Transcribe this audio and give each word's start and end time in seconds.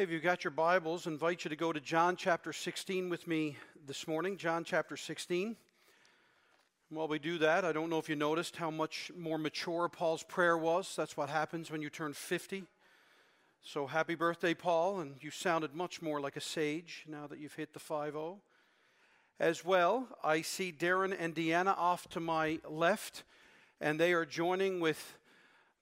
If 0.00 0.10
you've 0.10 0.22
got 0.22 0.44
your 0.44 0.50
Bibles, 0.50 1.06
I 1.06 1.10
invite 1.10 1.44
you 1.44 1.50
to 1.50 1.56
go 1.56 1.74
to 1.74 1.78
John 1.78 2.16
chapter 2.16 2.54
16 2.54 3.10
with 3.10 3.28
me 3.28 3.58
this 3.86 4.08
morning. 4.08 4.38
John 4.38 4.64
chapter 4.64 4.96
16. 4.96 5.56
While 6.88 7.06
we 7.06 7.18
do 7.18 7.36
that, 7.36 7.66
I 7.66 7.72
don't 7.72 7.90
know 7.90 7.98
if 7.98 8.08
you 8.08 8.16
noticed 8.16 8.56
how 8.56 8.70
much 8.70 9.12
more 9.14 9.36
mature 9.36 9.90
Paul's 9.90 10.22
prayer 10.22 10.56
was. 10.56 10.94
That's 10.96 11.18
what 11.18 11.28
happens 11.28 11.70
when 11.70 11.82
you 11.82 11.90
turn 11.90 12.14
50. 12.14 12.64
So 13.60 13.86
happy 13.86 14.14
birthday, 14.14 14.54
Paul, 14.54 15.00
and 15.00 15.16
you 15.20 15.30
sounded 15.30 15.74
much 15.74 16.00
more 16.00 16.18
like 16.18 16.36
a 16.36 16.40
sage 16.40 17.04
now 17.06 17.26
that 17.26 17.38
you've 17.38 17.56
hit 17.56 17.74
the 17.74 17.78
5 17.78 18.14
0. 18.14 18.38
As 19.38 19.66
well, 19.66 20.08
I 20.24 20.40
see 20.40 20.72
Darren 20.72 21.14
and 21.18 21.34
Deanna 21.34 21.76
off 21.76 22.08
to 22.08 22.20
my 22.20 22.58
left, 22.66 23.22
and 23.82 24.00
they 24.00 24.14
are 24.14 24.24
joining 24.24 24.80
with 24.80 25.18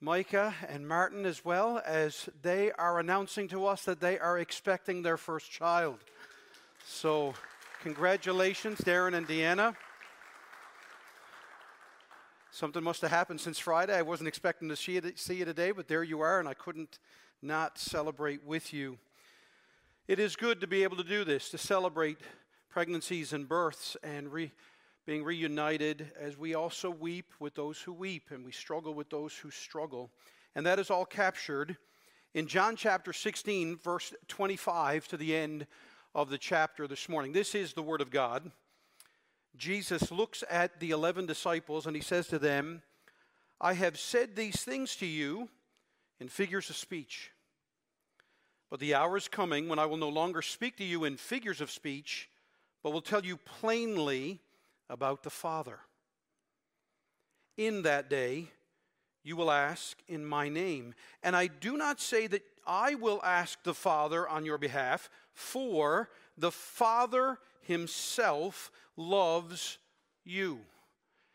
Micah 0.00 0.54
and 0.68 0.86
Martin 0.86 1.26
as 1.26 1.44
well 1.44 1.82
as 1.84 2.28
they 2.42 2.70
are 2.72 3.00
announcing 3.00 3.48
to 3.48 3.66
us 3.66 3.82
that 3.84 4.00
they 4.00 4.16
are 4.16 4.38
expecting 4.38 5.02
their 5.02 5.16
first 5.16 5.50
child. 5.50 5.98
So, 6.86 7.34
congratulations, 7.82 8.78
Darren 8.78 9.16
and 9.16 9.26
Deanna. 9.26 9.74
Something 12.52 12.84
must 12.84 13.02
have 13.02 13.10
happened 13.10 13.40
since 13.40 13.58
Friday. 13.58 13.96
I 13.96 14.02
wasn't 14.02 14.28
expecting 14.28 14.68
to 14.68 14.76
see 14.76 14.92
you, 14.92 15.12
see 15.16 15.34
you 15.34 15.44
today, 15.44 15.72
but 15.72 15.88
there 15.88 16.04
you 16.04 16.20
are, 16.20 16.38
and 16.38 16.48
I 16.48 16.54
couldn't 16.54 17.00
not 17.42 17.76
celebrate 17.76 18.44
with 18.44 18.72
you. 18.72 18.98
It 20.06 20.20
is 20.20 20.36
good 20.36 20.60
to 20.60 20.68
be 20.68 20.84
able 20.84 20.96
to 20.96 21.04
do 21.04 21.24
this, 21.24 21.50
to 21.50 21.58
celebrate 21.58 22.18
pregnancies 22.70 23.32
and 23.32 23.48
births 23.48 23.96
and 24.04 24.32
re, 24.32 24.52
being 25.08 25.24
reunited 25.24 26.12
as 26.20 26.36
we 26.36 26.54
also 26.54 26.90
weep 26.90 27.32
with 27.40 27.54
those 27.54 27.80
who 27.80 27.94
weep 27.94 28.24
and 28.30 28.44
we 28.44 28.52
struggle 28.52 28.92
with 28.92 29.08
those 29.08 29.34
who 29.34 29.50
struggle. 29.50 30.10
And 30.54 30.66
that 30.66 30.78
is 30.78 30.90
all 30.90 31.06
captured 31.06 31.78
in 32.34 32.46
John 32.46 32.76
chapter 32.76 33.14
16, 33.14 33.78
verse 33.78 34.12
25 34.28 35.08
to 35.08 35.16
the 35.16 35.34
end 35.34 35.66
of 36.14 36.28
the 36.28 36.36
chapter 36.36 36.86
this 36.86 37.08
morning. 37.08 37.32
This 37.32 37.54
is 37.54 37.72
the 37.72 37.80
Word 37.80 38.02
of 38.02 38.10
God. 38.10 38.52
Jesus 39.56 40.12
looks 40.12 40.44
at 40.50 40.78
the 40.78 40.90
11 40.90 41.24
disciples 41.24 41.86
and 41.86 41.96
he 41.96 42.02
says 42.02 42.26
to 42.26 42.38
them, 42.38 42.82
I 43.62 43.72
have 43.72 43.98
said 43.98 44.36
these 44.36 44.62
things 44.62 44.94
to 44.96 45.06
you 45.06 45.48
in 46.20 46.28
figures 46.28 46.68
of 46.68 46.76
speech. 46.76 47.30
But 48.68 48.78
the 48.78 48.94
hour 48.94 49.16
is 49.16 49.26
coming 49.26 49.70
when 49.70 49.78
I 49.78 49.86
will 49.86 49.96
no 49.96 50.10
longer 50.10 50.42
speak 50.42 50.76
to 50.76 50.84
you 50.84 51.04
in 51.04 51.16
figures 51.16 51.62
of 51.62 51.70
speech, 51.70 52.28
but 52.82 52.92
will 52.92 53.00
tell 53.00 53.24
you 53.24 53.38
plainly 53.38 54.42
about 54.88 55.22
the 55.22 55.30
Father. 55.30 55.80
In 57.56 57.82
that 57.82 58.08
day, 58.08 58.48
you 59.24 59.36
will 59.36 59.50
ask 59.50 59.98
in 60.08 60.24
my 60.24 60.48
name. 60.48 60.94
And 61.22 61.34
I 61.34 61.48
do 61.48 61.76
not 61.76 62.00
say 62.00 62.26
that 62.28 62.42
I 62.66 62.94
will 62.94 63.20
ask 63.24 63.62
the 63.62 63.74
Father 63.74 64.28
on 64.28 64.44
your 64.44 64.58
behalf, 64.58 65.10
for 65.32 66.08
the 66.36 66.52
Father 66.52 67.38
himself 67.60 68.70
loves 68.96 69.78
you. 70.24 70.60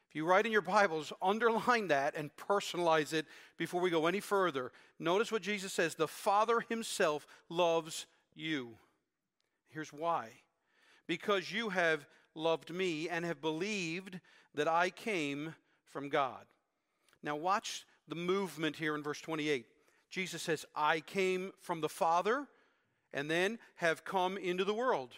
If 0.09 0.16
you 0.16 0.26
write 0.26 0.46
in 0.46 0.52
your 0.52 0.62
Bibles, 0.62 1.12
underline 1.22 1.88
that 1.88 2.16
and 2.16 2.30
personalize 2.36 3.14
it 3.14 3.26
before 3.58 3.81
we 3.81 3.90
go 3.90 4.06
any 4.08 4.20
further. 4.20 4.72
Notice 5.00 5.31
what 5.31 5.42
Jesus 5.42 5.74
says 5.74 5.96
the 5.96 6.08
Father 6.08 6.59
Himself 6.70 7.26
loves 7.50 8.06
you. 8.36 8.70
Here's 9.70 9.92
why 9.92 10.30
because 11.08 11.52
you 11.52 11.70
have 11.70 12.06
loved 12.36 12.72
me 12.72 13.09
and 13.09 13.26
have 13.26 13.42
believed 13.42 14.20
that 14.56 14.67
I 14.67 14.89
came 14.89 15.56
from 15.86 16.09
God. 16.09 16.45
Now, 17.22 17.36
watch 17.36 17.86
the 18.08 18.16
movement 18.16 18.75
here 18.75 18.95
in 18.95 19.03
verse 19.03 19.22
28. 19.22 19.66
Jesus 20.09 20.42
says, 20.42 20.66
I 20.75 21.00
came 21.00 21.52
from 21.59 21.81
the 21.81 21.90
Father 21.90 22.48
and 23.14 23.30
then 23.30 23.59
have 23.75 24.03
come 24.03 24.38
into 24.38 24.64
the 24.64 24.73
world. 24.73 25.16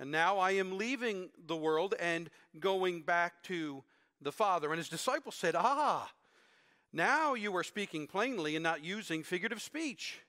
And 0.00 0.10
now 0.10 0.38
I 0.38 0.52
am 0.52 0.78
leaving 0.78 1.30
the 1.46 1.56
world 1.56 1.94
and 1.98 2.30
going 2.58 3.02
back 3.02 3.42
to 3.44 3.82
the 4.20 4.32
Father. 4.32 4.68
And 4.70 4.78
his 4.78 4.88
disciples 4.88 5.34
said, 5.34 5.54
Ah, 5.56 6.10
now 6.92 7.34
you 7.34 7.54
are 7.56 7.64
speaking 7.64 8.06
plainly 8.06 8.56
and 8.56 8.62
not 8.62 8.84
using 8.84 9.22
figurative 9.22 9.60
speech. 9.60 10.20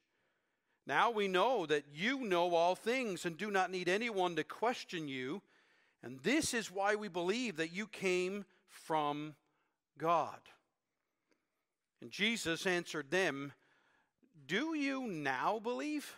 Now 0.86 1.12
we 1.12 1.28
know 1.28 1.66
that 1.68 1.84
you 1.94 2.22
know 2.22 2.56
all 2.56 2.76
things 2.76 3.26
and 3.26 3.38
do 3.38 3.52
not 3.52 3.72
need 3.72 3.88
anyone 3.88 4.36
to 4.36 4.44
question 4.44 5.08
you. 5.08 5.42
And 6.04 6.20
this 6.24 6.54
is 6.54 6.72
why 6.72 6.96
we 6.96 7.08
believe 7.08 7.58
that 7.58 7.74
you 7.74 7.88
came 7.88 8.46
from 8.68 9.36
God. 9.98 10.40
And 12.02 12.12
Jesus 12.12 12.66
answered 12.66 13.12
them, 13.12 13.52
Do 14.48 14.76
you 14.76 15.08
now 15.08 15.60
believe? 15.60 16.16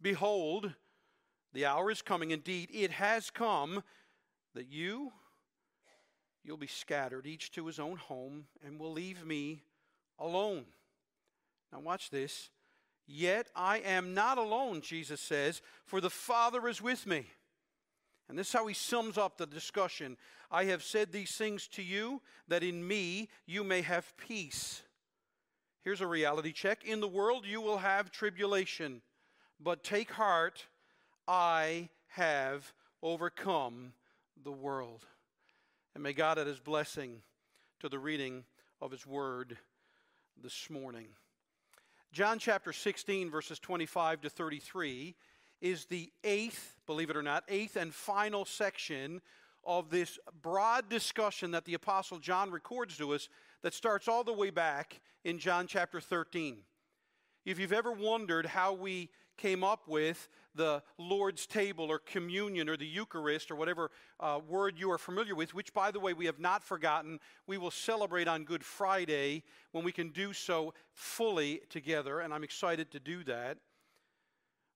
Behold, 0.00 0.72
the 1.52 1.66
hour 1.66 1.90
is 1.90 2.02
coming, 2.02 2.30
indeed, 2.30 2.68
it 2.72 2.90
has 2.92 3.30
come, 3.30 3.82
that 4.54 4.68
you, 4.68 5.12
you'll 6.44 6.56
be 6.56 6.66
scattered, 6.66 7.26
each 7.26 7.52
to 7.52 7.66
his 7.66 7.78
own 7.78 7.96
home, 7.96 8.46
and 8.64 8.78
will 8.78 8.92
leave 8.92 9.24
me 9.24 9.62
alone. 10.18 10.64
Now, 11.72 11.80
watch 11.80 12.10
this. 12.10 12.50
Yet 13.06 13.48
I 13.56 13.78
am 13.78 14.12
not 14.14 14.38
alone, 14.38 14.82
Jesus 14.82 15.20
says, 15.20 15.62
for 15.84 16.00
the 16.00 16.10
Father 16.10 16.68
is 16.68 16.82
with 16.82 17.06
me. 17.06 17.26
And 18.28 18.38
this 18.38 18.48
is 18.48 18.52
how 18.52 18.66
he 18.66 18.74
sums 18.74 19.16
up 19.16 19.38
the 19.38 19.46
discussion. 19.46 20.16
I 20.50 20.64
have 20.64 20.82
said 20.82 21.12
these 21.12 21.34
things 21.36 21.66
to 21.68 21.82
you 21.82 22.20
that 22.48 22.62
in 22.62 22.86
me 22.86 23.28
you 23.46 23.64
may 23.64 23.82
have 23.82 24.16
peace. 24.16 24.82
Here's 25.82 26.00
a 26.00 26.06
reality 26.06 26.52
check. 26.52 26.84
In 26.84 27.00
the 27.00 27.08
world 27.08 27.46
you 27.46 27.60
will 27.60 27.78
have 27.78 28.10
tribulation, 28.10 29.00
but 29.60 29.82
take 29.82 30.10
heart. 30.10 30.66
I 31.26 31.88
have 32.08 32.72
overcome 33.02 33.92
the 34.42 34.52
world. 34.52 35.06
And 35.94 36.02
may 36.02 36.12
God 36.12 36.38
add 36.38 36.46
his 36.46 36.60
blessing 36.60 37.22
to 37.80 37.88
the 37.88 37.98
reading 37.98 38.44
of 38.80 38.90
his 38.90 39.06
word 39.06 39.56
this 40.42 40.68
morning. 40.70 41.08
John 42.12 42.38
chapter 42.38 42.72
16, 42.72 43.30
verses 43.30 43.58
25 43.58 44.22
to 44.22 44.30
33, 44.30 45.14
is 45.60 45.86
the 45.86 46.10
eighth, 46.24 46.76
believe 46.86 47.10
it 47.10 47.16
or 47.16 47.22
not, 47.22 47.44
eighth 47.48 47.76
and 47.76 47.94
final 47.94 48.44
section 48.44 49.20
of 49.64 49.90
this 49.90 50.18
broad 50.42 50.88
discussion 50.88 51.50
that 51.50 51.64
the 51.64 51.74
Apostle 51.74 52.18
John 52.18 52.50
records 52.50 52.96
to 52.98 53.12
us 53.14 53.28
that 53.62 53.74
starts 53.74 54.08
all 54.08 54.24
the 54.24 54.32
way 54.32 54.50
back 54.50 55.00
in 55.24 55.38
John 55.38 55.66
chapter 55.66 56.00
13. 56.00 56.58
If 57.44 57.58
you've 57.58 57.72
ever 57.72 57.92
wondered 57.92 58.46
how 58.46 58.72
we 58.72 59.10
came 59.36 59.64
up 59.64 59.86
with 59.86 60.28
the 60.54 60.82
Lord's 60.98 61.46
table 61.46 61.90
or 61.90 61.98
communion 61.98 62.68
or 62.68 62.76
the 62.76 62.86
Eucharist 62.86 63.50
or 63.50 63.56
whatever 63.56 63.90
uh, 64.20 64.40
word 64.46 64.78
you 64.78 64.90
are 64.90 64.98
familiar 64.98 65.34
with, 65.34 65.54
which, 65.54 65.72
by 65.72 65.90
the 65.90 66.00
way, 66.00 66.12
we 66.12 66.26
have 66.26 66.40
not 66.40 66.64
forgotten. 66.64 67.20
We 67.46 67.56
will 67.56 67.70
celebrate 67.70 68.28
on 68.28 68.44
Good 68.44 68.64
Friday 68.64 69.44
when 69.72 69.84
we 69.84 69.92
can 69.92 70.10
do 70.10 70.32
so 70.32 70.74
fully 70.92 71.62
together, 71.70 72.20
and 72.20 72.34
I'm 72.34 72.44
excited 72.44 72.90
to 72.90 73.00
do 73.00 73.22
that. 73.24 73.58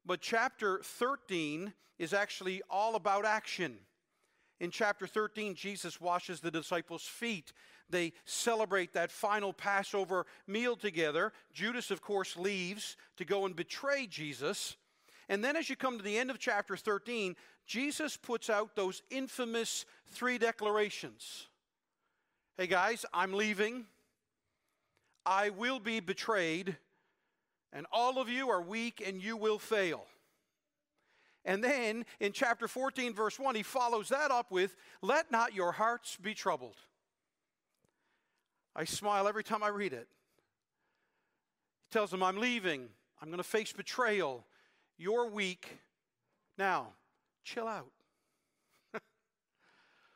But 0.04 0.20
chapter 0.20 0.80
13 0.82 1.72
is 1.98 2.12
actually 2.12 2.62
all 2.68 2.96
about 2.96 3.24
action. 3.24 3.78
In 4.60 4.70
chapter 4.70 5.06
13, 5.06 5.54
Jesus 5.54 6.00
washes 6.00 6.40
the 6.40 6.50
disciples' 6.50 7.02
feet. 7.02 7.52
They 7.90 8.12
celebrate 8.24 8.92
that 8.92 9.10
final 9.10 9.52
Passover 9.52 10.26
meal 10.46 10.76
together. 10.76 11.32
Judas, 11.52 11.90
of 11.90 12.00
course, 12.00 12.36
leaves 12.36 12.96
to 13.16 13.24
go 13.24 13.44
and 13.44 13.56
betray 13.56 14.06
Jesus. 14.06 14.76
And 15.28 15.44
then, 15.44 15.56
as 15.56 15.68
you 15.68 15.76
come 15.76 15.98
to 15.98 16.04
the 16.04 16.16
end 16.16 16.30
of 16.30 16.38
chapter 16.38 16.76
13, 16.76 17.34
Jesus 17.66 18.16
puts 18.16 18.50
out 18.50 18.76
those 18.76 19.02
infamous 19.10 19.84
three 20.10 20.38
declarations 20.38 21.48
Hey, 22.58 22.66
guys, 22.66 23.06
I'm 23.14 23.32
leaving. 23.32 23.86
I 25.24 25.50
will 25.50 25.80
be 25.80 26.00
betrayed. 26.00 26.76
And 27.72 27.86
all 27.92 28.18
of 28.18 28.28
you 28.28 28.50
are 28.50 28.60
weak 28.60 29.02
and 29.04 29.22
you 29.22 29.36
will 29.36 29.58
fail. 29.58 30.06
And 31.44 31.62
then 31.62 32.04
in 32.20 32.32
chapter 32.32 32.68
14, 32.68 33.14
verse 33.14 33.38
1, 33.38 33.54
he 33.54 33.62
follows 33.62 34.10
that 34.10 34.30
up 34.30 34.50
with, 34.50 34.76
Let 35.00 35.30
not 35.30 35.54
your 35.54 35.72
hearts 35.72 36.16
be 36.16 36.34
troubled. 36.34 36.76
I 38.76 38.84
smile 38.84 39.26
every 39.26 39.44
time 39.44 39.62
I 39.62 39.68
read 39.68 39.92
it. 39.92 40.08
He 41.88 41.92
tells 41.92 42.10
them, 42.10 42.22
I'm 42.22 42.38
leaving. 42.38 42.88
I'm 43.20 43.28
going 43.28 43.38
to 43.38 43.44
face 43.44 43.72
betrayal. 43.72 44.46
You're 44.98 45.28
weak. 45.28 45.78
Now, 46.58 46.88
chill 47.44 47.66
out. 47.66 47.90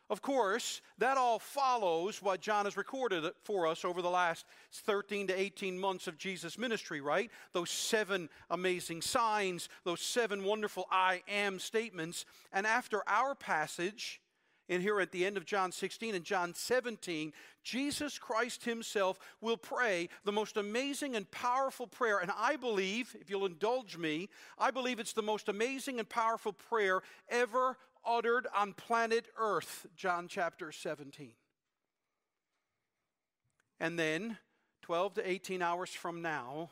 Of 0.08 0.22
course, 0.22 0.82
that 0.98 1.16
all 1.16 1.38
follows 1.38 2.22
what 2.22 2.40
John 2.40 2.64
has 2.64 2.76
recorded 2.76 3.24
for 3.42 3.66
us 3.66 3.84
over 3.84 4.02
the 4.02 4.10
last 4.10 4.46
13 4.72 5.26
to 5.26 5.38
18 5.38 5.78
months 5.78 6.06
of 6.06 6.16
Jesus' 6.16 6.56
ministry, 6.56 7.00
right? 7.00 7.30
Those 7.52 7.70
seven 7.70 8.28
amazing 8.48 9.02
signs, 9.02 9.68
those 9.84 10.00
seven 10.00 10.44
wonderful 10.44 10.86
I 10.90 11.22
am 11.28 11.58
statements. 11.58 12.24
And 12.52 12.66
after 12.66 13.02
our 13.08 13.34
passage, 13.34 14.20
And 14.68 14.82
here 14.82 15.00
at 15.00 15.12
the 15.12 15.24
end 15.24 15.36
of 15.36 15.44
John 15.44 15.70
16 15.70 16.14
and 16.14 16.24
John 16.24 16.52
17, 16.52 17.32
Jesus 17.62 18.18
Christ 18.18 18.64
Himself 18.64 19.18
will 19.40 19.56
pray 19.56 20.08
the 20.24 20.32
most 20.32 20.56
amazing 20.56 21.14
and 21.14 21.30
powerful 21.30 21.86
prayer. 21.86 22.18
And 22.18 22.32
I 22.36 22.56
believe, 22.56 23.16
if 23.20 23.30
you'll 23.30 23.46
indulge 23.46 23.96
me, 23.96 24.28
I 24.58 24.70
believe 24.72 24.98
it's 24.98 25.12
the 25.12 25.22
most 25.22 25.48
amazing 25.48 26.00
and 26.00 26.08
powerful 26.08 26.52
prayer 26.52 27.02
ever 27.28 27.76
uttered 28.06 28.46
on 28.54 28.72
planet 28.72 29.26
Earth. 29.38 29.86
John 29.96 30.28
chapter 30.28 30.72
17. 30.72 31.32
And 33.80 33.98
then, 33.98 34.38
12 34.82 35.14
to 35.14 35.28
18 35.28 35.62
hours 35.62 35.90
from 35.90 36.22
now, 36.22 36.70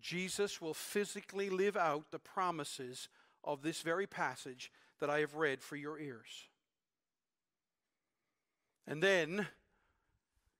Jesus 0.00 0.60
will 0.60 0.74
physically 0.74 1.50
live 1.50 1.76
out 1.76 2.10
the 2.10 2.18
promises 2.18 3.08
of 3.42 3.62
this 3.62 3.82
very 3.82 4.06
passage 4.06 4.70
that 5.00 5.10
I 5.10 5.20
have 5.20 5.34
read 5.34 5.62
for 5.62 5.76
your 5.76 5.98
ears. 5.98 6.48
And 8.86 9.02
then 9.02 9.46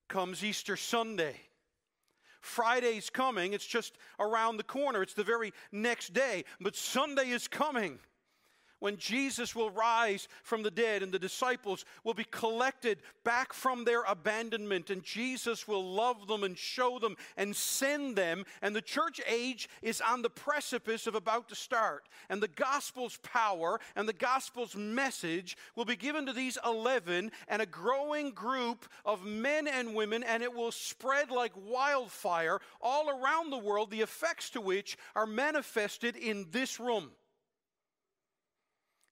comes 0.08 0.42
Easter 0.42 0.76
Sunday. 0.76 1.36
Friday's 2.40 3.10
coming, 3.10 3.52
it's 3.52 3.66
just 3.66 3.98
around 4.20 4.56
the 4.56 4.62
corner, 4.62 5.02
it's 5.02 5.14
the 5.14 5.24
very 5.24 5.52
next 5.72 6.12
day, 6.12 6.44
but 6.60 6.76
Sunday 6.76 7.30
is 7.30 7.48
coming 7.48 7.98
when 8.78 8.96
Jesus 8.96 9.54
will 9.54 9.70
rise 9.70 10.28
from 10.42 10.62
the 10.62 10.70
dead 10.70 11.02
and 11.02 11.12
the 11.12 11.18
disciples 11.18 11.84
will 12.04 12.14
be 12.14 12.26
collected 12.30 12.98
back 13.24 13.52
from 13.52 13.84
their 13.84 14.02
abandonment 14.02 14.90
and 14.90 15.02
Jesus 15.02 15.66
will 15.66 15.84
love 15.84 16.26
them 16.26 16.44
and 16.44 16.56
show 16.56 16.98
them 16.98 17.16
and 17.36 17.54
send 17.54 18.16
them. 18.16 18.44
And 18.62 18.74
the 18.74 18.82
church 18.82 19.20
age 19.26 19.68
is 19.82 20.00
on 20.00 20.22
the 20.22 20.30
precipice 20.30 21.06
of 21.06 21.14
about 21.14 21.48
to 21.48 21.54
start. 21.54 22.04
And 22.28 22.42
the 22.42 22.48
gospel's 22.48 23.18
power 23.22 23.80
and 23.94 24.08
the 24.08 24.12
gospel's 24.12 24.76
message 24.76 25.56
will 25.74 25.84
be 25.84 25.96
given 25.96 26.26
to 26.26 26.32
these 26.32 26.58
11 26.64 27.30
and 27.48 27.62
a 27.62 27.66
growing 27.66 28.30
group 28.30 28.86
of 29.04 29.24
men 29.24 29.66
and 29.66 29.94
women, 29.94 30.22
and 30.22 30.42
it 30.42 30.54
will 30.54 30.72
spread 30.72 31.30
like 31.30 31.52
wildfire 31.66 32.60
all 32.80 33.08
around 33.08 33.50
the 33.50 33.58
world, 33.58 33.90
the 33.90 34.00
effects 34.00 34.50
to 34.50 34.60
which 34.60 34.96
are 35.14 35.26
manifested 35.26 36.16
in 36.16 36.46
this 36.50 36.78
room. 36.78 37.10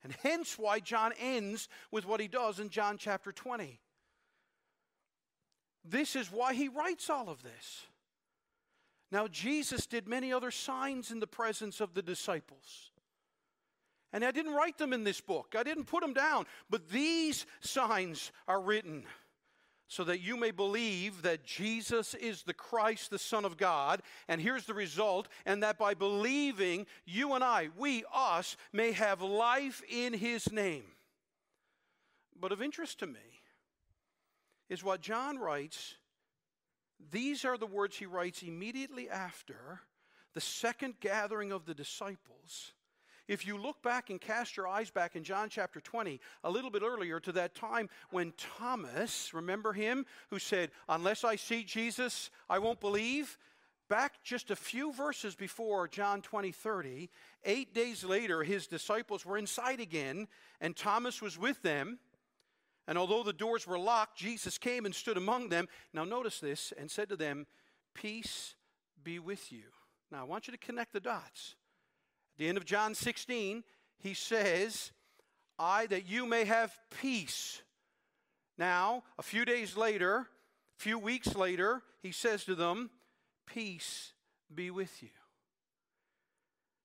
And 0.04 0.14
hence 0.22 0.58
why 0.58 0.80
John 0.80 1.12
ends 1.18 1.68
with 1.90 2.06
what 2.06 2.20
he 2.20 2.28
does 2.28 2.60
in 2.60 2.68
John 2.68 2.98
chapter 2.98 3.32
20. 3.32 3.80
This 5.82 6.14
is 6.14 6.30
why 6.30 6.54
he 6.54 6.68
writes 6.68 7.08
all 7.08 7.28
of 7.30 7.42
this. 7.42 7.86
Now, 9.10 9.28
Jesus 9.28 9.86
did 9.86 10.06
many 10.06 10.32
other 10.32 10.50
signs 10.50 11.10
in 11.10 11.20
the 11.20 11.26
presence 11.26 11.80
of 11.80 11.94
the 11.94 12.02
disciples. 12.02 12.90
And 14.12 14.24
I 14.24 14.30
didn't 14.30 14.54
write 14.54 14.78
them 14.78 14.92
in 14.92 15.04
this 15.04 15.20
book, 15.20 15.54
I 15.58 15.62
didn't 15.62 15.86
put 15.86 16.02
them 16.02 16.14
down, 16.14 16.46
but 16.70 16.88
these 16.88 17.46
signs 17.60 18.30
are 18.46 18.60
written 18.60 19.04
so 19.88 20.04
that 20.04 20.20
you 20.20 20.36
may 20.36 20.50
believe 20.50 21.22
that 21.22 21.44
Jesus 21.44 22.14
is 22.14 22.42
the 22.42 22.54
Christ, 22.54 23.10
the 23.10 23.18
Son 23.18 23.44
of 23.44 23.56
God. 23.56 24.02
And 24.28 24.40
here's 24.40 24.64
the 24.64 24.74
result, 24.74 25.28
and 25.44 25.62
that 25.62 25.78
by 25.78 25.94
believing, 25.94 26.86
you 27.04 27.34
and 27.34 27.44
I, 27.44 27.68
we, 27.76 28.04
us, 28.12 28.56
may 28.72 28.92
have 28.92 29.20
life 29.22 29.82
in 29.88 30.12
His 30.14 30.50
name. 30.50 30.84
But 32.40 32.52
of 32.52 32.62
interest 32.62 32.98
to 33.00 33.06
me 33.06 33.20
is 34.68 34.82
what 34.82 35.00
John 35.00 35.38
writes. 35.38 35.94
These 37.10 37.44
are 37.44 37.58
the 37.58 37.66
words 37.66 37.96
he 37.96 38.06
writes 38.06 38.42
immediately 38.42 39.08
after 39.10 39.80
the 40.32 40.40
second 40.40 40.94
gathering 41.00 41.52
of 41.52 41.66
the 41.66 41.74
disciples 41.74 42.72
if 43.28 43.46
you 43.46 43.56
look 43.56 43.82
back 43.82 44.10
and 44.10 44.20
cast 44.20 44.56
your 44.56 44.68
eyes 44.68 44.90
back 44.90 45.16
in 45.16 45.24
John 45.24 45.48
chapter 45.48 45.80
20, 45.80 46.20
a 46.42 46.50
little 46.50 46.70
bit 46.70 46.82
earlier 46.82 47.20
to 47.20 47.32
that 47.32 47.54
time 47.54 47.88
when 48.10 48.32
Thomas, 48.36 49.32
remember 49.32 49.72
him, 49.72 50.04
who 50.30 50.38
said, 50.38 50.70
Unless 50.88 51.24
I 51.24 51.36
see 51.36 51.64
Jesus, 51.64 52.30
I 52.48 52.58
won't 52.58 52.80
believe? 52.80 53.38
Back 53.88 54.22
just 54.24 54.50
a 54.50 54.56
few 54.56 54.92
verses 54.92 55.34
before 55.34 55.88
John 55.88 56.22
20, 56.22 56.52
30, 56.52 57.10
eight 57.44 57.74
days 57.74 58.02
later, 58.02 58.42
his 58.42 58.66
disciples 58.66 59.26
were 59.26 59.36
inside 59.36 59.80
again, 59.80 60.26
and 60.60 60.74
Thomas 60.74 61.20
was 61.20 61.38
with 61.38 61.60
them. 61.62 61.98
And 62.86 62.98
although 62.98 63.22
the 63.22 63.32
doors 63.32 63.66
were 63.66 63.78
locked, 63.78 64.18
Jesus 64.18 64.58
came 64.58 64.84
and 64.84 64.94
stood 64.94 65.16
among 65.16 65.48
them. 65.48 65.68
Now, 65.92 66.04
notice 66.04 66.40
this 66.40 66.72
and 66.78 66.90
said 66.90 67.08
to 67.10 67.16
them, 67.16 67.46
Peace 67.94 68.54
be 69.02 69.18
with 69.18 69.52
you. 69.52 69.64
Now, 70.10 70.20
I 70.20 70.24
want 70.24 70.46
you 70.46 70.52
to 70.52 70.58
connect 70.58 70.92
the 70.92 71.00
dots. 71.00 71.54
At 72.34 72.38
the 72.38 72.48
end 72.48 72.58
of 72.58 72.64
John 72.64 72.96
16, 72.96 73.62
he 73.98 74.14
says, 74.14 74.90
I 75.56 75.86
that 75.86 76.08
you 76.08 76.26
may 76.26 76.44
have 76.44 76.76
peace. 77.00 77.62
Now, 78.58 79.04
a 79.18 79.22
few 79.22 79.44
days 79.44 79.76
later, 79.76 80.16
a 80.16 80.82
few 80.82 80.98
weeks 80.98 81.36
later, 81.36 81.82
he 82.02 82.10
says 82.10 82.44
to 82.44 82.56
them, 82.56 82.90
Peace 83.46 84.14
be 84.52 84.72
with 84.72 85.00
you. 85.00 85.10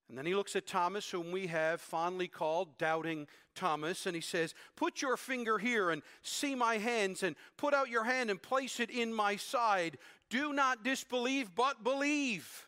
And 0.07 0.17
then 0.17 0.25
he 0.25 0.35
looks 0.35 0.55
at 0.55 0.67
Thomas, 0.67 1.09
whom 1.09 1.31
we 1.31 1.47
have 1.47 1.81
fondly 1.81 2.27
called 2.27 2.77
Doubting 2.77 3.27
Thomas, 3.55 4.05
and 4.05 4.15
he 4.15 4.21
says, 4.21 4.53
Put 4.75 5.01
your 5.01 5.17
finger 5.17 5.57
here 5.57 5.89
and 5.89 6.03
see 6.21 6.53
my 6.53 6.77
hands, 6.77 7.23
and 7.23 7.35
put 7.57 7.73
out 7.73 7.89
your 7.89 8.03
hand 8.03 8.29
and 8.29 8.41
place 8.41 8.79
it 8.79 8.91
in 8.91 9.13
my 9.13 9.35
side. 9.35 9.97
Do 10.29 10.53
not 10.53 10.83
disbelieve, 10.83 11.55
but 11.55 11.83
believe. 11.83 12.67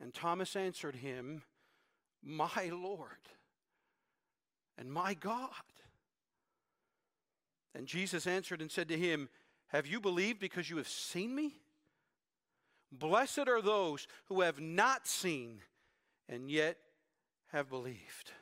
And 0.00 0.12
Thomas 0.12 0.56
answered 0.56 0.96
him, 0.96 1.42
My 2.22 2.70
Lord 2.70 3.28
and 4.78 4.92
my 4.92 5.14
God. 5.14 5.50
And 7.74 7.86
Jesus 7.86 8.26
answered 8.26 8.60
and 8.60 8.70
said 8.70 8.88
to 8.88 8.98
him, 8.98 9.28
Have 9.68 9.86
you 9.86 10.00
believed 10.00 10.40
because 10.40 10.70
you 10.70 10.76
have 10.78 10.88
seen 10.88 11.34
me? 11.34 11.60
Blessed 12.92 13.48
are 13.48 13.60
those 13.60 14.06
who 14.26 14.40
have 14.42 14.60
not 14.60 15.06
seen 15.06 15.60
and 16.28 16.50
yet 16.50 16.78
have 17.52 17.68
believed. 17.68 18.32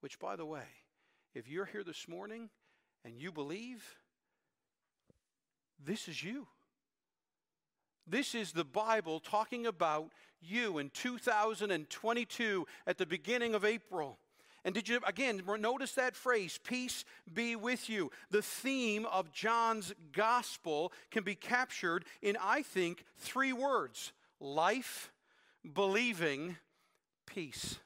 Which, 0.00 0.18
by 0.18 0.36
the 0.36 0.46
way, 0.46 0.64
if 1.34 1.48
you're 1.48 1.66
here 1.66 1.84
this 1.84 2.06
morning 2.08 2.48
and 3.04 3.20
you 3.20 3.32
believe, 3.32 3.84
this 5.84 6.08
is 6.08 6.22
you. 6.22 6.46
This 8.06 8.34
is 8.34 8.52
the 8.52 8.64
Bible 8.64 9.20
talking 9.20 9.66
about 9.66 10.10
you 10.48 10.78
in 10.78 10.90
2022 10.90 12.66
at 12.86 12.98
the 12.98 13.06
beginning 13.06 13.54
of 13.54 13.64
April. 13.64 14.18
And 14.64 14.74
did 14.74 14.88
you, 14.88 14.98
again, 15.06 15.42
notice 15.60 15.92
that 15.92 16.16
phrase, 16.16 16.58
peace 16.62 17.04
be 17.32 17.54
with 17.54 17.88
you? 17.88 18.10
The 18.30 18.42
theme 18.42 19.06
of 19.06 19.32
John's 19.32 19.94
gospel 20.12 20.92
can 21.12 21.22
be 21.22 21.36
captured 21.36 22.04
in, 22.20 22.36
I 22.42 22.62
think, 22.62 23.04
three 23.16 23.52
words 23.52 24.12
life, 24.40 25.12
believing, 25.72 26.56
peace. 27.26 27.78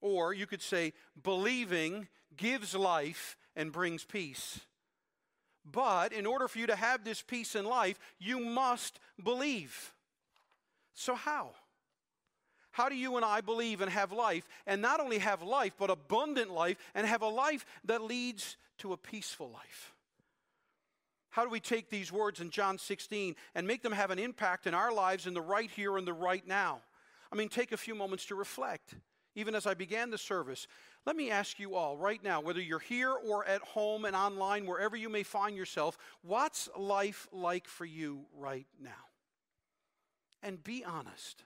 Or 0.00 0.32
you 0.32 0.46
could 0.46 0.62
say, 0.62 0.94
believing 1.22 2.08
gives 2.36 2.74
life 2.74 3.36
and 3.54 3.72
brings 3.72 4.04
peace. 4.04 4.60
But 5.70 6.12
in 6.12 6.26
order 6.26 6.48
for 6.48 6.58
you 6.58 6.66
to 6.66 6.76
have 6.76 7.04
this 7.04 7.22
peace 7.22 7.54
in 7.54 7.64
life, 7.64 7.98
you 8.18 8.40
must 8.40 8.98
believe. 9.22 9.92
So, 10.94 11.14
how? 11.14 11.50
How 12.72 12.88
do 12.88 12.96
you 12.96 13.16
and 13.16 13.24
I 13.24 13.42
believe 13.42 13.80
and 13.80 13.90
have 13.90 14.12
life, 14.12 14.48
and 14.66 14.80
not 14.80 14.98
only 15.00 15.18
have 15.18 15.42
life, 15.42 15.74
but 15.78 15.90
abundant 15.90 16.50
life, 16.50 16.78
and 16.94 17.06
have 17.06 17.22
a 17.22 17.28
life 17.28 17.66
that 17.84 18.02
leads 18.02 18.56
to 18.78 18.92
a 18.92 18.96
peaceful 18.96 19.50
life? 19.50 19.92
How 21.30 21.44
do 21.44 21.50
we 21.50 21.60
take 21.60 21.88
these 21.88 22.12
words 22.12 22.40
in 22.40 22.50
John 22.50 22.78
16 22.78 23.36
and 23.54 23.66
make 23.66 23.82
them 23.82 23.92
have 23.92 24.10
an 24.10 24.18
impact 24.18 24.66
in 24.66 24.74
our 24.74 24.92
lives 24.92 25.26
in 25.26 25.32
the 25.34 25.40
right 25.40 25.70
here 25.70 25.96
and 25.96 26.06
the 26.06 26.12
right 26.12 26.46
now? 26.46 26.80
I 27.30 27.36
mean, 27.36 27.48
take 27.48 27.72
a 27.72 27.76
few 27.78 27.94
moments 27.94 28.26
to 28.26 28.34
reflect. 28.34 28.94
Even 29.34 29.54
as 29.54 29.66
I 29.66 29.72
began 29.72 30.10
the 30.10 30.18
service, 30.18 30.66
let 31.06 31.16
me 31.16 31.30
ask 31.30 31.58
you 31.58 31.74
all 31.74 31.96
right 31.96 32.22
now, 32.22 32.42
whether 32.42 32.60
you're 32.60 32.78
here 32.78 33.12
or 33.12 33.46
at 33.46 33.62
home 33.62 34.04
and 34.04 34.14
online, 34.14 34.66
wherever 34.66 34.94
you 34.94 35.08
may 35.08 35.22
find 35.22 35.56
yourself, 35.56 35.96
what's 36.20 36.68
life 36.76 37.28
like 37.32 37.66
for 37.66 37.86
you 37.86 38.26
right 38.36 38.66
now? 38.78 39.11
And 40.42 40.62
be 40.62 40.84
honest. 40.84 41.44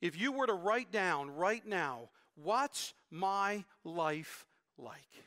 If 0.00 0.20
you 0.20 0.32
were 0.32 0.46
to 0.46 0.54
write 0.54 0.90
down 0.90 1.30
right 1.30 1.64
now, 1.64 2.08
what's 2.34 2.92
my 3.10 3.64
life 3.84 4.46
like? 4.76 5.24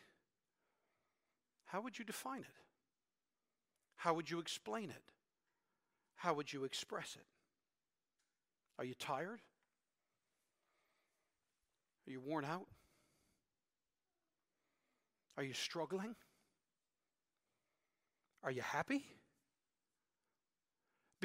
How 1.65 1.81
would 1.81 1.97
you 1.97 2.03
define 2.05 2.41
it? 2.41 2.45
How 3.95 4.13
would 4.13 4.29
you 4.29 4.39
explain 4.39 4.89
it? 4.89 5.03
How 6.15 6.33
would 6.33 6.51
you 6.51 6.65
express 6.65 7.15
it? 7.15 7.25
Are 8.77 8.85
you 8.85 8.93
tired? 8.93 9.41
Are 12.07 12.11
you 12.11 12.19
worn 12.19 12.45
out? 12.45 12.67
Are 15.37 15.43
you 15.43 15.53
struggling? 15.53 16.15
Are 18.43 18.51
you 18.51 18.61
happy? 18.61 19.05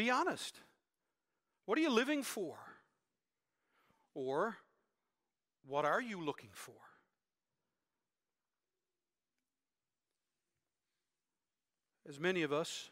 Be 0.01 0.09
honest. 0.09 0.59
What 1.67 1.77
are 1.77 1.83
you 1.83 1.91
living 1.91 2.23
for? 2.23 2.57
Or 4.15 4.57
what 5.67 5.85
are 5.85 6.01
you 6.01 6.25
looking 6.25 6.49
for? 6.55 6.73
As 12.09 12.19
many 12.19 12.41
of 12.41 12.51
us, 12.51 12.89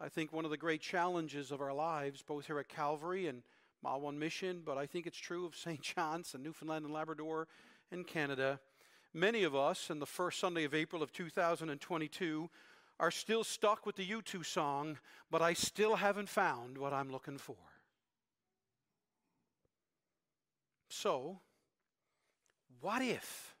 I 0.00 0.08
think 0.08 0.32
one 0.32 0.44
of 0.44 0.50
the 0.50 0.56
great 0.56 0.80
challenges 0.80 1.52
of 1.52 1.60
our 1.60 1.72
lives, 1.72 2.24
both 2.26 2.46
here 2.46 2.58
at 2.58 2.68
Calvary 2.68 3.28
and 3.28 3.44
Mile 3.80 4.00
One 4.00 4.18
Mission, 4.18 4.62
but 4.66 4.76
I 4.76 4.86
think 4.86 5.06
it's 5.06 5.16
true 5.16 5.46
of 5.46 5.54
St. 5.56 5.80
John's 5.80 6.34
and 6.34 6.42
Newfoundland 6.42 6.84
and 6.84 6.92
Labrador 6.92 7.46
and 7.92 8.04
Canada. 8.04 8.58
Many 9.14 9.44
of 9.44 9.54
us, 9.54 9.88
in 9.88 10.00
the 10.00 10.04
first 10.04 10.40
Sunday 10.40 10.64
of 10.64 10.74
April 10.74 11.00
of 11.00 11.12
2022, 11.12 12.50
are 13.00 13.10
still 13.10 13.44
stuck 13.44 13.86
with 13.86 13.96
the 13.96 14.06
U2 14.06 14.44
song, 14.44 14.98
but 15.30 15.42
I 15.42 15.52
still 15.52 15.96
haven't 15.96 16.28
found 16.28 16.78
what 16.78 16.92
I'm 16.92 17.10
looking 17.10 17.38
for. 17.38 17.56
So, 20.88 21.40
what 22.80 23.02
if? 23.02 23.54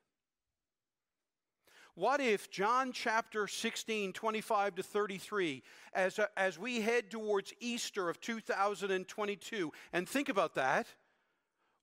What 1.94 2.20
if 2.20 2.48
John 2.48 2.92
chapter 2.92 3.48
16, 3.48 4.12
25 4.12 4.76
to 4.76 4.82
33, 4.84 5.62
as, 5.92 6.20
as 6.36 6.56
we 6.56 6.80
head 6.80 7.10
towards 7.10 7.52
Easter 7.58 8.08
of 8.08 8.20
2022, 8.20 9.72
and 9.92 10.08
think 10.08 10.28
about 10.28 10.54
that, 10.54 10.86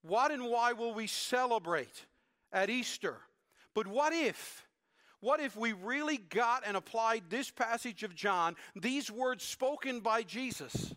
what 0.03 0.31
and 0.31 0.45
why 0.45 0.71
will 0.71 0.93
we 0.93 1.07
celebrate 1.07 2.05
at 2.53 2.69
Easter? 2.69 3.17
But 3.73 3.87
what 3.87 4.13
if? 4.13 4.64
What 5.21 5.39
if 5.39 5.55
we 5.55 5.73
really 5.73 6.17
got 6.17 6.63
and 6.65 6.77
applied 6.77 7.23
this 7.29 7.49
passage 7.49 8.03
of 8.03 8.15
John, 8.15 8.55
these 8.75 9.09
words 9.09 9.43
spoken 9.43 9.99
by 9.99 10.23
Jesus? 10.23 10.93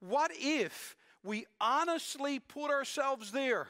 What 0.00 0.30
if 0.34 0.96
we 1.22 1.46
honestly 1.60 2.38
put 2.38 2.70
ourselves 2.70 3.32
there? 3.32 3.68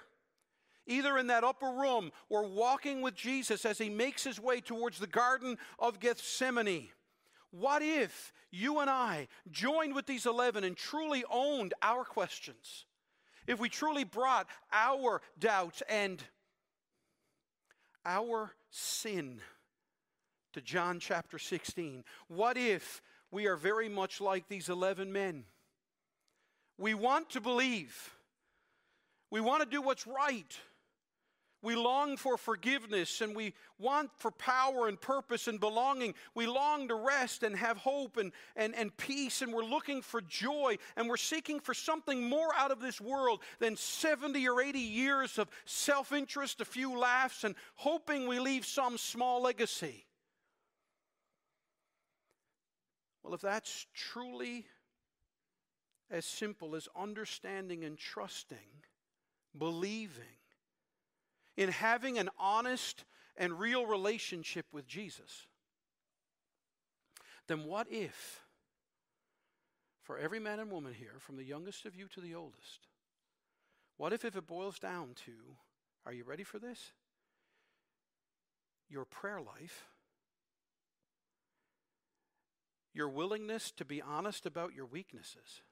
either 0.86 1.16
in 1.18 1.28
that 1.28 1.44
upper 1.44 1.70
room 1.70 2.10
or 2.28 2.44
walking 2.44 3.00
with 3.00 3.14
Jesus 3.14 3.64
as 3.64 3.78
he 3.78 3.88
makes 3.88 4.24
his 4.24 4.40
way 4.40 4.60
towards 4.60 4.98
the 4.98 5.06
Garden 5.06 5.56
of 5.78 6.00
Gethsemane. 6.00 6.88
What 7.50 7.82
if 7.82 8.32
you 8.50 8.80
and 8.80 8.90
I 8.90 9.28
joined 9.50 9.94
with 9.94 10.06
these 10.06 10.26
11 10.26 10.64
and 10.64 10.76
truly 10.76 11.24
owned 11.30 11.74
our 11.82 12.04
questions? 12.04 12.86
If 13.46 13.58
we 13.58 13.68
truly 13.68 14.04
brought 14.04 14.46
our 14.72 15.22
doubts 15.38 15.82
and 15.88 16.22
our 18.04 18.52
sin 18.70 19.40
to 20.52 20.60
John 20.60 21.00
chapter 21.00 21.38
16? 21.38 22.04
What 22.28 22.56
if 22.56 23.02
we 23.30 23.46
are 23.46 23.56
very 23.56 23.88
much 23.88 24.20
like 24.20 24.48
these 24.48 24.68
11 24.68 25.12
men? 25.12 25.44
We 26.78 26.94
want 26.94 27.30
to 27.30 27.40
believe. 27.40 28.14
We 29.30 29.40
want 29.40 29.62
to 29.62 29.68
do 29.68 29.82
what's 29.82 30.06
right. 30.06 30.58
We 31.62 31.76
long 31.76 32.16
for 32.16 32.38
forgiveness 32.38 33.20
and 33.20 33.36
we 33.36 33.52
want 33.78 34.10
for 34.16 34.30
power 34.30 34.88
and 34.88 34.98
purpose 34.98 35.46
and 35.46 35.60
belonging. 35.60 36.14
We 36.34 36.46
long 36.46 36.88
to 36.88 36.94
rest 36.94 37.42
and 37.42 37.54
have 37.54 37.76
hope 37.76 38.16
and, 38.16 38.32
and, 38.56 38.74
and 38.74 38.96
peace, 38.96 39.42
and 39.42 39.52
we're 39.52 39.64
looking 39.64 40.00
for 40.00 40.22
joy 40.22 40.78
and 40.96 41.06
we're 41.06 41.18
seeking 41.18 41.60
for 41.60 41.74
something 41.74 42.22
more 42.22 42.54
out 42.56 42.70
of 42.70 42.80
this 42.80 42.98
world 42.98 43.40
than 43.58 43.76
70 43.76 44.48
or 44.48 44.62
80 44.62 44.78
years 44.78 45.38
of 45.38 45.48
self 45.66 46.12
interest, 46.12 46.62
a 46.62 46.64
few 46.64 46.98
laughs, 46.98 47.44
and 47.44 47.54
hoping 47.74 48.26
we 48.26 48.38
leave 48.38 48.64
some 48.64 48.96
small 48.96 49.42
legacy. 49.42 50.06
Well, 53.22 53.34
if 53.34 53.40
that's 53.40 53.86
truly 53.94 54.66
as 56.10 56.24
simple 56.24 56.74
as 56.74 56.88
understanding 56.96 57.84
and 57.84 57.96
trusting, 57.96 58.58
believing, 59.56 60.24
in 61.56 61.70
having 61.70 62.18
an 62.18 62.30
honest 62.38 63.04
and 63.36 63.58
real 63.58 63.86
relationship 63.86 64.66
with 64.72 64.86
Jesus, 64.86 65.46
then 67.46 67.64
what 67.64 67.86
if, 67.90 68.44
for 70.02 70.18
every 70.18 70.40
man 70.40 70.58
and 70.58 70.70
woman 70.70 70.94
here, 70.94 71.14
from 71.18 71.36
the 71.36 71.44
youngest 71.44 71.84
of 71.84 71.94
you 71.94 72.06
to 72.08 72.20
the 72.20 72.34
oldest, 72.34 72.88
what 73.96 74.12
if, 74.12 74.24
if 74.24 74.34
it 74.34 74.46
boils 74.46 74.78
down 74.78 75.10
to, 75.26 75.32
are 76.06 76.12
you 76.12 76.24
ready 76.24 76.42
for 76.42 76.58
this? 76.58 76.92
Your 78.88 79.04
prayer 79.04 79.40
life, 79.40 79.86
your 82.92 83.08
willingness 83.08 83.70
to 83.72 83.84
be 83.84 84.02
honest 84.02 84.46
about 84.46 84.74
your 84.74 84.86
weaknesses, 84.86 85.62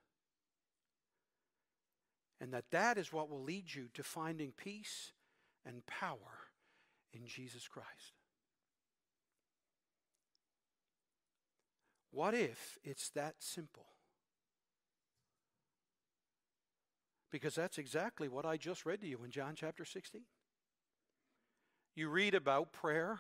and 2.41 2.53
that 2.53 2.71
that 2.71 2.99
is 2.99 3.13
what 3.13 3.29
will 3.29 3.43
lead 3.43 3.75
you 3.75 3.89
to 3.95 4.03
finding 4.03 4.53
peace 4.53 5.13
and 5.67 5.85
power 5.87 6.49
in 7.13 7.27
Jesus 7.27 7.67
Christ. 7.67 8.15
What 12.11 12.35
if 12.35 12.79
it's 12.85 13.11
that 13.11 13.35
simple? 13.39 13.87
Because 17.31 17.55
that's 17.55 17.79
exactly 17.79 18.29
what 18.29 18.47
I 18.47 18.57
just 18.57 18.87
read 18.87 19.03
to 19.03 19.07
you 19.07 19.23
in 19.25 19.31
John 19.31 19.55
chapter 19.55 19.85
16. 19.85 20.23
You 21.95 22.09
read 22.09 22.35
about 22.35 22.73
prayer, 22.73 23.19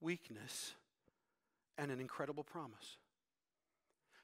weakness, 0.00 0.72
and 1.78 1.90
an 1.90 2.00
incredible 2.00 2.44
promise. 2.44 2.98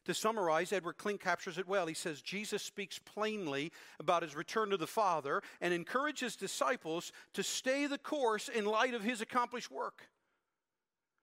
To 0.07 0.15
summarize, 0.15 0.73
Edward 0.73 0.99
Klink 0.99 1.21
captures 1.21 1.59
it 1.59 1.69
well. 1.69 1.87
He 1.87 1.95
says 1.95 2.21
Jesus 2.23 2.63
speaks 2.63 2.99
plainly 2.99 3.71
about 4.01 4.25
his 4.25 4.35
return 4.35 4.71
to 4.71 4.77
the 4.77 4.87
Father 4.87 5.43
and 5.61 5.73
encourages 5.73 6.35
disciples 6.35 7.13
to 7.35 7.43
stay 7.45 7.87
the 7.87 7.99
course 7.99 8.49
in 8.49 8.65
light 8.65 8.95
of 8.95 9.03
his 9.03 9.21
accomplished 9.21 9.71
work 9.71 10.09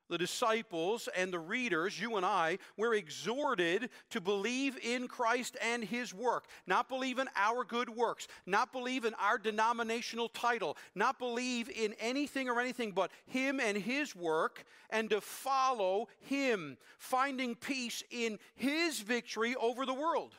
the 0.10 0.18
disciples 0.18 1.08
and 1.16 1.32
the 1.32 1.40
readers, 1.40 2.00
you 2.00 2.18
and 2.18 2.26
I, 2.26 2.58
we're 2.78 2.96
exhorted 2.96 3.90
to 4.10 4.22
believe 4.22 4.78
in 4.84 5.08
Christ 5.08 5.58
and 5.62 5.84
His 5.84 6.14
work. 6.14 6.46
Not 6.68 6.90
believe 6.90 7.20
in 7.20 7.30
our 7.36 7.64
good 7.64 7.90
works, 7.90 8.28
not 8.46 8.72
believe 8.72 9.06
in 9.06 9.14
our 9.16 9.38
denominational 9.38 10.30
title, 10.30 10.78
not 10.96 11.20
believe 11.20 11.70
in 11.70 11.94
anything 12.00 12.50
or 12.50 12.60
anything 12.60 12.92
but 12.92 13.12
Him 13.28 13.60
and 13.60 13.78
His 13.78 14.16
work, 14.16 14.66
and 14.90 15.10
to 15.12 15.22
follow 15.22 16.08
Him, 16.22 16.78
finding 16.98 17.56
peace 17.56 18.04
in 18.10 18.40
His 18.56 19.00
victory 19.00 19.56
over 19.56 19.86
the 19.86 19.94
world. 19.94 20.36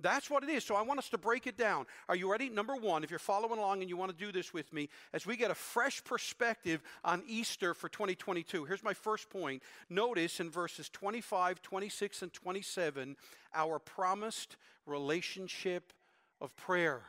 That's 0.00 0.30
what 0.30 0.44
it 0.44 0.48
is. 0.48 0.64
So 0.64 0.76
I 0.76 0.82
want 0.82 0.98
us 0.98 1.08
to 1.10 1.18
break 1.18 1.46
it 1.46 1.56
down. 1.56 1.86
Are 2.08 2.14
you 2.14 2.30
ready? 2.30 2.48
Number 2.48 2.76
one, 2.76 3.02
if 3.02 3.10
you're 3.10 3.18
following 3.18 3.58
along 3.58 3.80
and 3.80 3.90
you 3.90 3.96
want 3.96 4.16
to 4.16 4.24
do 4.24 4.30
this 4.30 4.54
with 4.54 4.72
me, 4.72 4.88
as 5.12 5.26
we 5.26 5.36
get 5.36 5.50
a 5.50 5.56
fresh 5.56 6.02
perspective 6.04 6.82
on 7.04 7.22
Easter 7.26 7.74
for 7.74 7.88
2022, 7.88 8.64
here's 8.64 8.84
my 8.84 8.94
first 8.94 9.28
point. 9.28 9.62
Notice 9.90 10.38
in 10.38 10.50
verses 10.50 10.88
25, 10.88 11.62
26, 11.62 12.22
and 12.22 12.32
27, 12.32 13.16
our 13.54 13.78
promised 13.80 14.56
relationship 14.86 15.92
of 16.40 16.54
prayer. 16.56 17.02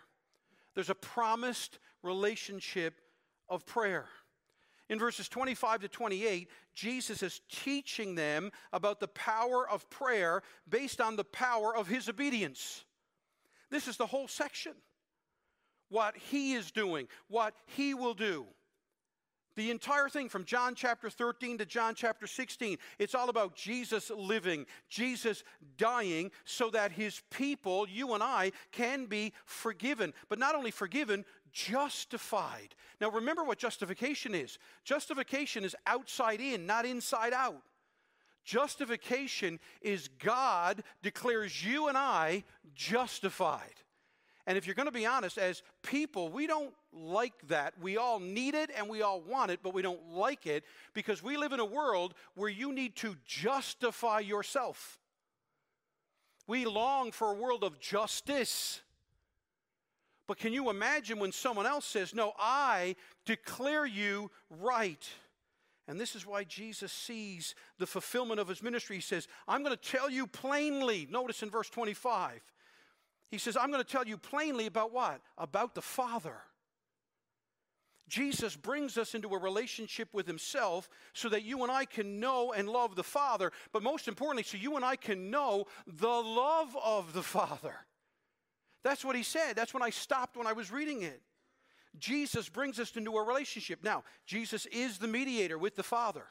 There's 0.73 0.89
a 0.89 0.95
promised 0.95 1.77
relationship 2.01 2.95
of 3.49 3.65
prayer. 3.65 4.05
In 4.89 4.97
verses 4.97 5.29
25 5.29 5.81
to 5.81 5.87
28, 5.87 6.49
Jesus 6.73 7.21
is 7.21 7.41
teaching 7.49 8.15
them 8.15 8.51
about 8.73 8.99
the 8.99 9.07
power 9.09 9.69
of 9.69 9.87
prayer 9.89 10.41
based 10.67 10.99
on 10.99 11.15
the 11.15 11.23
power 11.23 11.75
of 11.75 11.87
his 11.87 12.09
obedience. 12.09 12.83
This 13.69 13.87
is 13.87 13.97
the 13.97 14.07
whole 14.07 14.27
section. 14.27 14.73
What 15.89 16.17
he 16.17 16.53
is 16.53 16.71
doing, 16.71 17.07
what 17.27 17.53
he 17.65 17.93
will 17.93 18.15
do. 18.15 18.47
The 19.55 19.71
entire 19.71 20.07
thing 20.07 20.29
from 20.29 20.45
John 20.45 20.73
chapter 20.73 21.09
13 21.09 21.57
to 21.57 21.65
John 21.65 21.93
chapter 21.93 22.27
16, 22.27 22.77
it's 22.97 23.13
all 23.13 23.27
about 23.27 23.55
Jesus 23.55 24.09
living, 24.09 24.65
Jesus 24.87 25.43
dying, 25.75 26.31
so 26.45 26.69
that 26.69 26.93
his 26.93 27.21
people, 27.29 27.85
you 27.89 28.13
and 28.13 28.23
I, 28.23 28.53
can 28.71 29.05
be 29.05 29.33
forgiven. 29.45 30.13
But 30.29 30.39
not 30.39 30.55
only 30.55 30.71
forgiven, 30.71 31.25
justified. 31.51 32.75
Now 32.99 33.09
remember 33.11 33.43
what 33.43 33.57
justification 33.57 34.35
is 34.35 34.57
justification 34.83 35.63
is 35.63 35.75
outside 35.85 36.41
in, 36.41 36.65
not 36.65 36.85
inside 36.85 37.33
out. 37.33 37.61
Justification 38.43 39.59
is 39.81 40.07
God 40.19 40.83
declares 41.03 41.63
you 41.63 41.87
and 41.87 41.97
I 41.97 42.43
justified. 42.73 43.75
And 44.47 44.57
if 44.57 44.65
you're 44.65 44.75
going 44.75 44.87
to 44.87 44.91
be 44.91 45.05
honest, 45.05 45.37
as 45.37 45.61
people, 45.83 46.29
we 46.29 46.47
don't 46.47 46.73
like 46.91 47.33
that. 47.49 47.75
We 47.79 47.97
all 47.97 48.19
need 48.19 48.55
it 48.55 48.71
and 48.75 48.89
we 48.89 49.03
all 49.03 49.21
want 49.21 49.51
it, 49.51 49.59
but 49.61 49.75
we 49.75 49.83
don't 49.83 50.13
like 50.13 50.47
it 50.47 50.63
because 50.95 51.21
we 51.21 51.37
live 51.37 51.53
in 51.53 51.59
a 51.59 51.65
world 51.65 52.15
where 52.33 52.49
you 52.49 52.73
need 52.73 52.95
to 52.97 53.15
justify 53.27 54.19
yourself. 54.19 54.97
We 56.47 56.65
long 56.65 57.11
for 57.11 57.29
a 57.29 57.35
world 57.35 57.63
of 57.63 57.79
justice. 57.79 58.81
But 60.29 60.37
can 60.37 60.53
you 60.53 60.69
imagine 60.69 61.17
when 61.17 61.31
someone 61.31 61.65
else 61.65 61.87
says, 61.87 62.13
No, 62.13 62.33
I 62.37 62.95
declare 63.25 63.87
you 63.87 64.29
right? 64.51 65.03
And 65.87 65.99
this 65.99 66.13
is 66.13 66.23
why 66.23 66.43
Jesus 66.43 66.93
sees 66.93 67.55
the 67.79 67.87
fulfillment 67.87 68.39
of 68.39 68.47
his 68.47 68.61
ministry. 68.61 68.97
He 68.97 69.01
says, 69.01 69.27
I'm 69.47 69.63
going 69.63 69.75
to 69.75 69.81
tell 69.91 70.07
you 70.07 70.27
plainly. 70.27 71.07
Notice 71.09 71.41
in 71.41 71.49
verse 71.49 71.67
25. 71.71 72.41
He 73.31 73.39
says, 73.39 73.57
I'm 73.57 73.71
going 73.71 73.83
to 73.83 73.91
tell 73.91 74.05
you 74.05 74.19
plainly 74.19 74.67
about 74.67 74.93
what? 74.93 75.19
About 75.35 75.73
the 75.73 75.81
Father. 75.81 76.37
Jesus 78.07 78.55
brings 78.55 78.99
us 78.99 79.15
into 79.15 79.29
a 79.29 79.39
relationship 79.39 80.09
with 80.13 80.27
Himself 80.27 80.89
so 81.13 81.27
that 81.29 81.41
you 81.41 81.63
and 81.63 81.71
I 81.71 81.85
can 81.85 82.19
know 82.19 82.53
and 82.53 82.69
love 82.69 82.95
the 82.95 83.03
Father, 83.03 83.51
but 83.73 83.81
most 83.81 84.07
importantly, 84.07 84.43
so 84.43 84.57
you 84.57 84.75
and 84.75 84.85
I 84.85 84.95
can 84.95 85.31
know 85.31 85.65
the 85.87 86.07
love 86.07 86.77
of 86.85 87.13
the 87.13 87.23
Father. 87.23 87.87
That's 88.83 89.03
what 89.03 89.15
He 89.15 89.23
said. 89.23 89.55
That's 89.55 89.73
when 89.73 89.83
I 89.83 89.89
stopped 89.89 90.37
when 90.37 90.47
I 90.47 90.53
was 90.53 90.71
reading 90.71 91.03
it. 91.03 91.21
Jesus 91.97 92.49
brings 92.49 92.79
us 92.79 92.95
into 92.95 93.15
a 93.17 93.23
relationship. 93.23 93.83
Now, 93.83 94.03
Jesus 94.25 94.65
is 94.67 94.99
the 94.99 95.07
mediator 95.07 95.57
with 95.57 95.75
the 95.75 95.83
Father. 95.83 96.25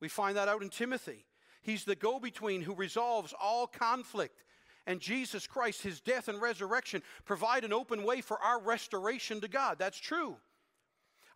We 0.00 0.08
find 0.08 0.36
that 0.36 0.48
out 0.48 0.62
in 0.62 0.68
Timothy. 0.68 1.24
He's 1.62 1.84
the 1.84 1.96
go 1.96 2.20
between 2.20 2.62
who 2.62 2.74
resolves 2.74 3.34
all 3.40 3.66
conflict. 3.66 4.44
And 4.86 5.00
Jesus 5.00 5.46
Christ, 5.46 5.82
his 5.82 6.00
death 6.00 6.28
and 6.28 6.40
resurrection, 6.40 7.02
provide 7.24 7.64
an 7.64 7.72
open 7.72 8.04
way 8.04 8.20
for 8.20 8.38
our 8.38 8.60
restoration 8.60 9.40
to 9.40 9.48
God. 9.48 9.78
That's 9.78 9.98
true. 9.98 10.36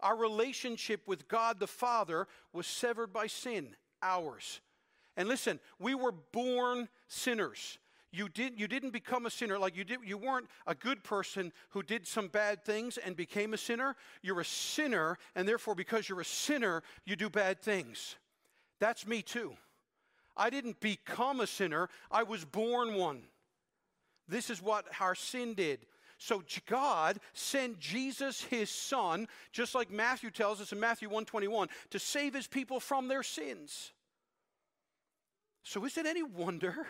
Our 0.01 0.17
relationship 0.17 1.01
with 1.07 1.29
God 1.29 1.59
the 1.59 1.67
Father 1.67 2.29
was 2.53 2.67
severed 2.67 3.13
by 3.13 3.27
sin, 3.27 3.75
ours. 4.03 4.61
And 5.17 5.29
listen, 5.29 5.59
we 5.79 5.95
were 5.95 6.13
born 6.13 6.89
sinners. 7.09 7.79
You, 8.11 8.29
did, 8.29 8.59
you 8.59 8.69
didn't 8.69 8.91
become 8.91 9.27
a 9.27 9.31
sinner 9.31 9.59
like 9.59 9.77
you 9.77 9.85
did. 9.85 9.99
You 10.05 10.17
weren't 10.17 10.49
a 10.67 10.75
good 10.75 11.05
person 11.05 11.53
who 11.71 11.83
did 11.83 12.07
some 12.07 12.29
bad 12.29 12.65
things 12.65 12.97
and 12.97 13.15
became 13.15 13.53
a 13.53 13.59
sinner. 13.59 13.97
You're 14.23 14.41
a 14.41 14.45
sinner, 14.47 15.19
and 15.35 15.47
therefore, 15.47 15.75
because 15.75 16.09
you're 16.09 16.21
a 16.21 16.25
sinner, 16.25 16.83
you 17.05 17.17
do 17.17 17.29
bad 17.29 17.61
things. 17.61 18.17
That's 18.81 19.07
me 19.07 19.21
too. 19.21 19.55
I 20.37 20.51
didn't 20.51 20.81
become 20.81 21.41
a 21.41 21.47
sinner, 21.47 21.89
I 22.11 22.23
was 22.23 22.45
born 22.45 22.95
one. 22.95 23.23
This 24.29 24.51
is 24.51 24.63
what 24.63 24.87
our 25.01 25.15
sin 25.15 25.55
did. 25.55 25.81
So 26.19 26.43
God 26.67 27.21
sent 27.33 27.79
Jesus 27.79 28.43
his 28.43 28.71
son, 28.71 29.29
just 29.53 29.75
like 29.75 29.91
Matthew 29.91 30.31
tells 30.31 30.61
us 30.61 30.73
in 30.73 30.81
Matthew 30.81 31.09
121, 31.09 31.69
to 31.91 31.99
save 31.99 32.35
his 32.35 32.47
people 32.47 32.81
from 32.81 33.09
their 33.09 33.23
sins. 33.23 33.93
So 35.63 35.85
is 35.85 35.97
it 35.99 36.07
any 36.07 36.23
wonder? 36.23 36.87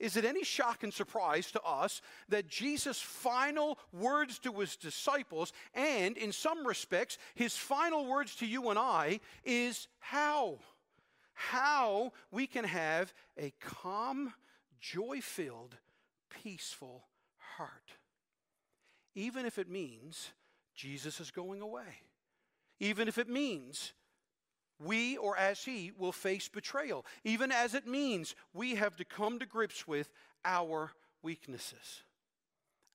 Is 0.00 0.16
it 0.16 0.24
any 0.24 0.42
shock 0.42 0.82
and 0.82 0.92
surprise 0.92 1.52
to 1.52 1.62
us 1.62 2.02
that 2.28 2.48
Jesus' 2.48 3.00
final 3.00 3.78
words 3.92 4.40
to 4.40 4.52
his 4.54 4.74
disciples, 4.74 5.52
and 5.74 6.16
in 6.16 6.32
some 6.32 6.66
respects, 6.66 7.18
his 7.36 7.56
final 7.56 8.06
words 8.06 8.34
to 8.36 8.46
you 8.46 8.70
and 8.70 8.78
I, 8.78 9.20
is 9.44 9.86
how? 10.00 10.58
How 11.34 12.12
we 12.32 12.48
can 12.48 12.64
have 12.64 13.12
a 13.38 13.52
calm, 13.60 14.32
joy 14.80 15.20
filled, 15.20 15.76
peaceful 16.42 17.04
heart 17.56 17.92
even 19.14 19.46
if 19.46 19.58
it 19.58 19.68
means 19.68 20.30
Jesus 20.74 21.20
is 21.20 21.30
going 21.30 21.60
away, 21.60 22.02
even 22.78 23.08
if 23.08 23.18
it 23.18 23.28
means 23.28 23.92
we 24.80 25.16
or 25.16 25.36
as 25.36 25.64
he 25.64 25.92
will 25.96 26.12
face 26.12 26.48
betrayal, 26.48 27.04
even 27.24 27.52
as 27.52 27.74
it 27.74 27.86
means 27.86 28.34
we 28.54 28.74
have 28.76 28.96
to 28.96 29.04
come 29.04 29.38
to 29.38 29.46
grips 29.46 29.86
with 29.86 30.10
our 30.44 30.90
weaknesses, 31.22 32.02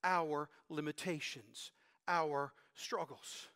our 0.03 0.49
limitations, 0.69 1.71
our 2.07 2.51
struggles. 2.73 3.47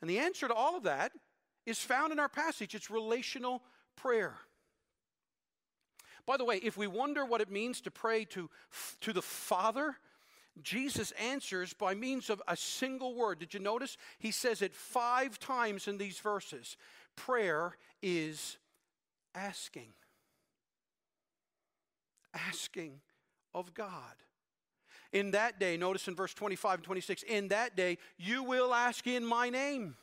And 0.00 0.08
the 0.08 0.18
answer 0.18 0.46
to 0.48 0.54
all 0.54 0.76
of 0.76 0.84
that 0.84 1.12
is 1.66 1.78
found 1.78 2.12
in 2.12 2.18
our 2.18 2.28
passage. 2.28 2.74
It's 2.74 2.90
relational 2.90 3.62
prayer. 3.96 4.34
By 6.26 6.36
the 6.36 6.44
way, 6.44 6.56
if 6.62 6.76
we 6.76 6.86
wonder 6.86 7.24
what 7.24 7.40
it 7.40 7.50
means 7.50 7.80
to 7.82 7.90
pray 7.90 8.26
to, 8.26 8.50
to 9.00 9.12
the 9.14 9.22
Father, 9.22 9.96
Jesus 10.62 11.12
answers 11.12 11.72
by 11.72 11.94
means 11.94 12.30
of 12.30 12.42
a 12.48 12.56
single 12.56 13.14
word. 13.14 13.38
Did 13.38 13.54
you 13.54 13.60
notice? 13.60 13.96
He 14.18 14.30
says 14.30 14.60
it 14.60 14.74
five 14.74 15.38
times 15.38 15.88
in 15.88 15.98
these 15.98 16.18
verses. 16.18 16.76
Prayer 17.18 17.76
is 18.00 18.56
asking. 19.34 19.92
Asking 22.32 23.00
of 23.54 23.74
God. 23.74 24.14
In 25.12 25.32
that 25.32 25.58
day, 25.58 25.76
notice 25.76 26.06
in 26.06 26.14
verse 26.14 26.34
25 26.34 26.74
and 26.76 26.84
26, 26.84 27.22
in 27.24 27.48
that 27.48 27.76
day 27.76 27.98
you 28.18 28.42
will 28.42 28.72
ask 28.72 29.06
in 29.06 29.24
my 29.24 29.50
name. 29.50 29.96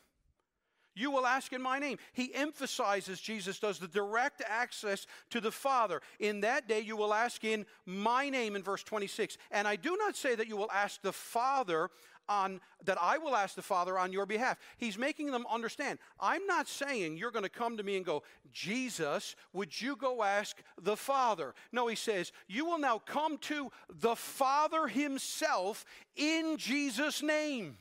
You 0.97 1.12
will 1.12 1.28
ask 1.28 1.51
in 1.51 1.62
my 1.62 1.78
name. 1.78 1.97
He 2.13 2.34
emphasizes, 2.34 3.19
Jesus 3.19 3.60
does, 3.60 3.80
the 3.80 3.88
direct 3.88 4.41
access 4.47 5.06
to 5.30 5.41
the 5.41 5.51
Father. 5.51 6.01
In 6.21 6.39
that 6.41 6.69
day, 6.69 6.80
you 6.80 6.95
will 6.95 7.13
ask 7.13 7.43
in 7.43 7.65
my 7.86 8.30
name 8.30 8.56
in 8.56 8.63
verse 8.63 8.82
26. 8.82 9.38
And 9.51 9.67
I 9.67 9.75
do 9.75 9.97
not 9.97 10.15
say 10.15 10.36
that 10.36 10.47
you 10.47 10.56
will 10.56 10.71
ask 10.71 11.01
the 11.01 11.12
Father 11.12 11.89
on 12.27 12.61
that 12.83 12.97
I 13.01 13.17
will 13.17 13.35
ask 13.35 13.55
the 13.55 13.61
Father 13.61 13.97
on 13.97 14.13
your 14.13 14.25
behalf. 14.25 14.57
He's 14.77 14.97
making 14.97 15.31
them 15.31 15.45
understand. 15.49 15.99
I'm 16.19 16.45
not 16.45 16.67
saying 16.67 17.17
you're 17.17 17.31
going 17.31 17.43
to 17.43 17.49
come 17.49 17.77
to 17.77 17.83
me 17.83 17.97
and 17.97 18.05
go, 18.05 18.23
Jesus, 18.51 19.35
would 19.53 19.79
you 19.79 19.95
go 19.95 20.23
ask 20.23 20.61
the 20.81 20.97
Father? 20.97 21.53
No, 21.71 21.88
he 21.88 21.95
says, 21.95 22.31
you 22.47 22.65
will 22.65 22.79
now 22.79 22.99
come 22.99 23.38
to 23.39 23.71
the 23.89 24.15
Father 24.15 24.88
himself 24.88 25.85
in 26.15 26.57
Jesus' 26.57 27.21
name. 27.21 27.77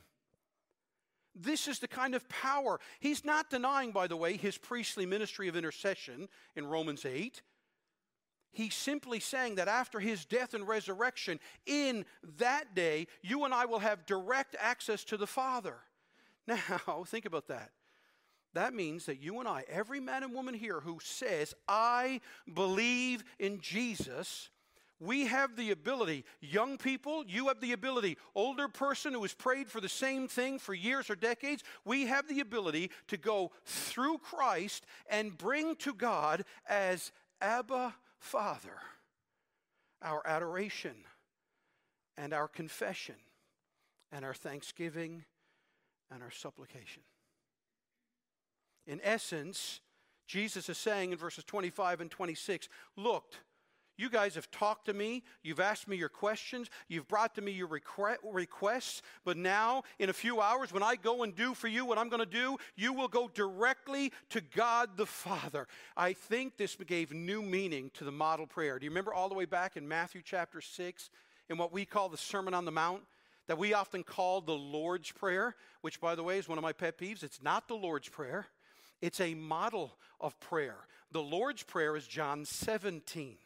This 1.35 1.67
is 1.67 1.79
the 1.79 1.87
kind 1.87 2.15
of 2.15 2.27
power. 2.29 2.79
He's 2.99 3.25
not 3.25 3.49
denying, 3.49 3.91
by 3.91 4.07
the 4.07 4.15
way, 4.15 4.37
his 4.37 4.57
priestly 4.57 5.05
ministry 5.05 5.49
of 5.49 5.55
intercession 5.55 6.29
in 6.55 6.65
Romans 6.65 7.05
8. 7.05 7.41
He's 8.55 8.73
simply 8.73 9.19
saying 9.19 9.55
that 9.55 9.67
after 9.67 9.99
his 9.99 10.23
death 10.23 10.53
and 10.53 10.65
resurrection, 10.65 11.41
in 11.65 12.05
that 12.37 12.73
day, 12.73 13.07
you 13.21 13.43
and 13.43 13.53
I 13.53 13.65
will 13.65 13.79
have 13.79 14.05
direct 14.05 14.55
access 14.57 15.03
to 15.05 15.17
the 15.17 15.27
Father. 15.27 15.75
Now, 16.47 17.03
think 17.05 17.25
about 17.25 17.47
that. 17.47 17.71
That 18.53 18.73
means 18.73 19.07
that 19.07 19.19
you 19.19 19.39
and 19.39 19.49
I, 19.49 19.65
every 19.67 19.99
man 19.99 20.23
and 20.23 20.33
woman 20.33 20.53
here 20.53 20.79
who 20.79 20.99
says, 21.01 21.53
I 21.67 22.21
believe 22.53 23.23
in 23.39 23.59
Jesus, 23.59 24.49
we 24.99 25.25
have 25.25 25.57
the 25.57 25.71
ability, 25.71 26.23
young 26.39 26.77
people, 26.77 27.25
you 27.27 27.47
have 27.49 27.59
the 27.59 27.73
ability, 27.73 28.17
older 28.35 28.69
person 28.69 29.13
who 29.13 29.23
has 29.23 29.33
prayed 29.33 29.69
for 29.69 29.81
the 29.81 29.89
same 29.89 30.29
thing 30.29 30.59
for 30.59 30.73
years 30.73 31.09
or 31.09 31.15
decades, 31.15 31.63
we 31.83 32.05
have 32.05 32.29
the 32.29 32.39
ability 32.39 32.91
to 33.07 33.17
go 33.17 33.51
through 33.65 34.19
Christ 34.19 34.85
and 35.09 35.37
bring 35.37 35.75
to 35.77 35.93
God 35.93 36.45
as 36.69 37.11
Abba 37.41 37.95
Father 38.25 38.81
our 40.01 40.21
adoration 40.25 40.95
and 42.17 42.33
our 42.33 42.47
confession 42.47 43.15
and 44.11 44.25
our 44.25 44.33
thanksgiving 44.33 45.23
and 46.11 46.23
our 46.23 46.31
supplication. 46.31 47.03
In 48.87 48.99
essence, 49.03 49.79
Jesus 50.27 50.69
is 50.69 50.77
saying 50.77 51.11
in 51.11 51.17
verses 51.17 51.43
25 51.43 52.01
and 52.01 52.11
26 52.11 52.67
Look, 52.97 53.33
you 53.97 54.09
guys 54.09 54.35
have 54.35 54.51
talked 54.51 54.85
to 54.87 54.93
me. 54.93 55.23
You've 55.43 55.59
asked 55.59 55.87
me 55.87 55.95
your 55.95 56.09
questions. 56.09 56.69
You've 56.87 57.07
brought 57.07 57.35
to 57.35 57.41
me 57.41 57.51
your 57.51 57.67
requests. 57.67 59.01
But 59.23 59.37
now, 59.37 59.83
in 59.99 60.09
a 60.09 60.13
few 60.13 60.41
hours, 60.41 60.73
when 60.73 60.83
I 60.83 60.95
go 60.95 61.23
and 61.23 61.35
do 61.35 61.53
for 61.53 61.67
you 61.67 61.85
what 61.85 61.97
I'm 61.97 62.09
going 62.09 62.23
to 62.23 62.25
do, 62.25 62.57
you 62.75 62.93
will 62.93 63.07
go 63.07 63.29
directly 63.33 64.11
to 64.29 64.41
God 64.41 64.97
the 64.97 65.05
Father. 65.05 65.67
I 65.95 66.13
think 66.13 66.57
this 66.57 66.75
gave 66.75 67.13
new 67.13 67.41
meaning 67.41 67.91
to 67.95 68.03
the 68.03 68.11
model 68.11 68.47
prayer. 68.47 68.77
Do 68.79 68.85
you 68.85 68.91
remember 68.91 69.13
all 69.13 69.29
the 69.29 69.35
way 69.35 69.45
back 69.45 69.77
in 69.77 69.87
Matthew 69.87 70.21
chapter 70.23 70.59
6 70.59 71.09
in 71.49 71.57
what 71.57 71.71
we 71.71 71.85
call 71.85 72.09
the 72.09 72.17
Sermon 72.17 72.53
on 72.53 72.65
the 72.65 72.71
Mount? 72.71 73.03
That 73.47 73.57
we 73.59 73.73
often 73.75 74.03
call 74.03 74.41
the 74.41 74.57
Lord's 74.57 75.11
Prayer, 75.11 75.55
which, 75.81 76.01
by 76.01 76.15
the 76.15 76.23
way, 76.23 76.39
is 76.39 76.49
one 76.49 76.57
of 76.57 76.63
my 76.63 76.73
pet 76.73 76.97
peeves. 76.97 77.23
It's 77.23 77.43
not 77.43 77.67
the 77.67 77.75
Lord's 77.75 78.09
Prayer, 78.09 78.47
it's 79.01 79.21
a 79.21 79.35
model 79.35 79.97
of 80.19 80.39
prayer. 80.39 80.77
The 81.11 81.21
Lord's 81.21 81.63
Prayer 81.63 81.95
is 81.95 82.07
John 82.07 82.43
17. 82.43 83.37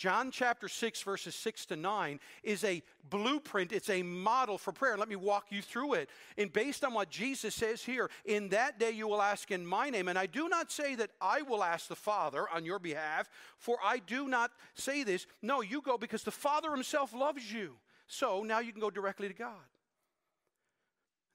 John 0.00 0.30
chapter 0.30 0.66
6, 0.66 1.02
verses 1.02 1.34
6 1.34 1.66
to 1.66 1.76
9, 1.76 2.20
is 2.42 2.64
a 2.64 2.82
blueprint, 3.10 3.70
it's 3.70 3.90
a 3.90 4.02
model 4.02 4.56
for 4.56 4.72
prayer. 4.72 4.96
Let 4.96 5.10
me 5.10 5.16
walk 5.16 5.48
you 5.50 5.60
through 5.60 5.92
it. 5.92 6.08
And 6.38 6.50
based 6.50 6.84
on 6.84 6.94
what 6.94 7.10
Jesus 7.10 7.54
says 7.54 7.84
here, 7.84 8.08
in 8.24 8.48
that 8.48 8.78
day 8.78 8.92
you 8.92 9.06
will 9.06 9.20
ask 9.20 9.50
in 9.50 9.66
my 9.66 9.90
name. 9.90 10.08
And 10.08 10.18
I 10.18 10.24
do 10.24 10.48
not 10.48 10.72
say 10.72 10.94
that 10.94 11.10
I 11.20 11.42
will 11.42 11.62
ask 11.62 11.86
the 11.86 11.96
Father 11.96 12.46
on 12.48 12.64
your 12.64 12.78
behalf, 12.78 13.28
for 13.58 13.76
I 13.84 13.98
do 13.98 14.26
not 14.26 14.52
say 14.74 15.04
this. 15.04 15.26
No, 15.42 15.60
you 15.60 15.82
go 15.82 15.98
because 15.98 16.22
the 16.22 16.30
Father 16.30 16.70
himself 16.70 17.12
loves 17.12 17.52
you. 17.52 17.74
So 18.06 18.42
now 18.42 18.60
you 18.60 18.72
can 18.72 18.80
go 18.80 18.88
directly 18.88 19.28
to 19.28 19.34
God. 19.34 19.68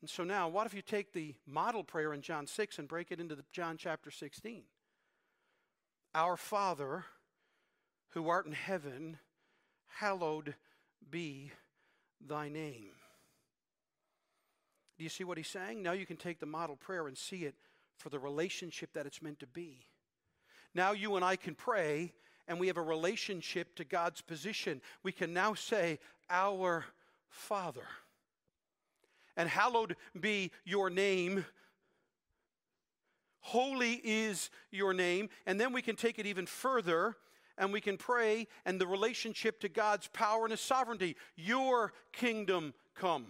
And 0.01 0.10
so 0.10 0.23
now, 0.23 0.49
what 0.49 0.65
if 0.65 0.73
you 0.73 0.82
take 0.82 1.13
the 1.13 1.36
model 1.45 1.84
prayer 1.84 2.13
in 2.13 2.21
John 2.21 2.47
6 2.47 2.80
and 2.80 2.88
break 2.88 3.12
it 3.12 3.19
into 3.19 3.38
John 3.51 3.78
chapter 3.78 4.10
16? 4.10 4.63
Our 6.15 6.36
Father 6.36 7.06
who 8.15 8.30
art 8.30 8.45
in 8.45 8.54
heaven, 8.54 9.17
hallowed 9.88 10.56
be 11.12 11.51
thy 12.25 12.49
name. 12.49 12.93
Do 14.97 15.04
you 15.04 15.10
see 15.10 15.25
what 15.25 15.38
he's 15.38 15.49
saying? 15.49 15.84
Now 15.84 15.91
you 15.91 16.06
can 16.06 16.15
take 16.15 16.39
the 16.39 16.45
model 16.45 16.78
prayer 16.78 17.08
and 17.08 17.17
see 17.17 17.43
it 17.43 17.56
for 17.97 18.10
the 18.10 18.17
relationship 18.17 18.93
that 18.93 19.06
it's 19.06 19.21
meant 19.21 19.39
to 19.41 19.47
be. 19.47 19.86
Now 20.73 20.93
you 20.93 21.17
and 21.17 21.25
I 21.25 21.36
can 21.36 21.56
pray 21.56 22.13
and 22.47 22.58
we 22.58 22.67
have 22.67 22.78
a 22.78 22.82
relationship 22.82 23.75
to 23.75 23.84
God's 23.84 24.21
position. 24.21 24.82
We 25.04 25.12
can 25.12 25.34
now 25.34 25.54
say, 25.54 25.99
Our 26.30 26.86
Father. 27.28 27.86
and 29.36 29.49
hallowed 29.49 29.97
be 30.17 30.51
your 30.63 30.89
name. 30.89 31.43
Holy 33.41 33.99
is 34.06 34.49
your 34.71 34.93
name. 34.93 35.28
And 35.45 35.60
then 35.60 35.73
we 35.73 35.82
can 35.82 35.97
take 35.97 36.17
it 36.17 36.25
even 36.25 36.45
further 36.45 37.17
and 37.58 37.72
we 37.72 37.82
can 37.82 37.98
pray 37.98 38.48
and 38.65 38.80
the 38.80 38.88
relationship 38.88 39.60
to 39.62 39.70
God's 39.70 40.08
power 40.08 40.44
and 40.44 40.52
His 40.52 40.62
sovereignty. 40.62 41.15
Your 41.36 41.94
kingdom 42.12 42.74
come. 42.96 43.28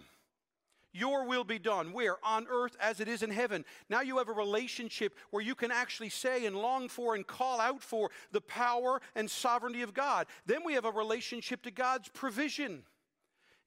Your 0.92 1.26
will 1.26 1.44
be 1.44 1.58
done. 1.58 1.92
Where? 1.92 2.16
On 2.24 2.46
earth 2.50 2.74
as 2.80 3.00
it 3.00 3.08
is 3.08 3.22
in 3.22 3.30
heaven. 3.30 3.66
Now 3.90 4.00
you 4.00 4.16
have 4.16 4.30
a 4.30 4.32
relationship 4.32 5.14
where 5.30 5.42
you 5.42 5.54
can 5.54 5.70
actually 5.70 6.08
say 6.08 6.46
and 6.46 6.56
long 6.56 6.88
for 6.88 7.14
and 7.14 7.26
call 7.26 7.60
out 7.60 7.82
for 7.82 8.10
the 8.32 8.40
power 8.40 9.02
and 9.14 9.30
sovereignty 9.30 9.82
of 9.82 9.92
God. 9.92 10.26
Then 10.46 10.64
we 10.64 10.72
have 10.72 10.86
a 10.86 10.90
relationship 10.90 11.62
to 11.64 11.70
God's 11.70 12.08
provision. 12.08 12.82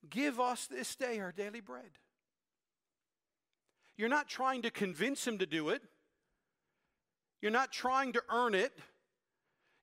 Give 0.10 0.39
us 0.39 0.65
this 0.65 0.95
day 0.95 1.19
our 1.19 1.32
daily 1.32 1.62
bread. 1.62 1.91
You're 3.95 4.10
not 4.10 4.28
trying 4.28 4.63
to 4.63 4.72
convince 4.72 5.28
Him 5.28 5.38
to 5.38 5.45
do 5.45 5.69
it, 5.69 5.84
you're 7.41 7.52
not 7.52 7.72
trying 7.72 8.13
to 8.13 8.24
earn 8.30 8.56
it. 8.56 8.74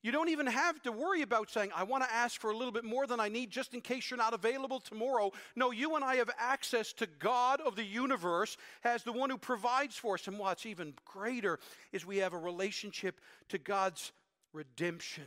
You 0.07 0.12
don't 0.12 0.29
even 0.29 0.47
have 0.47 0.81
to 0.85 0.92
worry 0.92 1.23
about 1.23 1.51
saying, 1.51 1.73
I 1.75 1.83
want 1.83 2.05
to 2.05 2.14
ask 2.14 2.40
for 2.40 2.53
a 2.53 2.57
little 2.57 2.71
bit 2.71 2.85
more 2.85 3.09
than 3.09 3.19
I 3.19 3.29
need 3.29 3.51
just 3.51 3.75
in 3.75 3.81
case 3.81 4.09
you're 4.09 4.16
not 4.16 4.35
available 4.35 4.79
tomorrow. 4.79 5.33
No, 5.57 5.73
you 5.73 5.97
and 5.97 6.05
I 6.05 6.14
have 6.14 6.31
access 6.38 6.92
to 6.92 7.09
God 7.19 7.61
of 7.61 7.75
the 7.75 7.83
universe 7.83 8.57
as 8.85 9.03
the 9.03 9.11
one 9.11 9.31
who 9.31 9.37
provides 9.37 9.97
for 9.97 10.14
us. 10.14 10.29
And 10.29 10.38
what's 10.38 10.64
even 10.64 10.95
greater 11.05 11.59
is 11.90 12.07
we 12.07 12.19
have 12.19 12.35
a 12.35 12.38
relationship 12.38 13.21
to 13.49 13.59
God's 13.59 14.12
redemption. 14.53 15.27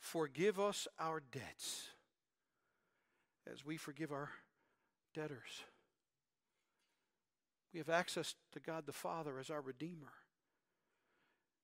Forgive 0.00 0.60
us 0.60 0.86
our 1.00 1.22
debts 1.32 1.88
as 3.50 3.64
we 3.64 3.78
forgive 3.78 4.12
our 4.12 4.28
debtors. 5.14 5.62
We 7.72 7.78
have 7.78 7.88
access 7.88 8.34
to 8.52 8.60
God 8.60 8.84
the 8.84 8.92
Father 8.92 9.38
as 9.38 9.48
our 9.48 9.62
Redeemer. 9.62 10.12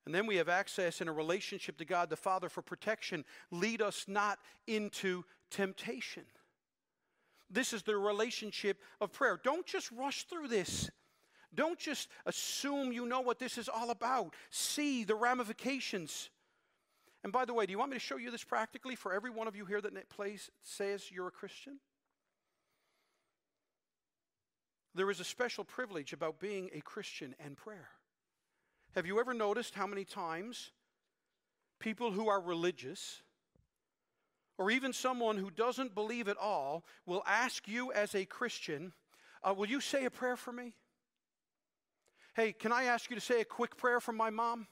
And 0.06 0.14
then 0.14 0.26
we 0.26 0.36
have 0.36 0.48
access 0.48 1.00
in 1.00 1.08
a 1.08 1.12
relationship 1.12 1.78
to 1.78 1.84
God 1.84 2.10
the 2.10 2.16
Father 2.16 2.48
for 2.48 2.62
protection. 2.62 3.24
Lead 3.50 3.80
us 3.80 4.04
not 4.06 4.38
into 4.66 5.24
temptation. 5.50 6.24
This 7.50 7.72
is 7.72 7.82
the 7.82 7.96
relationship 7.96 8.78
of 9.00 9.12
prayer. 9.12 9.40
Don't 9.42 9.66
just 9.66 9.90
rush 9.92 10.24
through 10.24 10.48
this. 10.48 10.90
Don't 11.54 11.78
just 11.78 12.08
assume 12.26 12.92
you 12.92 13.06
know 13.06 13.20
what 13.20 13.38
this 13.38 13.56
is 13.56 13.68
all 13.68 13.90
about. 13.90 14.34
See 14.50 15.04
the 15.04 15.14
ramifications. 15.14 16.30
And 17.22 17.32
by 17.32 17.44
the 17.44 17.54
way, 17.54 17.64
do 17.64 17.70
you 17.70 17.78
want 17.78 17.90
me 17.90 17.96
to 17.96 18.00
show 18.00 18.16
you 18.16 18.30
this 18.30 18.44
practically 18.44 18.96
for 18.96 19.14
every 19.14 19.30
one 19.30 19.48
of 19.48 19.56
you 19.56 19.64
here 19.64 19.80
that 19.80 20.08
plays, 20.10 20.50
says 20.62 21.10
you're 21.10 21.28
a 21.28 21.32
Christian? 21.32 21.78
There 24.94 25.10
is 25.10 25.20
a 25.20 25.24
special 25.24 25.64
privilege 25.64 26.12
about 26.12 26.38
being 26.38 26.70
a 26.74 26.80
Christian 26.80 27.34
and 27.42 27.56
prayer. 27.56 27.88
Have 28.94 29.06
you 29.06 29.18
ever 29.18 29.34
noticed 29.34 29.74
how 29.74 29.88
many 29.88 30.04
times 30.04 30.70
people 31.80 32.12
who 32.12 32.28
are 32.28 32.40
religious, 32.40 33.22
or 34.56 34.70
even 34.70 34.92
someone 34.92 35.36
who 35.36 35.50
doesn't 35.50 35.96
believe 35.96 36.28
at 36.28 36.36
all, 36.36 36.84
will 37.04 37.24
ask 37.26 37.66
you 37.66 37.92
as 37.92 38.14
a 38.14 38.24
Christian, 38.24 38.92
uh, 39.42 39.52
Will 39.52 39.66
you 39.66 39.80
say 39.80 40.04
a 40.04 40.10
prayer 40.10 40.36
for 40.36 40.52
me? 40.52 40.74
Hey, 42.34 42.52
can 42.52 42.72
I 42.72 42.84
ask 42.84 43.10
you 43.10 43.16
to 43.16 43.22
say 43.22 43.40
a 43.40 43.44
quick 43.44 43.76
prayer 43.76 44.00
for 44.00 44.12
my 44.12 44.30
mom? 44.30 44.68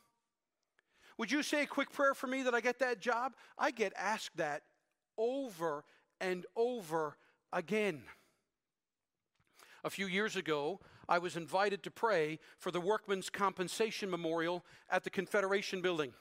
Would 1.19 1.31
you 1.31 1.43
say 1.43 1.65
a 1.65 1.67
quick 1.67 1.93
prayer 1.93 2.15
for 2.15 2.29
me 2.29 2.43
that 2.43 2.55
I 2.55 2.61
get 2.61 2.79
that 2.79 3.01
job? 3.01 3.35
I 3.59 3.73
get 3.73 3.93
asked 3.97 4.37
that 4.37 4.63
over 5.19 5.85
and 6.21 6.47
over 6.57 7.17
again. 7.53 8.03
A 9.85 9.91
few 9.91 10.07
years 10.07 10.37
ago, 10.37 10.81
I 11.09 11.19
was 11.19 11.37
invited 11.37 11.83
to 11.83 11.91
pray 11.91 12.39
for 12.59 12.71
the 12.71 12.81
Workmen's 12.81 13.31
Compensation 13.31 14.11
Memorial 14.11 14.65
at 14.91 15.05
the 15.05 15.11
Confederation 15.11 15.83
Building. 15.83 16.13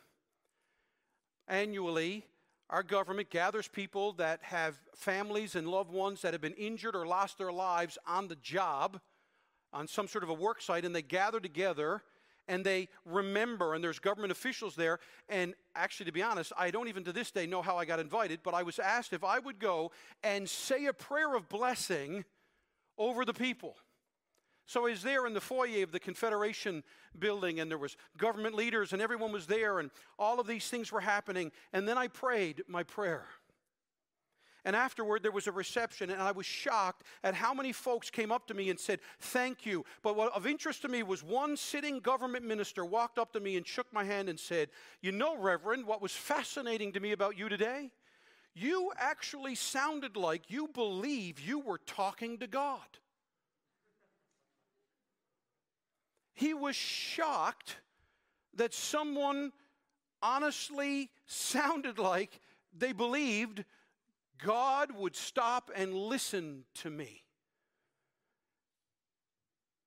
Annually, 1.47 2.25
our 2.69 2.83
government 2.83 3.29
gathers 3.29 3.67
people 3.67 4.13
that 4.13 4.39
have 4.43 4.75
families 4.95 5.55
and 5.55 5.67
loved 5.67 5.91
ones 5.91 6.21
that 6.21 6.33
have 6.33 6.41
been 6.41 6.53
injured 6.53 6.95
or 6.95 7.05
lost 7.05 7.37
their 7.37 7.51
lives 7.51 7.97
on 8.07 8.27
the 8.27 8.37
job, 8.37 8.99
on 9.73 9.87
some 9.87 10.07
sort 10.07 10.23
of 10.23 10.29
a 10.29 10.33
work 10.33 10.61
site, 10.61 10.85
and 10.85 10.95
they 10.95 11.01
gather 11.01 11.39
together 11.39 12.01
and 12.47 12.65
they 12.65 12.89
remember, 13.05 13.75
and 13.75 13.83
there's 13.83 13.99
government 13.99 14.31
officials 14.31 14.75
there. 14.75 14.99
And 15.29 15.53
actually, 15.75 16.07
to 16.07 16.11
be 16.11 16.23
honest, 16.23 16.51
I 16.57 16.71
don't 16.71 16.87
even 16.87 17.03
to 17.05 17.13
this 17.13 17.31
day 17.31 17.45
know 17.45 17.61
how 17.61 17.77
I 17.77 17.85
got 17.85 17.99
invited, 17.99 18.39
but 18.43 18.53
I 18.53 18.63
was 18.63 18.79
asked 18.79 19.13
if 19.13 19.23
I 19.23 19.39
would 19.39 19.59
go 19.59 19.91
and 20.23 20.49
say 20.49 20.85
a 20.85 20.93
prayer 20.93 21.35
of 21.35 21.47
blessing 21.49 22.25
over 22.97 23.25
the 23.25 23.33
people. 23.33 23.75
So 24.71 24.87
I 24.87 24.91
was 24.91 25.03
there 25.03 25.27
in 25.27 25.33
the 25.33 25.41
foyer 25.41 25.83
of 25.83 25.91
the 25.91 25.99
Confederation 25.99 26.81
building, 27.19 27.59
and 27.59 27.69
there 27.69 27.77
was 27.77 27.97
government 28.17 28.55
leaders, 28.55 28.93
and 28.93 29.01
everyone 29.01 29.33
was 29.33 29.45
there, 29.45 29.79
and 29.79 29.91
all 30.17 30.39
of 30.39 30.47
these 30.47 30.69
things 30.69 30.93
were 30.93 31.01
happening. 31.01 31.51
And 31.73 31.85
then 31.85 31.97
I 31.97 32.07
prayed 32.07 32.63
my 32.69 32.83
prayer. 32.83 33.25
And 34.63 34.73
afterward, 34.73 35.23
there 35.23 35.31
was 35.33 35.47
a 35.47 35.51
reception, 35.51 36.09
and 36.09 36.21
I 36.21 36.31
was 36.31 36.45
shocked 36.45 37.03
at 37.21 37.33
how 37.33 37.53
many 37.53 37.73
folks 37.73 38.09
came 38.09 38.31
up 38.31 38.47
to 38.47 38.53
me 38.53 38.69
and 38.69 38.79
said, 38.79 39.01
Thank 39.19 39.65
you. 39.65 39.83
But 40.03 40.15
what 40.15 40.31
of 40.33 40.47
interest 40.47 40.83
to 40.83 40.87
me 40.87 41.03
was 41.03 41.21
one 41.21 41.57
sitting 41.57 41.99
government 41.99 42.45
minister 42.45 42.85
walked 42.85 43.19
up 43.19 43.33
to 43.33 43.41
me 43.41 43.57
and 43.57 43.67
shook 43.67 43.91
my 43.91 44.05
hand 44.05 44.29
and 44.29 44.39
said, 44.39 44.69
You 45.01 45.11
know, 45.11 45.35
Reverend, 45.37 45.85
what 45.85 46.01
was 46.01 46.13
fascinating 46.13 46.93
to 46.93 47.01
me 47.01 47.11
about 47.11 47.37
you 47.37 47.49
today? 47.49 47.91
You 48.53 48.93
actually 48.97 49.55
sounded 49.55 50.15
like 50.15 50.49
you 50.49 50.69
believe 50.69 51.41
you 51.41 51.59
were 51.59 51.79
talking 51.79 52.37
to 52.37 52.47
God. 52.47 53.00
He 56.33 56.53
was 56.53 56.75
shocked 56.75 57.77
that 58.55 58.73
someone 58.73 59.51
honestly 60.21 61.09
sounded 61.25 61.97
like 61.97 62.39
they 62.77 62.91
believed 62.91 63.65
God 64.37 64.91
would 64.95 65.15
stop 65.15 65.71
and 65.75 65.93
listen 65.93 66.63
to 66.75 66.89
me. 66.89 67.23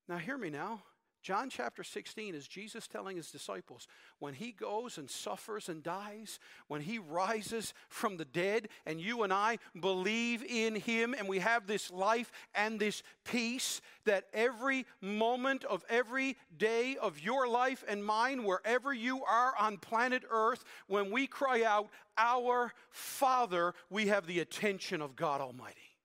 Now, 0.08 0.18
hear 0.18 0.36
me 0.36 0.50
now. 0.50 0.82
John 1.24 1.48
chapter 1.48 1.82
16 1.82 2.34
is 2.34 2.46
Jesus 2.46 2.86
telling 2.86 3.16
his 3.16 3.30
disciples 3.30 3.88
when 4.18 4.34
he 4.34 4.52
goes 4.52 4.98
and 4.98 5.08
suffers 5.08 5.70
and 5.70 5.82
dies, 5.82 6.38
when 6.68 6.82
he 6.82 6.98
rises 6.98 7.72
from 7.88 8.18
the 8.18 8.26
dead, 8.26 8.68
and 8.84 9.00
you 9.00 9.22
and 9.22 9.32
I 9.32 9.58
believe 9.80 10.44
in 10.44 10.74
him, 10.74 11.14
and 11.18 11.26
we 11.26 11.38
have 11.38 11.66
this 11.66 11.90
life 11.90 12.30
and 12.54 12.78
this 12.78 13.02
peace, 13.24 13.80
that 14.04 14.26
every 14.34 14.84
moment 15.00 15.64
of 15.64 15.82
every 15.88 16.36
day 16.58 16.98
of 17.00 17.18
your 17.18 17.48
life 17.48 17.82
and 17.88 18.04
mine, 18.04 18.44
wherever 18.44 18.92
you 18.92 19.24
are 19.24 19.54
on 19.58 19.78
planet 19.78 20.24
Earth, 20.28 20.62
when 20.88 21.10
we 21.10 21.26
cry 21.26 21.62
out, 21.64 21.88
Our 22.18 22.74
Father, 22.90 23.72
we 23.88 24.08
have 24.08 24.26
the 24.26 24.40
attention 24.40 25.00
of 25.00 25.16
God 25.16 25.40
Almighty. 25.40 25.96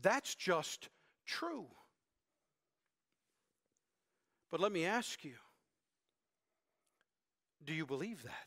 That's 0.00 0.34
just 0.34 0.88
true. 1.26 1.66
But 4.50 4.60
let 4.60 4.72
me 4.72 4.84
ask 4.84 5.24
you 5.24 5.34
do 7.64 7.74
you 7.74 7.84
believe 7.84 8.22
that? 8.22 8.46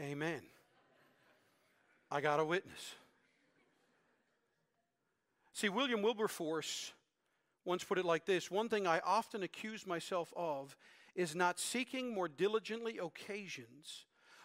Amen. 0.00 0.42
I 2.10 2.20
got 2.20 2.40
a 2.40 2.44
witness. 2.44 2.94
See, 5.54 5.70
William 5.70 6.02
Wilberforce 6.02 6.92
once 7.64 7.84
put 7.84 7.98
it 7.98 8.04
like 8.04 8.26
this 8.26 8.50
One 8.50 8.68
thing 8.68 8.86
I 8.86 9.00
often 9.00 9.42
accuse 9.42 9.86
myself 9.86 10.32
of 10.36 10.76
is 11.14 11.34
not 11.34 11.58
seeking 11.58 12.14
more 12.14 12.28
diligently 12.28 12.98
occasions 12.98 14.04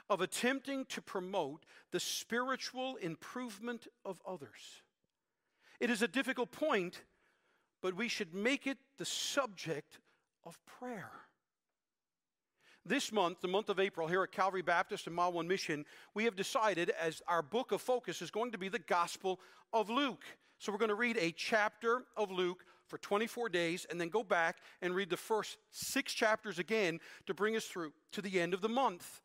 of 0.10 0.22
attempting 0.22 0.86
to 0.86 1.02
promote 1.02 1.66
the 1.92 2.00
spiritual 2.00 2.96
improvement 2.98 3.88
of 4.04 4.22
others. 4.28 4.82
It 5.80 5.90
is 5.90 6.02
a 6.02 6.08
difficult 6.08 6.52
point 6.52 7.02
but 7.84 7.98
we 7.98 8.08
should 8.08 8.34
make 8.34 8.66
it 8.66 8.78
the 8.98 9.06
subject 9.06 10.00
of 10.46 10.58
prayer. 10.66 11.12
This 12.86 13.12
month, 13.12 13.42
the 13.42 13.48
month 13.50 13.68
of 13.68 13.80
April, 13.80 14.08
here 14.08 14.24
at 14.24 14.32
Calvary 14.32 14.62
Baptist 14.62 15.06
and 15.06 15.18
One 15.18 15.48
Mission, 15.48 15.86
we 16.14 16.24
have 16.24 16.36
decided 16.36 16.92
as 16.92 17.22
our 17.28 17.42
book 17.42 17.74
of 17.74 17.82
focus 17.82 18.22
is 18.22 18.32
going 18.32 18.54
to 18.54 18.58
be 18.58 18.70
the 18.70 18.80
Gospel 18.80 19.40
of 19.74 19.90
Luke. 19.90 20.24
So 20.60 20.72
we're 20.72 20.78
going 20.78 20.90
to 20.90 20.96
read 20.96 21.18
a 21.18 21.32
chapter 21.34 22.04
of 22.16 22.32
Luke 22.32 22.64
for 22.88 22.98
24 22.98 23.50
days 23.50 23.86
and 23.90 24.00
then 24.00 24.08
go 24.08 24.24
back 24.24 24.58
and 24.82 24.96
read 24.96 25.10
the 25.10 25.18
first 25.18 25.58
six 25.72 26.14
chapters 26.14 26.60
again 26.60 27.02
to 27.26 27.34
bring 27.34 27.56
us 27.58 27.66
through 27.66 27.92
to 28.14 28.22
the 28.22 28.40
end 28.40 28.54
of 28.54 28.62
the 28.62 28.70
month. 28.70 29.22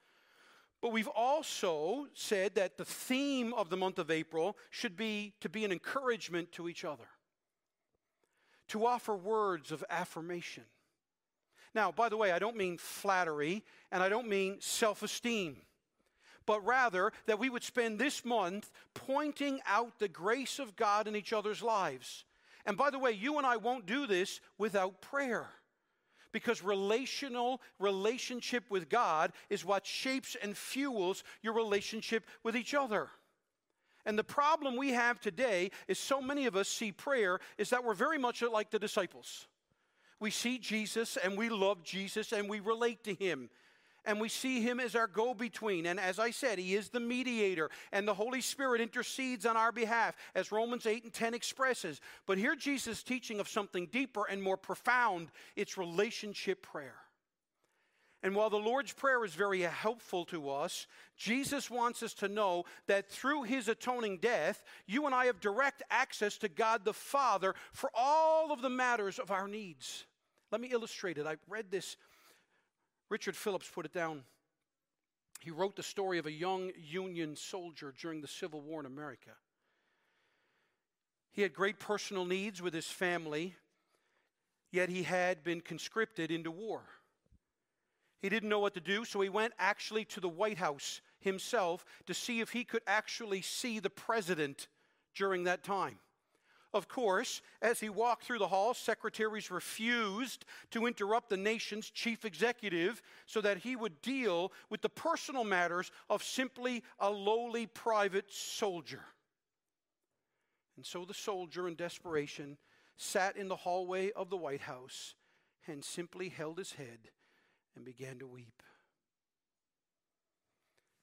But 0.83 0.93
we've 0.93 1.09
also 1.09 2.09
said 2.15 2.57
that 2.57 2.77
the 2.77 2.85
theme 2.85 3.55
of 3.55 3.71
the 3.71 3.77
month 3.77 4.01
of 4.01 4.11
April 4.11 4.57
should 4.71 4.97
be 4.97 5.35
to 5.41 5.49
be 5.49 5.65
an 5.65 5.71
encouragement 5.71 6.51
to 6.53 6.69
each 6.69 6.85
other 6.85 7.09
to 8.69 8.87
offer 8.87 9.15
words 9.15 9.73
of 9.73 9.85
affirmation. 9.91 10.65
Now, 11.75 11.93
by 11.93 12.09
the 12.09 12.17
way, 12.17 12.33
I 12.33 12.39
don't 12.39 12.57
mean 12.57 12.79
flattery 12.79 13.65
and 13.93 14.03
I 14.03 14.09
don't 14.09 14.29
mean 14.29 14.57
self 14.61 15.03
esteem. 15.03 15.57
but 16.47 16.65
rather 16.65 17.13
that 17.27 17.39
we 17.39 17.51
would 17.51 17.63
spend 17.63 17.99
this 17.99 18.25
month 18.25 18.71
pointing 18.95 19.61
out 19.67 19.99
the 19.99 20.09
grace 20.09 20.59
of 20.59 20.77
God 20.77 21.07
in 21.07 21.15
each 21.15 21.35
other's 21.35 21.63
lives. 21.63 22.25
And 22.65 22.75
by 22.75 22.89
the 22.89 22.99
way, 22.99 23.13
you 23.13 23.37
and 23.37 23.47
I 23.47 23.59
won't 23.59 23.85
do 23.85 24.07
this 24.07 24.41
without 24.57 25.03
prayer. 25.03 25.47
Because 26.33 26.63
relational 26.63 27.61
relationship 27.79 28.65
with 28.71 28.89
God 28.89 29.33
is 29.51 29.65
what 29.65 29.87
shapes 29.87 30.37
and 30.43 30.57
fuels 30.57 31.23
your 31.43 31.53
relationship 31.53 32.25
with 32.43 32.57
each 32.57 32.73
other. 32.73 33.11
And 34.09 34.19
the 34.19 34.25
problem 34.25 34.79
we 34.79 34.93
have 34.93 35.21
today 35.21 35.71
is 35.87 35.99
so 35.99 36.23
many 36.23 36.47
of 36.47 36.57
us 36.57 36.67
see 36.67 36.93
prayer 36.93 37.41
is 37.59 37.69
that 37.69 37.85
we're 37.85 37.93
very 37.93 38.17
much 38.17 38.41
like 38.41 38.71
the 38.71 38.79
disciples. 38.79 39.47
We 40.19 40.31
see 40.31 40.59
Jesus 40.59 41.19
and 41.19 41.37
we 41.37 41.51
love 41.51 41.83
Jesus 41.85 42.33
and 42.33 42.49
we 42.49 42.61
relate 42.61 43.05
to 43.05 43.13
him 43.13 43.51
and 44.07 44.19
we 44.19 44.31
see 44.31 44.63
him 44.63 44.81
as 44.81 44.95
our 44.95 45.09
go 45.09 45.35
between. 45.35 45.85
And 45.85 46.01
as 46.01 46.19
I 46.19 46.31
said, 46.31 46.59
he 46.59 46.75
is 46.75 46.89
the 46.89 47.01
mediator, 47.01 47.69
and 47.93 48.09
the 48.09 48.15
Holy 48.15 48.41
Spirit 48.41 48.81
intercedes 48.81 49.45
on 49.45 49.59
our 49.59 49.73
behalf, 49.73 50.17
as 50.35 50.51
Romans 50.51 50.87
8 50.87 51.05
and 51.05 51.13
10 51.13 51.35
expresses. 51.35 52.01
But 52.25 52.39
here, 52.39 52.57
Jesus' 52.57 53.03
teaching 53.03 53.39
of 53.39 53.49
something 53.49 53.87
deeper 53.93 54.25
and 54.25 54.43
more 54.43 54.57
profound 54.57 55.29
it's 55.57 55.77
relationship 55.77 56.63
prayer. 56.63 56.97
And 58.23 58.35
while 58.35 58.51
the 58.51 58.57
Lord's 58.57 58.93
Prayer 58.93 59.25
is 59.25 59.35
very 59.35 59.61
helpful 59.61 60.25
to 60.27 60.51
us, 60.51 60.89
Jesus 61.17 61.71
wants 61.71 62.03
us 62.03 62.15
to 62.15 62.29
know 62.29 62.65
that 62.89 63.09
through 63.09 63.45
his 63.45 63.69
atoning 63.69 64.19
death, 64.19 64.65
you 64.87 65.07
and 65.07 65.15
I 65.15 65.27
have 65.27 65.41
direct 65.41 65.85
access 65.89 66.37
to 66.39 66.49
God 66.49 66.85
the 66.85 66.93
Father 66.93 67.55
for 67.73 67.91
all 67.95 68.53
of 68.53 68.61
the 68.61 68.71
matters 68.71 69.21
of 69.21 69.31
our 69.31 69.47
needs. 69.47 70.05
Let 70.51 70.61
me 70.61 70.69
illustrate 70.73 71.19
it. 71.19 71.27
I 71.27 71.37
read 71.49 71.71
this 71.71 71.97
Richard 73.09 73.37
Phillips 73.37 73.71
put 73.73 73.87
it 73.87 73.93
down. 73.93 74.25
He 75.41 75.51
wrote 75.51 75.77
the 75.77 75.83
story 75.85 76.19
of 76.19 76.27
a 76.27 76.33
young 76.33 76.73
Union 76.77 77.37
soldier 77.37 77.95
during 77.99 78.21
the 78.21 78.29
Civil 78.29 78.61
War 78.61 78.81
in 78.81 78.87
America. 78.87 79.31
He 81.31 81.43
had 81.43 81.55
great 81.55 81.79
personal 81.79 82.25
needs 82.25 82.61
with 82.61 82.75
his 82.75 82.89
family, 82.89 83.55
yet 84.73 84.89
he 84.89 85.05
had 85.05 85.45
been 85.45 85.61
conscripted 85.61 86.33
into 86.33 86.51
war. 86.51 86.83
He 88.21 88.29
didn't 88.29 88.49
know 88.49 88.59
what 88.59 88.75
to 88.75 88.81
do, 88.81 89.05
so 89.05 89.21
he 89.21 89.29
went 89.29 89.55
actually 89.59 90.05
to 90.07 90.21
the 90.21 90.29
White 90.29 90.59
House 90.59 91.01
himself 91.21 91.85
to 92.07 92.15
see 92.15 92.41
if 92.41 92.51
he 92.51 92.65
could 92.65 92.83
actually 92.87 93.43
see 93.43 93.79
the 93.79 93.91
president 93.91 94.69
during 95.15 95.45
that 95.45 95.63
time. 95.63 95.99
Of 96.75 96.87
course, 96.87 97.41
as 97.63 97.81
he 97.81 97.89
walked 97.89 98.25
through 98.25 98.41
the 98.41 98.49
hall, 98.49 98.75
secretaries 98.75 99.51
refused 99.51 100.45
to 100.71 100.87
interrupt 100.87 101.31
the 101.31 101.37
nation's 101.37 101.89
chief 101.89 102.25
executive 102.25 103.01
so 103.25 103.41
that 103.41 103.59
he 103.59 103.75
would 103.75 104.03
deal 104.03 104.53
with 104.69 104.83
the 104.83 104.91
personal 104.91 105.45
matters 105.45 105.91
of 106.11 106.23
simply 106.23 106.83
a 106.99 107.09
lowly 107.09 107.67
private 107.67 108.31
soldier. 108.31 109.05
And 110.77 110.85
so 110.85 111.05
the 111.05 111.15
soldier, 111.15 111.67
in 111.67 111.75
desperation, 111.75 112.59
sat 112.99 113.37
in 113.37 113.49
the 113.49 113.57
hallway 113.57 114.13
of 114.13 114.29
the 114.29 114.37
White 114.37 114.61
House 114.61 115.15
and 115.67 115.83
simply 115.83 116.29
held 116.29 116.59
his 116.59 116.73
head 116.73 117.11
and 117.79 117.87
began 117.87 118.19
to 118.19 118.27
weep. 118.27 118.63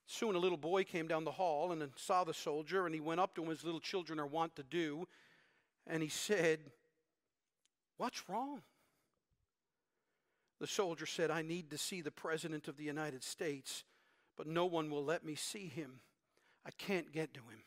Soon 0.05 0.35
a 0.35 0.39
little 0.39 0.57
boy 0.57 0.83
came 0.83 1.07
down 1.07 1.23
the 1.23 1.31
hall 1.31 1.71
and 1.71 1.81
saw 1.95 2.23
the 2.23 2.33
soldier, 2.33 2.85
and 2.85 2.93
he 2.93 3.01
went 3.01 3.19
up 3.19 3.33
to 3.35 3.43
him 3.43 3.49
as 3.49 3.63
little 3.63 3.79
children 3.79 4.19
are 4.19 4.27
wont 4.27 4.55
to 4.55 4.63
do 4.63 5.07
and 5.87 6.01
he 6.01 6.09
said, 6.09 6.59
What's 7.97 8.27
wrong? 8.29 8.61
The 10.59 10.67
soldier 10.67 11.05
said, 11.05 11.31
I 11.31 11.41
need 11.41 11.69
to 11.71 11.77
see 11.77 12.01
the 12.01 12.11
President 12.11 12.67
of 12.67 12.77
the 12.77 12.83
United 12.83 13.23
States, 13.23 13.83
but 14.37 14.47
no 14.47 14.65
one 14.65 14.89
will 14.89 15.03
let 15.03 15.23
me 15.23 15.35
see 15.35 15.67
him. 15.67 15.99
I 16.65 16.71
can't 16.71 17.11
get 17.11 17.33
to 17.35 17.41
him. 17.41 17.63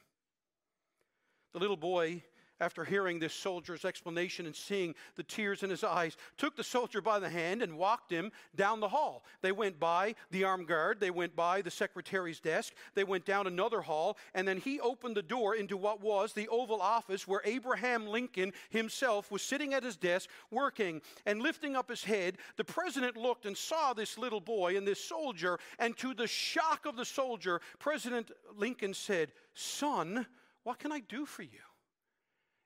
The 1.52 1.60
little 1.60 1.76
boy 1.76 2.22
after 2.60 2.84
hearing 2.84 3.18
this 3.18 3.34
soldier's 3.34 3.84
explanation 3.84 4.46
and 4.46 4.54
seeing 4.54 4.94
the 5.16 5.22
tears 5.22 5.62
in 5.62 5.70
his 5.70 5.84
eyes, 5.84 6.16
took 6.36 6.56
the 6.56 6.64
soldier 6.64 7.00
by 7.00 7.18
the 7.18 7.28
hand 7.28 7.62
and 7.62 7.78
walked 7.78 8.10
him 8.10 8.32
down 8.56 8.80
the 8.80 8.88
hall. 8.88 9.24
They 9.42 9.52
went 9.52 9.78
by 9.78 10.14
the 10.30 10.44
armed 10.44 10.66
guard, 10.66 11.00
they 11.00 11.10
went 11.10 11.36
by 11.36 11.62
the 11.62 11.70
secretary's 11.70 12.40
desk, 12.40 12.74
they 12.94 13.04
went 13.04 13.24
down 13.24 13.46
another 13.46 13.80
hall, 13.80 14.16
and 14.34 14.46
then 14.46 14.58
he 14.58 14.80
opened 14.80 15.16
the 15.16 15.22
door 15.22 15.54
into 15.54 15.76
what 15.76 16.00
was 16.00 16.32
the 16.32 16.48
Oval 16.48 16.80
Office 16.80 17.26
where 17.26 17.42
Abraham 17.44 18.06
Lincoln 18.06 18.52
himself 18.70 19.30
was 19.30 19.42
sitting 19.42 19.74
at 19.74 19.82
his 19.82 19.96
desk 19.96 20.28
working. 20.50 21.00
And 21.26 21.40
lifting 21.42 21.76
up 21.76 21.88
his 21.88 22.04
head, 22.04 22.38
the 22.56 22.64
president 22.64 23.16
looked 23.16 23.46
and 23.46 23.56
saw 23.56 23.92
this 23.92 24.18
little 24.18 24.40
boy 24.40 24.76
and 24.76 24.86
this 24.86 25.02
soldier, 25.02 25.58
and 25.78 25.96
to 25.98 26.14
the 26.14 26.26
shock 26.26 26.86
of 26.86 26.96
the 26.96 27.04
soldier, 27.04 27.60
President 27.78 28.30
Lincoln 28.56 28.94
said, 28.94 29.32
Son, 29.54 30.26
what 30.62 30.78
can 30.78 30.92
I 30.92 31.00
do 31.00 31.26
for 31.26 31.42
you? 31.42 31.67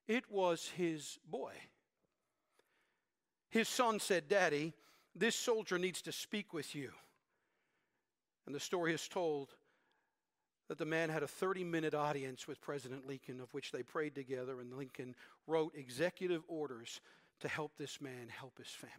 It 0.09 0.31
was 0.31 0.71
his 0.77 1.19
boy. 1.31 1.53
His 3.51 3.69
son 3.69 4.01
said, 4.01 4.29
Daddy, 4.29 4.75
this 5.15 5.37
soldier 5.37 5.79
needs 5.79 6.03
to 6.03 6.13
speak 6.13 6.53
with 6.53 6.75
you. 6.75 6.91
And 8.47 8.55
the 8.55 8.61
story 8.61 8.95
is 8.95 9.07
told 9.09 9.55
that 10.69 10.79
the 10.79 10.87
man 10.87 11.11
had 11.11 11.23
a 11.23 11.29
30 11.29 11.65
minute 11.65 11.95
audience 11.95 12.49
with 12.49 12.61
President 12.61 13.07
Lincoln, 13.07 13.41
of 13.41 13.53
which 13.53 13.73
they 13.73 13.83
prayed 13.83 14.15
together, 14.15 14.61
and 14.61 14.73
Lincoln 14.73 15.15
wrote 15.47 15.75
executive 15.77 16.43
orders 16.49 17.01
to 17.41 17.49
help 17.49 17.73
this 17.77 18.01
man 18.01 18.29
help 18.29 18.59
his 18.59 18.69
family. 18.69 18.97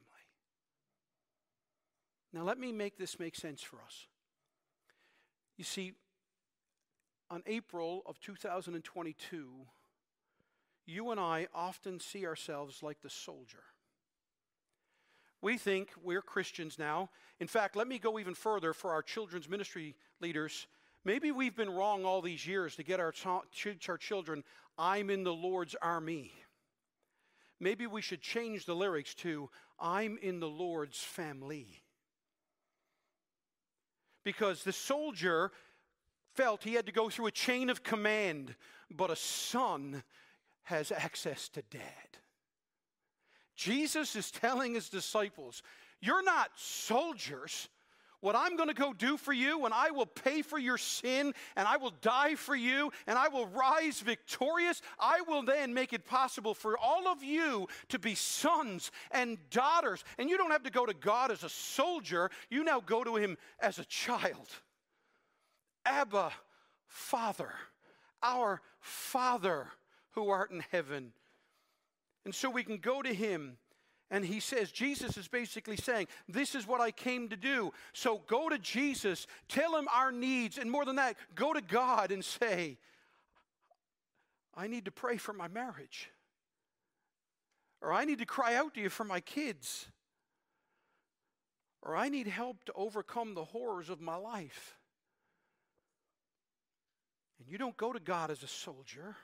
Now, 2.31 2.43
let 2.43 2.57
me 2.57 2.71
make 2.71 2.97
this 2.97 3.19
make 3.19 3.35
sense 3.35 3.61
for 3.61 3.77
us. 3.85 4.07
You 5.57 5.63
see, 5.63 5.93
on 7.29 7.43
April 7.45 8.01
of 8.05 8.19
2022, 8.19 9.49
you 10.85 11.11
and 11.11 11.19
I 11.19 11.47
often 11.53 11.99
see 11.99 12.25
ourselves 12.25 12.83
like 12.83 13.01
the 13.01 13.09
soldier. 13.09 13.63
We 15.41 15.57
think 15.57 15.89
we're 16.01 16.21
Christians 16.21 16.79
now. 16.79 17.09
In 17.39 17.47
fact, 17.47 17.75
let 17.75 17.87
me 17.87 17.99
go 17.99 18.17
even 18.17 18.33
further 18.33 18.73
for 18.73 18.91
our 18.91 19.01
children's 19.01 19.49
ministry 19.49 19.95
leaders. 20.21 20.67
Maybe 21.03 21.31
we've 21.31 21.55
been 21.55 21.69
wrong 21.69 22.05
all 22.05 22.21
these 22.21 22.47
years 22.47 22.77
to 22.77 22.83
get 22.83 22.99
our, 22.99 23.13
teach 23.53 23.89
our 23.89 23.97
children, 23.97 24.43
I'm 24.77 25.09
in 25.09 25.23
the 25.23 25.33
Lord's 25.33 25.75
army. 25.81 26.31
Maybe 27.59 27.87
we 27.87 28.01
should 28.01 28.21
change 28.21 28.65
the 28.65 28.75
lyrics 28.75 29.13
to, 29.15 29.49
I'm 29.79 30.17
in 30.21 30.39
the 30.39 30.49
Lord's 30.49 30.99
family. 30.99 31.83
Because 34.23 34.63
the 34.63 34.71
soldier 34.71 35.51
felt 36.35 36.63
he 36.63 36.73
had 36.73 36.85
to 36.85 36.91
go 36.91 37.09
through 37.09 37.27
a 37.27 37.31
chain 37.31 37.69
of 37.69 37.83
command, 37.83 38.55
but 38.89 39.11
a 39.11 39.15
son 39.15 40.03
has 40.63 40.91
access 40.91 41.49
to 41.49 41.61
dad. 41.69 41.81
Jesus 43.55 44.15
is 44.15 44.31
telling 44.31 44.73
his 44.73 44.89
disciples, 44.89 45.61
You're 46.01 46.23
not 46.23 46.51
soldiers. 46.55 47.69
What 48.23 48.37
I'm 48.37 48.55
going 48.55 48.69
to 48.69 48.73
go 48.73 48.93
do 48.93 49.17
for 49.17 49.33
you, 49.33 49.65
and 49.65 49.73
I 49.73 49.91
will 49.91 50.05
pay 50.05 50.43
for 50.43 50.57
your 50.57 50.77
sin, 50.77 51.33
and 51.57 51.67
I 51.67 51.75
will 51.75 51.91
die 52.01 52.35
for 52.35 52.55
you, 52.55 52.89
and 53.05 53.19
I 53.19 53.27
will 53.27 53.47
rise 53.47 53.99
victorious. 53.99 54.81
I 54.97 55.19
will 55.27 55.43
then 55.43 55.73
make 55.73 55.91
it 55.91 56.05
possible 56.05 56.53
for 56.53 56.77
all 56.77 57.09
of 57.09 57.21
you 57.21 57.67
to 57.89 57.99
be 57.99 58.15
sons 58.15 58.91
and 59.11 59.37
daughters. 59.49 60.05
And 60.17 60.29
you 60.29 60.37
don't 60.37 60.51
have 60.51 60.63
to 60.63 60.69
go 60.69 60.85
to 60.85 60.93
God 60.93 61.31
as 61.31 61.43
a 61.43 61.49
soldier, 61.49 62.31
you 62.49 62.63
now 62.63 62.79
go 62.79 63.03
to 63.03 63.17
Him 63.17 63.37
as 63.59 63.77
a 63.77 63.83
child. 63.83 64.47
Abba, 65.85 66.31
Father, 66.87 67.51
our 68.21 68.61
Father 68.79 69.67
who 70.13 70.29
art 70.29 70.51
in 70.51 70.63
heaven. 70.71 71.13
And 72.25 72.33
so 72.33 72.49
we 72.49 72.63
can 72.63 72.77
go 72.77 73.01
to 73.01 73.13
him. 73.13 73.57
And 74.09 74.23
he 74.23 74.39
says, 74.39 74.71
Jesus 74.71 75.17
is 75.17 75.27
basically 75.27 75.77
saying, 75.77 76.07
This 76.27 76.55
is 76.55 76.67
what 76.67 76.81
I 76.81 76.91
came 76.91 77.29
to 77.29 77.35
do. 77.35 77.71
So 77.93 78.21
go 78.27 78.47
to 78.47 78.59
Jesus, 78.59 79.27
tell 79.47 79.75
him 79.75 79.87
our 79.93 80.11
needs, 80.11 80.57
and 80.57 80.69
more 80.69 80.85
than 80.85 80.97
that, 80.97 81.17
go 81.35 81.53
to 81.53 81.61
God 81.61 82.11
and 82.11 82.23
say, 82.23 82.77
I 84.55 84.67
need 84.67 84.85
to 84.85 84.91
pray 84.91 85.17
for 85.17 85.33
my 85.33 85.47
marriage. 85.47 86.11
Or 87.81 87.91
I 87.91 88.05
need 88.05 88.19
to 88.19 88.25
cry 88.25 88.55
out 88.55 88.75
to 88.75 88.81
you 88.81 88.89
for 88.89 89.03
my 89.03 89.19
kids. 89.19 89.87
Or 91.81 91.97
I 91.97 92.07
need 92.07 92.27
help 92.27 92.63
to 92.65 92.73
overcome 92.75 93.33
the 93.33 93.43
horrors 93.43 93.89
of 93.89 93.99
my 93.99 94.15
life. 94.15 94.77
And 97.39 97.51
you 97.51 97.57
don't 97.57 97.75
go 97.75 97.91
to 97.91 97.99
God 97.99 98.31
as 98.31 98.41
a 98.41 98.47
soldier. 98.47 99.17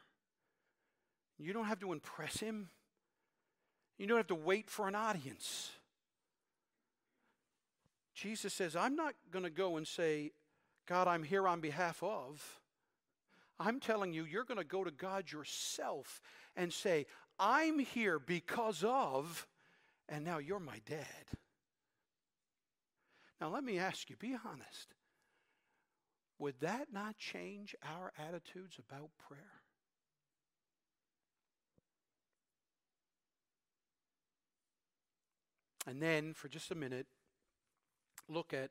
You 1.39 1.54
don't 1.54 1.65
have 1.65 1.80
to 1.80 1.93
impress 1.93 2.38
him. 2.38 2.69
You 3.97 4.08
don't 4.08 4.17
have 4.17 4.28
to 4.28 4.36
wait 4.36 4.69
for 4.69 4.88
an 4.88 4.95
audience. 4.95 5.71
Jesus 8.13 8.54
says, 8.54 8.75
I'm 8.75 8.95
not 8.95 9.13
going 9.32 9.43
to 9.45 9.49
go 9.49 9.78
and 9.78 9.88
say, 9.88 10.32
God, 10.86 11.08
I'm 11.08 11.23
here 11.23 11.47
on 11.47 11.62
behalf 11.62 12.04
of. 12.04 12.60
I'm 13.60 13.80
telling 13.80 14.13
you, 14.13 14.25
you're 14.25 14.43
going 14.43 14.58
to 14.58 14.63
go 14.63 14.84
to 14.84 14.91
God 14.91 15.32
yourself 15.32 16.21
and 16.56 16.71
say, 16.73 17.06
I'm 17.38 17.80
here 17.80 18.19
because 18.19 18.84
of, 18.86 19.47
and 20.10 20.25
now 20.25 20.39
you're 20.39 20.60
my 20.60 20.82
dad. 20.86 21.06
Now, 23.39 23.49
let 23.49 23.63
me 23.63 23.80
ask 23.80 24.10
you, 24.10 24.17
be 24.17 24.36
honest. 24.45 24.95
would 26.39 26.56
that 26.62 26.88
not 26.91 27.17
change 27.17 27.75
our 27.84 28.12
attitudes 28.17 28.78
about 28.80 29.10
prayer? 29.28 29.59
And 35.89 35.99
then, 35.99 36.36
for 36.36 36.47
just 36.47 36.69
a 36.69 36.75
minute, 36.75 37.08
look 38.28 38.54
at 38.54 38.69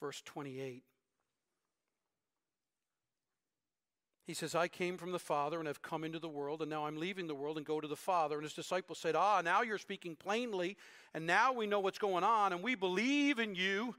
verse 0.00 0.20
28. 0.26 0.82
He 4.26 4.34
says, 4.34 4.54
I 4.54 4.68
came 4.68 4.98
from 4.98 5.12
the 5.12 5.18
Father 5.18 5.58
and 5.58 5.66
have 5.66 5.80
come 5.80 6.04
into 6.04 6.18
the 6.18 6.28
world, 6.28 6.60
and 6.60 6.68
now 6.68 6.84
I'm 6.84 6.98
leaving 6.98 7.26
the 7.26 7.34
world 7.34 7.56
and 7.56 7.64
go 7.64 7.80
to 7.80 7.88
the 7.88 7.96
Father. 7.96 8.34
And 8.34 8.44
his 8.44 8.52
disciples 8.52 8.98
said, 8.98 9.16
Ah, 9.16 9.40
now 9.40 9.62
you're 9.62 9.78
speaking 9.78 10.14
plainly, 10.14 10.76
and 11.14 11.26
now 11.26 11.54
we 11.54 11.66
know 11.66 11.80
what's 11.80 11.98
going 11.98 12.22
on, 12.22 12.52
and 12.52 12.62
we 12.62 12.74
believe 12.74 13.38
in 13.38 13.54
you. 13.54 13.94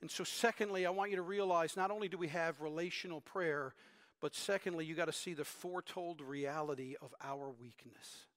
And 0.00 0.10
so, 0.10 0.24
secondly, 0.24 0.86
I 0.86 0.90
want 0.90 1.10
you 1.10 1.16
to 1.16 1.22
realize 1.22 1.76
not 1.76 1.90
only 1.90 2.08
do 2.08 2.16
we 2.16 2.28
have 2.28 2.62
relational 2.62 3.20
prayer, 3.20 3.74
but 4.22 4.34
secondly, 4.34 4.86
you 4.86 4.94
got 4.94 5.06
to 5.06 5.12
see 5.12 5.34
the 5.34 5.44
foretold 5.44 6.22
reality 6.22 6.96
of 7.02 7.14
our 7.22 7.50
weakness. 7.50 8.27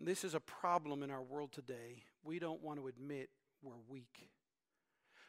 This 0.00 0.24
is 0.24 0.34
a 0.34 0.40
problem 0.40 1.02
in 1.02 1.10
our 1.10 1.22
world 1.22 1.52
today. 1.52 2.04
We 2.24 2.38
don't 2.38 2.62
want 2.62 2.80
to 2.80 2.86
admit 2.86 3.28
we're 3.62 3.74
weak. 3.88 4.28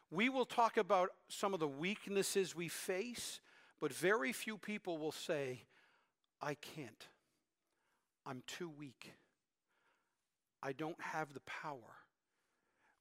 We 0.09 0.29
will 0.29 0.45
talk 0.45 0.77
about 0.77 1.09
some 1.29 1.53
of 1.53 1.59
the 1.59 1.67
weaknesses 1.67 2.55
we 2.55 2.67
face 2.69 3.39
but 3.81 3.91
very 3.91 4.31
few 4.31 4.57
people 4.57 4.99
will 4.99 5.11
say, 5.11 5.63
I 6.39 6.53
can't. 6.53 7.07
I'm 8.25 8.43
too 8.45 8.69
weak. 8.69 9.13
I 10.61 10.71
don't 10.71 11.01
have 11.01 11.33
the 11.33 11.39
power. 11.41 11.97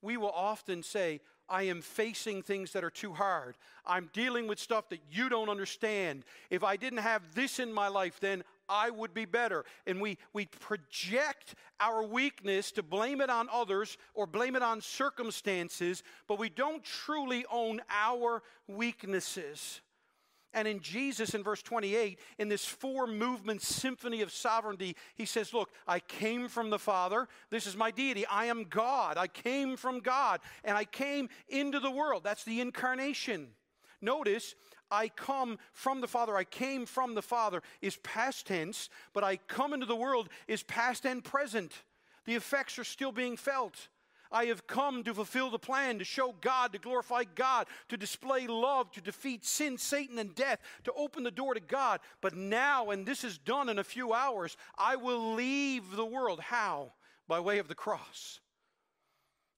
We 0.00 0.16
will 0.16 0.30
often 0.30 0.82
say, 0.82 1.20
I 1.46 1.64
am 1.64 1.82
facing 1.82 2.42
things 2.42 2.72
that 2.72 2.82
are 2.82 2.90
too 2.90 3.12
hard. 3.12 3.56
I'm 3.84 4.08
dealing 4.14 4.46
with 4.46 4.58
stuff 4.58 4.88
that 4.88 5.00
you 5.10 5.28
don't 5.28 5.50
understand. 5.50 6.24
If 6.48 6.64
I 6.64 6.76
didn't 6.76 7.00
have 7.00 7.34
this 7.34 7.58
in 7.58 7.70
my 7.70 7.88
life, 7.88 8.18
then 8.18 8.42
I 8.70 8.88
would 8.88 9.12
be 9.12 9.24
better. 9.24 9.64
And 9.86 10.00
we, 10.00 10.16
we 10.32 10.46
project 10.46 11.56
our 11.80 12.02
weakness 12.02 12.70
to 12.72 12.82
blame 12.82 13.20
it 13.20 13.28
on 13.28 13.48
others 13.52 13.98
or 14.14 14.26
blame 14.26 14.56
it 14.56 14.62
on 14.62 14.80
circumstances, 14.80 16.02
but 16.28 16.38
we 16.38 16.48
don't 16.48 16.84
truly 16.84 17.44
own 17.50 17.82
our 17.90 18.42
weaknesses. 18.68 19.80
And 20.52 20.66
in 20.66 20.80
Jesus, 20.80 21.34
in 21.34 21.44
verse 21.44 21.62
28, 21.62 22.18
in 22.38 22.48
this 22.48 22.64
four 22.64 23.06
movement 23.06 23.62
symphony 23.62 24.20
of 24.20 24.32
sovereignty, 24.32 24.96
he 25.14 25.24
says, 25.24 25.54
Look, 25.54 25.70
I 25.86 26.00
came 26.00 26.48
from 26.48 26.70
the 26.70 26.78
Father. 26.78 27.28
This 27.50 27.66
is 27.66 27.76
my 27.76 27.92
deity. 27.92 28.26
I 28.26 28.46
am 28.46 28.64
God. 28.64 29.16
I 29.16 29.28
came 29.28 29.76
from 29.76 30.00
God, 30.00 30.40
and 30.64 30.76
I 30.76 30.84
came 30.84 31.28
into 31.48 31.78
the 31.78 31.90
world. 31.90 32.24
That's 32.24 32.42
the 32.44 32.60
incarnation. 32.60 33.48
Notice, 34.00 34.54
I 34.90 35.08
come 35.08 35.58
from 35.72 36.00
the 36.00 36.08
Father. 36.08 36.36
I 36.36 36.44
came 36.44 36.86
from 36.86 37.14
the 37.14 37.22
Father 37.22 37.62
is 37.80 37.96
past 37.98 38.46
tense, 38.46 38.88
but 39.12 39.24
I 39.24 39.36
come 39.36 39.72
into 39.72 39.86
the 39.86 39.96
world 39.96 40.28
is 40.48 40.62
past 40.62 41.04
and 41.06 41.22
present. 41.22 41.72
The 42.24 42.34
effects 42.34 42.78
are 42.78 42.84
still 42.84 43.12
being 43.12 43.36
felt. 43.36 43.88
I 44.32 44.44
have 44.44 44.66
come 44.66 45.02
to 45.04 45.14
fulfill 45.14 45.50
the 45.50 45.58
plan, 45.58 45.98
to 45.98 46.04
show 46.04 46.34
God, 46.40 46.72
to 46.72 46.78
glorify 46.78 47.24
God, 47.34 47.66
to 47.88 47.96
display 47.96 48.46
love, 48.46 48.92
to 48.92 49.00
defeat 49.00 49.44
sin, 49.44 49.76
Satan, 49.76 50.18
and 50.18 50.34
death, 50.34 50.60
to 50.84 50.92
open 50.92 51.24
the 51.24 51.32
door 51.32 51.54
to 51.54 51.60
God. 51.60 52.00
But 52.20 52.36
now, 52.36 52.90
and 52.90 53.04
this 53.04 53.24
is 53.24 53.38
done 53.38 53.68
in 53.68 53.80
a 53.80 53.84
few 53.84 54.12
hours, 54.12 54.56
I 54.78 54.96
will 54.96 55.34
leave 55.34 55.96
the 55.96 56.06
world. 56.06 56.40
How? 56.40 56.92
By 57.26 57.40
way 57.40 57.58
of 57.58 57.66
the 57.66 57.74
cross. 57.74 58.40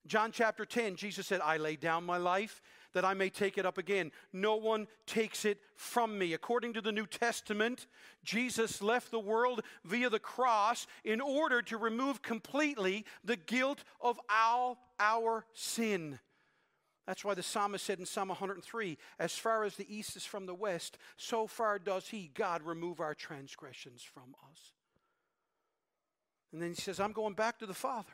John 0.07 0.33
chapter 0.33 0.65
10, 0.65 0.97
Jesus 0.97 1.27
said, 1.27 1.41
I 1.43 1.59
lay 1.59 1.77
down 1.77 2.05
my 2.05 2.17
life 2.17 2.61
that 2.93 3.05
I 3.05 3.15
may 3.15 3.31
take 3.31 3.59
it 3.59 3.67
up 3.67 3.79
again. 3.79 4.13
No 4.33 4.57
one 4.57 4.87
takes 5.07 5.45
it 5.45 5.59
from 5.77 6.19
me. 6.19 6.33
According 6.35 6.75
to 6.75 6.81
the 6.81 6.93
New 6.93 7.07
Testament, 7.07 7.87
Jesus 8.25 8.83
left 8.83 9.11
the 9.11 9.19
world 9.19 9.63
via 9.85 10.11
the 10.11 10.19
cross 10.19 10.87
in 11.05 11.21
order 11.21 11.63
to 11.63 11.77
remove 11.77 12.23
completely 12.23 13.05
the 13.25 13.37
guilt 13.37 13.85
of 14.01 14.21
all 14.31 14.79
our 14.99 15.45
sin. 15.55 16.19
That's 17.07 17.25
why 17.25 17.35
the 17.35 17.43
psalmist 17.43 17.85
said 17.85 17.99
in 17.99 18.07
Psalm 18.07 18.29
103 18.29 18.97
As 19.19 19.33
far 19.33 19.65
as 19.65 19.77
the 19.77 19.93
east 19.95 20.17
is 20.17 20.25
from 20.25 20.47
the 20.47 20.55
west, 20.55 20.99
so 21.17 21.47
far 21.47 21.79
does 21.79 22.09
he, 22.09 22.31
God, 22.35 22.63
remove 22.63 23.01
our 23.01 23.15
transgressions 23.15 24.03
from 24.03 24.35
us. 24.51 24.73
And 26.53 26.61
then 26.61 26.71
he 26.71 26.81
says, 26.81 27.01
I'm 27.01 27.13
going 27.13 27.35
back 27.35 27.59
to 27.59 27.67
the 27.67 27.75
Father. 27.75 28.13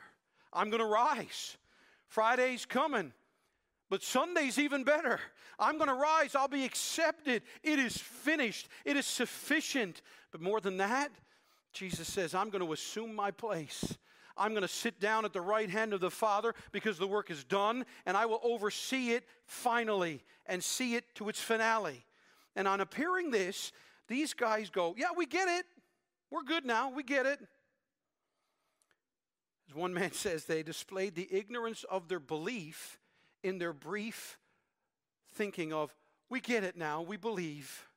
I'm 0.51 0.69
going 0.69 0.81
to 0.81 0.87
rise. 0.87 1.57
Friday's 2.07 2.65
coming. 2.65 3.13
But 3.89 4.03
Sunday's 4.03 4.59
even 4.59 4.83
better. 4.83 5.19
I'm 5.57 5.77
going 5.77 5.89
to 5.89 5.95
rise. 5.95 6.35
I'll 6.35 6.47
be 6.47 6.63
accepted. 6.63 7.41
It 7.63 7.79
is 7.79 7.97
finished. 7.97 8.67
It 8.85 8.95
is 8.95 9.05
sufficient. 9.05 10.01
But 10.31 10.41
more 10.41 10.61
than 10.61 10.77
that, 10.77 11.09
Jesus 11.73 12.07
says, 12.07 12.35
I'm 12.35 12.49
going 12.49 12.65
to 12.65 12.73
assume 12.73 13.15
my 13.15 13.31
place. 13.31 13.97
I'm 14.37 14.51
going 14.51 14.61
to 14.61 14.67
sit 14.67 14.99
down 14.99 15.25
at 15.25 15.33
the 15.33 15.41
right 15.41 15.69
hand 15.69 15.93
of 15.93 15.99
the 15.99 16.11
Father 16.11 16.53
because 16.71 16.97
the 16.97 17.07
work 17.07 17.29
is 17.29 17.43
done, 17.43 17.85
and 18.05 18.15
I 18.15 18.25
will 18.25 18.39
oversee 18.43 19.11
it 19.11 19.25
finally 19.45 20.23
and 20.45 20.63
see 20.63 20.95
it 20.95 21.03
to 21.15 21.27
its 21.27 21.41
finale. 21.41 22.05
And 22.55 22.67
on 22.67 22.79
appearing 22.79 23.31
this, 23.31 23.71
these 24.07 24.33
guys 24.33 24.69
go, 24.69 24.95
Yeah, 24.97 25.09
we 25.15 25.25
get 25.25 25.47
it. 25.47 25.65
We're 26.31 26.43
good 26.43 26.65
now. 26.65 26.89
We 26.91 27.03
get 27.03 27.25
it. 27.25 27.39
As 29.67 29.75
one 29.75 29.93
man 29.93 30.11
says, 30.13 30.45
they 30.45 30.63
displayed 30.63 31.15
the 31.15 31.27
ignorance 31.31 31.83
of 31.89 32.07
their 32.07 32.19
belief 32.19 32.98
in 33.43 33.57
their 33.57 33.73
brief 33.73 34.37
thinking 35.33 35.73
of, 35.73 35.93
we 36.29 36.39
get 36.39 36.63
it 36.63 36.77
now, 36.77 37.01
we 37.01 37.17
believe. 37.17 37.87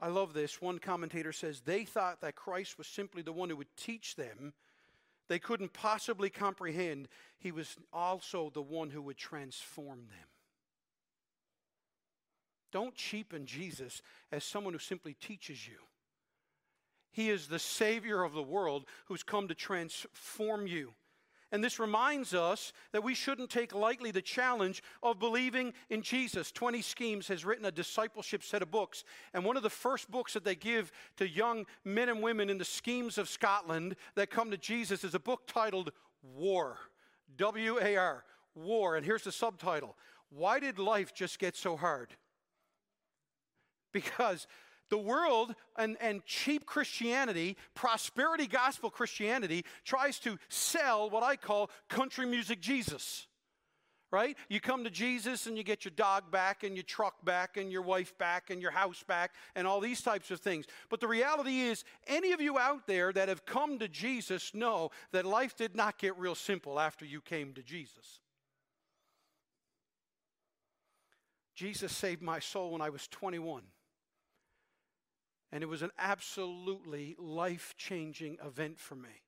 I 0.00 0.08
love 0.08 0.32
this. 0.32 0.62
One 0.62 0.78
commentator 0.78 1.32
says 1.32 1.60
they 1.60 1.84
thought 1.84 2.20
that 2.20 2.36
Christ 2.36 2.78
was 2.78 2.86
simply 2.86 3.22
the 3.22 3.32
one 3.32 3.50
who 3.50 3.56
would 3.56 3.76
teach 3.76 4.16
them. 4.16 4.52
They 5.28 5.38
couldn't 5.38 5.72
possibly 5.72 6.30
comprehend 6.30 7.08
he 7.38 7.52
was 7.52 7.76
also 7.92 8.50
the 8.54 8.62
one 8.62 8.90
who 8.90 9.02
would 9.02 9.18
transform 9.18 10.06
them. 10.08 10.28
Don't 12.70 12.94
cheapen 12.94 13.46
Jesus 13.46 14.02
as 14.30 14.44
someone 14.44 14.72
who 14.72 14.78
simply 14.78 15.14
teaches 15.14 15.66
you. 15.66 15.78
He 17.10 17.30
is 17.30 17.46
the 17.46 17.58
Savior 17.58 18.22
of 18.22 18.34
the 18.34 18.42
world 18.42 18.84
who's 19.06 19.22
come 19.22 19.48
to 19.48 19.54
transform 19.54 20.66
you. 20.66 20.92
And 21.50 21.64
this 21.64 21.78
reminds 21.78 22.34
us 22.34 22.72
that 22.92 23.02
we 23.02 23.14
shouldn't 23.14 23.48
take 23.48 23.74
lightly 23.74 24.10
the 24.10 24.20
challenge 24.20 24.82
of 25.02 25.18
believing 25.18 25.72
in 25.88 26.02
Jesus. 26.02 26.52
20 26.52 26.82
Schemes 26.82 27.28
has 27.28 27.44
written 27.44 27.64
a 27.64 27.72
discipleship 27.72 28.42
set 28.44 28.60
of 28.60 28.70
books. 28.70 29.04
And 29.32 29.44
one 29.44 29.56
of 29.56 29.62
the 29.62 29.70
first 29.70 30.10
books 30.10 30.34
that 30.34 30.44
they 30.44 30.54
give 30.54 30.92
to 31.16 31.28
young 31.28 31.64
men 31.84 32.10
and 32.10 32.22
women 32.22 32.50
in 32.50 32.58
the 32.58 32.64
schemes 32.64 33.16
of 33.16 33.28
Scotland 33.28 33.96
that 34.14 34.30
come 34.30 34.50
to 34.50 34.58
Jesus 34.58 35.04
is 35.04 35.14
a 35.14 35.20
book 35.20 35.46
titled 35.46 35.92
War. 36.22 36.76
W 37.36 37.78
A 37.80 37.96
R. 37.96 38.24
War. 38.54 38.96
And 38.96 39.06
here's 39.06 39.24
the 39.24 39.32
subtitle 39.32 39.96
Why 40.30 40.60
did 40.60 40.78
life 40.78 41.14
just 41.14 41.38
get 41.38 41.56
so 41.56 41.76
hard? 41.76 42.14
Because 43.92 44.46
the 44.90 44.98
world 44.98 45.54
and, 45.76 45.96
and 46.00 46.24
cheap 46.24 46.66
Christianity, 46.66 47.56
prosperity 47.74 48.46
gospel 48.46 48.90
Christianity, 48.90 49.64
tries 49.84 50.18
to 50.20 50.38
sell 50.48 51.10
what 51.10 51.22
I 51.22 51.36
call 51.36 51.70
country 51.88 52.26
music 52.26 52.60
Jesus. 52.60 53.26
Right? 54.10 54.38
You 54.48 54.58
come 54.58 54.84
to 54.84 54.90
Jesus 54.90 55.46
and 55.46 55.58
you 55.58 55.62
get 55.62 55.84
your 55.84 55.92
dog 55.94 56.30
back 56.30 56.64
and 56.64 56.74
your 56.74 56.82
truck 56.82 57.22
back 57.26 57.58
and 57.58 57.70
your 57.70 57.82
wife 57.82 58.16
back 58.16 58.48
and 58.48 58.62
your 58.62 58.70
house 58.70 59.04
back 59.06 59.34
and 59.54 59.66
all 59.66 59.80
these 59.80 60.00
types 60.00 60.30
of 60.30 60.40
things. 60.40 60.64
But 60.88 61.00
the 61.00 61.08
reality 61.08 61.60
is, 61.60 61.84
any 62.06 62.32
of 62.32 62.40
you 62.40 62.58
out 62.58 62.86
there 62.86 63.12
that 63.12 63.28
have 63.28 63.44
come 63.44 63.78
to 63.80 63.88
Jesus 63.88 64.54
know 64.54 64.92
that 65.12 65.26
life 65.26 65.58
did 65.58 65.76
not 65.76 65.98
get 65.98 66.16
real 66.16 66.34
simple 66.34 66.80
after 66.80 67.04
you 67.04 67.20
came 67.20 67.52
to 67.52 67.62
Jesus. 67.62 68.20
Jesus 71.54 71.90
saved 71.92 72.22
my 72.22 72.38
soul 72.38 72.70
when 72.70 72.80
I 72.80 72.88
was 72.88 73.08
21. 73.08 73.64
And 75.50 75.62
it 75.62 75.66
was 75.66 75.82
an 75.82 75.90
absolutely 75.98 77.16
life 77.18 77.74
changing 77.76 78.36
event 78.44 78.78
for 78.78 78.94
me. 78.94 79.22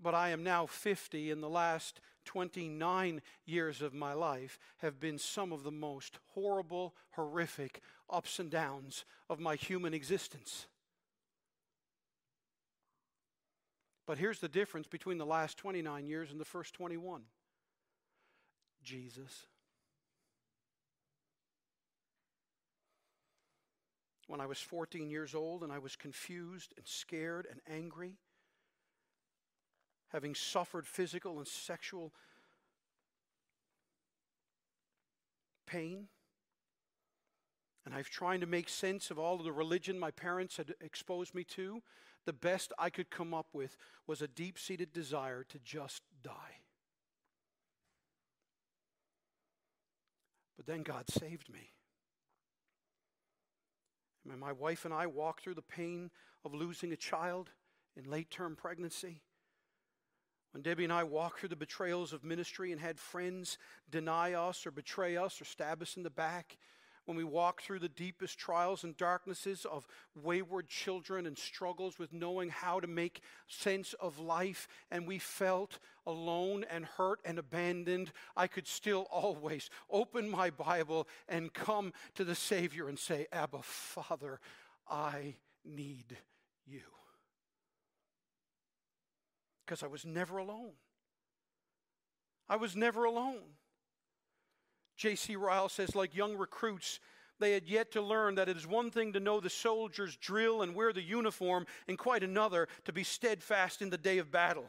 But 0.00 0.14
I 0.14 0.30
am 0.30 0.42
now 0.42 0.66
50, 0.66 1.30
and 1.30 1.42
the 1.42 1.48
last 1.48 2.00
29 2.24 3.22
years 3.44 3.82
of 3.82 3.94
my 3.94 4.12
life 4.12 4.58
have 4.78 4.98
been 4.98 5.18
some 5.18 5.52
of 5.52 5.62
the 5.62 5.70
most 5.70 6.18
horrible, 6.34 6.94
horrific 7.10 7.80
ups 8.10 8.38
and 8.38 8.50
downs 8.50 9.04
of 9.28 9.40
my 9.40 9.54
human 9.54 9.94
existence. 9.94 10.66
But 14.06 14.18
here's 14.18 14.40
the 14.40 14.48
difference 14.48 14.86
between 14.86 15.18
the 15.18 15.26
last 15.26 15.56
29 15.58 16.06
years 16.06 16.30
and 16.30 16.40
the 16.40 16.44
first 16.44 16.74
21 16.74 17.22
Jesus. 18.82 19.46
When 24.26 24.40
I 24.40 24.46
was 24.46 24.58
14 24.58 25.10
years 25.10 25.34
old 25.34 25.62
and 25.62 25.72
I 25.72 25.78
was 25.78 25.96
confused 25.96 26.72
and 26.76 26.86
scared 26.86 27.46
and 27.50 27.60
angry, 27.68 28.18
having 30.08 30.34
suffered 30.34 30.86
physical 30.86 31.38
and 31.38 31.46
sexual 31.46 32.12
pain. 35.66 36.08
And 37.84 37.94
I've 37.94 38.08
tried 38.08 38.40
to 38.40 38.46
make 38.46 38.68
sense 38.68 39.10
of 39.10 39.18
all 39.18 39.36
of 39.36 39.44
the 39.44 39.52
religion 39.52 39.98
my 39.98 40.10
parents 40.10 40.56
had 40.56 40.74
exposed 40.80 41.34
me 41.34 41.44
to. 41.44 41.82
The 42.24 42.32
best 42.32 42.72
I 42.78 42.88
could 42.88 43.10
come 43.10 43.34
up 43.34 43.48
with 43.52 43.76
was 44.06 44.22
a 44.22 44.28
deep 44.28 44.58
seated 44.58 44.92
desire 44.92 45.44
to 45.44 45.58
just 45.58 46.02
die. 46.22 46.60
But 50.56 50.66
then 50.66 50.82
God 50.82 51.10
saved 51.10 51.52
me. 51.52 51.72
And 54.30 54.40
my 54.40 54.52
wife 54.52 54.84
and 54.84 54.94
I 54.94 55.06
walked 55.06 55.42
through 55.42 55.54
the 55.54 55.62
pain 55.62 56.10
of 56.44 56.54
losing 56.54 56.92
a 56.92 56.96
child 56.96 57.50
in 57.96 58.10
late 58.10 58.30
term 58.30 58.56
pregnancy. 58.56 59.22
When 60.52 60.62
Debbie 60.62 60.84
and 60.84 60.92
I 60.92 61.02
walked 61.02 61.40
through 61.40 61.48
the 61.48 61.56
betrayals 61.56 62.12
of 62.12 62.22
ministry 62.22 62.70
and 62.70 62.80
had 62.80 62.98
friends 62.98 63.58
deny 63.90 64.34
us 64.34 64.66
or 64.66 64.70
betray 64.70 65.16
us 65.16 65.40
or 65.40 65.44
stab 65.44 65.82
us 65.82 65.96
in 65.96 66.04
the 66.04 66.10
back, 66.10 66.56
when 67.06 67.16
we 67.16 67.24
walk 67.24 67.62
through 67.62 67.80
the 67.80 67.88
deepest 67.88 68.38
trials 68.38 68.84
and 68.84 68.96
darknesses 68.96 69.66
of 69.70 69.86
wayward 70.14 70.68
children 70.68 71.26
and 71.26 71.36
struggles 71.36 71.98
with 71.98 72.12
knowing 72.12 72.48
how 72.48 72.80
to 72.80 72.86
make 72.86 73.20
sense 73.46 73.94
of 73.94 74.18
life, 74.18 74.68
and 74.90 75.06
we 75.06 75.18
felt 75.18 75.78
alone 76.06 76.64
and 76.70 76.84
hurt 76.84 77.20
and 77.24 77.38
abandoned, 77.38 78.12
I 78.36 78.46
could 78.46 78.66
still 78.66 79.06
always 79.10 79.70
open 79.90 80.28
my 80.28 80.50
Bible 80.50 81.08
and 81.28 81.52
come 81.52 81.92
to 82.14 82.24
the 82.24 82.34
Savior 82.34 82.88
and 82.88 82.98
say, 82.98 83.26
Abba, 83.32 83.62
Father, 83.62 84.40
I 84.88 85.34
need 85.64 86.16
you. 86.66 86.82
Because 89.64 89.82
I 89.82 89.86
was 89.86 90.04
never 90.04 90.38
alone. 90.38 90.72
I 92.48 92.56
was 92.56 92.76
never 92.76 93.04
alone. 93.04 93.40
J.C. 94.96 95.36
Ryle 95.36 95.68
says, 95.68 95.94
like 95.94 96.14
young 96.14 96.36
recruits, 96.36 97.00
they 97.40 97.52
had 97.52 97.68
yet 97.68 97.92
to 97.92 98.02
learn 98.02 98.36
that 98.36 98.48
it 98.48 98.56
is 98.56 98.66
one 98.66 98.90
thing 98.90 99.12
to 99.12 99.20
know 99.20 99.40
the 99.40 99.50
soldiers 99.50 100.16
drill 100.16 100.62
and 100.62 100.74
wear 100.74 100.92
the 100.92 101.02
uniform, 101.02 101.66
and 101.88 101.98
quite 101.98 102.22
another 102.22 102.68
to 102.84 102.92
be 102.92 103.04
steadfast 103.04 103.82
in 103.82 103.90
the 103.90 103.98
day 103.98 104.18
of 104.18 104.30
battle. 104.30 104.66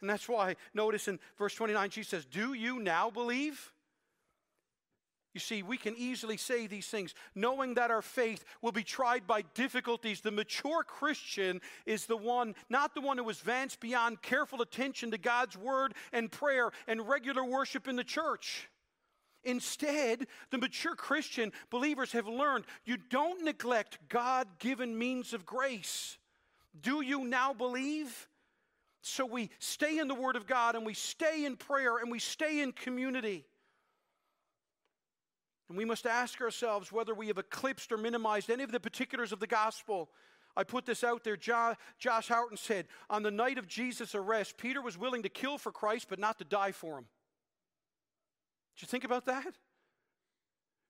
And 0.00 0.08
that's 0.08 0.28
why, 0.28 0.56
notice 0.74 1.08
in 1.08 1.18
verse 1.38 1.54
29, 1.54 1.90
she 1.90 2.02
says, 2.02 2.24
Do 2.24 2.52
you 2.52 2.78
now 2.78 3.10
believe? 3.10 3.72
You 5.32 5.40
see, 5.40 5.64
we 5.64 5.76
can 5.76 5.96
easily 5.96 6.36
say 6.36 6.68
these 6.68 6.86
things 6.86 7.12
knowing 7.34 7.74
that 7.74 7.90
our 7.90 8.02
faith 8.02 8.44
will 8.62 8.70
be 8.70 8.84
tried 8.84 9.26
by 9.26 9.42
difficulties. 9.54 10.20
The 10.20 10.30
mature 10.30 10.84
Christian 10.84 11.60
is 11.86 12.06
the 12.06 12.16
one, 12.16 12.54
not 12.70 12.94
the 12.94 13.00
one 13.00 13.18
who 13.18 13.28
advanced 13.28 13.80
beyond 13.80 14.22
careful 14.22 14.62
attention 14.62 15.10
to 15.10 15.18
God's 15.18 15.58
word 15.58 15.94
and 16.12 16.30
prayer 16.30 16.70
and 16.86 17.08
regular 17.08 17.44
worship 17.44 17.88
in 17.88 17.96
the 17.96 18.04
church. 18.04 18.68
Instead, 19.44 20.26
the 20.50 20.58
mature 20.58 20.94
Christian 20.94 21.52
believers 21.70 22.12
have 22.12 22.26
learned 22.26 22.64
you 22.84 22.96
don't 22.96 23.44
neglect 23.44 23.98
God 24.08 24.46
given 24.58 24.98
means 24.98 25.32
of 25.32 25.44
grace. 25.46 26.18
Do 26.80 27.02
you 27.02 27.24
now 27.24 27.52
believe? 27.52 28.28
So 29.02 29.26
we 29.26 29.50
stay 29.58 29.98
in 29.98 30.08
the 30.08 30.14
Word 30.14 30.34
of 30.34 30.46
God 30.46 30.74
and 30.76 30.86
we 30.86 30.94
stay 30.94 31.44
in 31.44 31.56
prayer 31.56 31.98
and 31.98 32.10
we 32.10 32.18
stay 32.18 32.62
in 32.62 32.72
community. 32.72 33.44
And 35.68 35.78
we 35.78 35.84
must 35.84 36.06
ask 36.06 36.40
ourselves 36.40 36.90
whether 36.92 37.14
we 37.14 37.28
have 37.28 37.38
eclipsed 37.38 37.92
or 37.92 37.96
minimized 37.96 38.50
any 38.50 38.62
of 38.62 38.72
the 38.72 38.80
particulars 38.80 39.32
of 39.32 39.40
the 39.40 39.46
gospel. 39.46 40.10
I 40.56 40.64
put 40.64 40.86
this 40.86 41.02
out 41.02 41.24
there. 41.24 41.36
Josh, 41.36 41.76
Josh 41.98 42.28
Howerton 42.28 42.58
said, 42.58 42.86
On 43.10 43.22
the 43.22 43.30
night 43.30 43.58
of 43.58 43.66
Jesus' 43.66 44.14
arrest, 44.14 44.56
Peter 44.56 44.80
was 44.80 44.96
willing 44.96 45.22
to 45.22 45.28
kill 45.28 45.58
for 45.58 45.72
Christ, 45.72 46.06
but 46.08 46.18
not 46.18 46.38
to 46.38 46.44
die 46.44 46.72
for 46.72 46.98
him. 46.98 47.06
Did 48.76 48.82
you 48.82 48.88
think 48.88 49.04
about 49.04 49.26
that? 49.26 49.54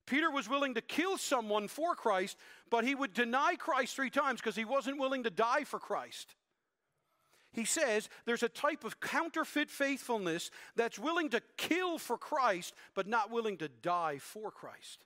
Peter 0.06 0.30
was 0.30 0.48
willing 0.48 0.74
to 0.74 0.80
kill 0.82 1.16
someone 1.16 1.68
for 1.68 1.94
Christ, 1.94 2.36
but 2.70 2.84
he 2.84 2.94
would 2.94 3.14
deny 3.14 3.56
Christ 3.56 3.96
three 3.96 4.10
times 4.10 4.40
because 4.40 4.56
he 4.56 4.64
wasn't 4.64 4.98
willing 4.98 5.22
to 5.22 5.30
die 5.30 5.64
for 5.64 5.78
Christ. 5.78 6.34
He 7.52 7.64
says 7.64 8.08
there's 8.26 8.42
a 8.42 8.48
type 8.48 8.84
of 8.84 9.00
counterfeit 9.00 9.70
faithfulness 9.70 10.50
that's 10.76 10.98
willing 10.98 11.30
to 11.30 11.40
kill 11.56 11.98
for 11.98 12.18
Christ, 12.18 12.74
but 12.94 13.06
not 13.06 13.30
willing 13.30 13.56
to 13.58 13.68
die 13.68 14.18
for 14.18 14.50
Christ. 14.50 15.04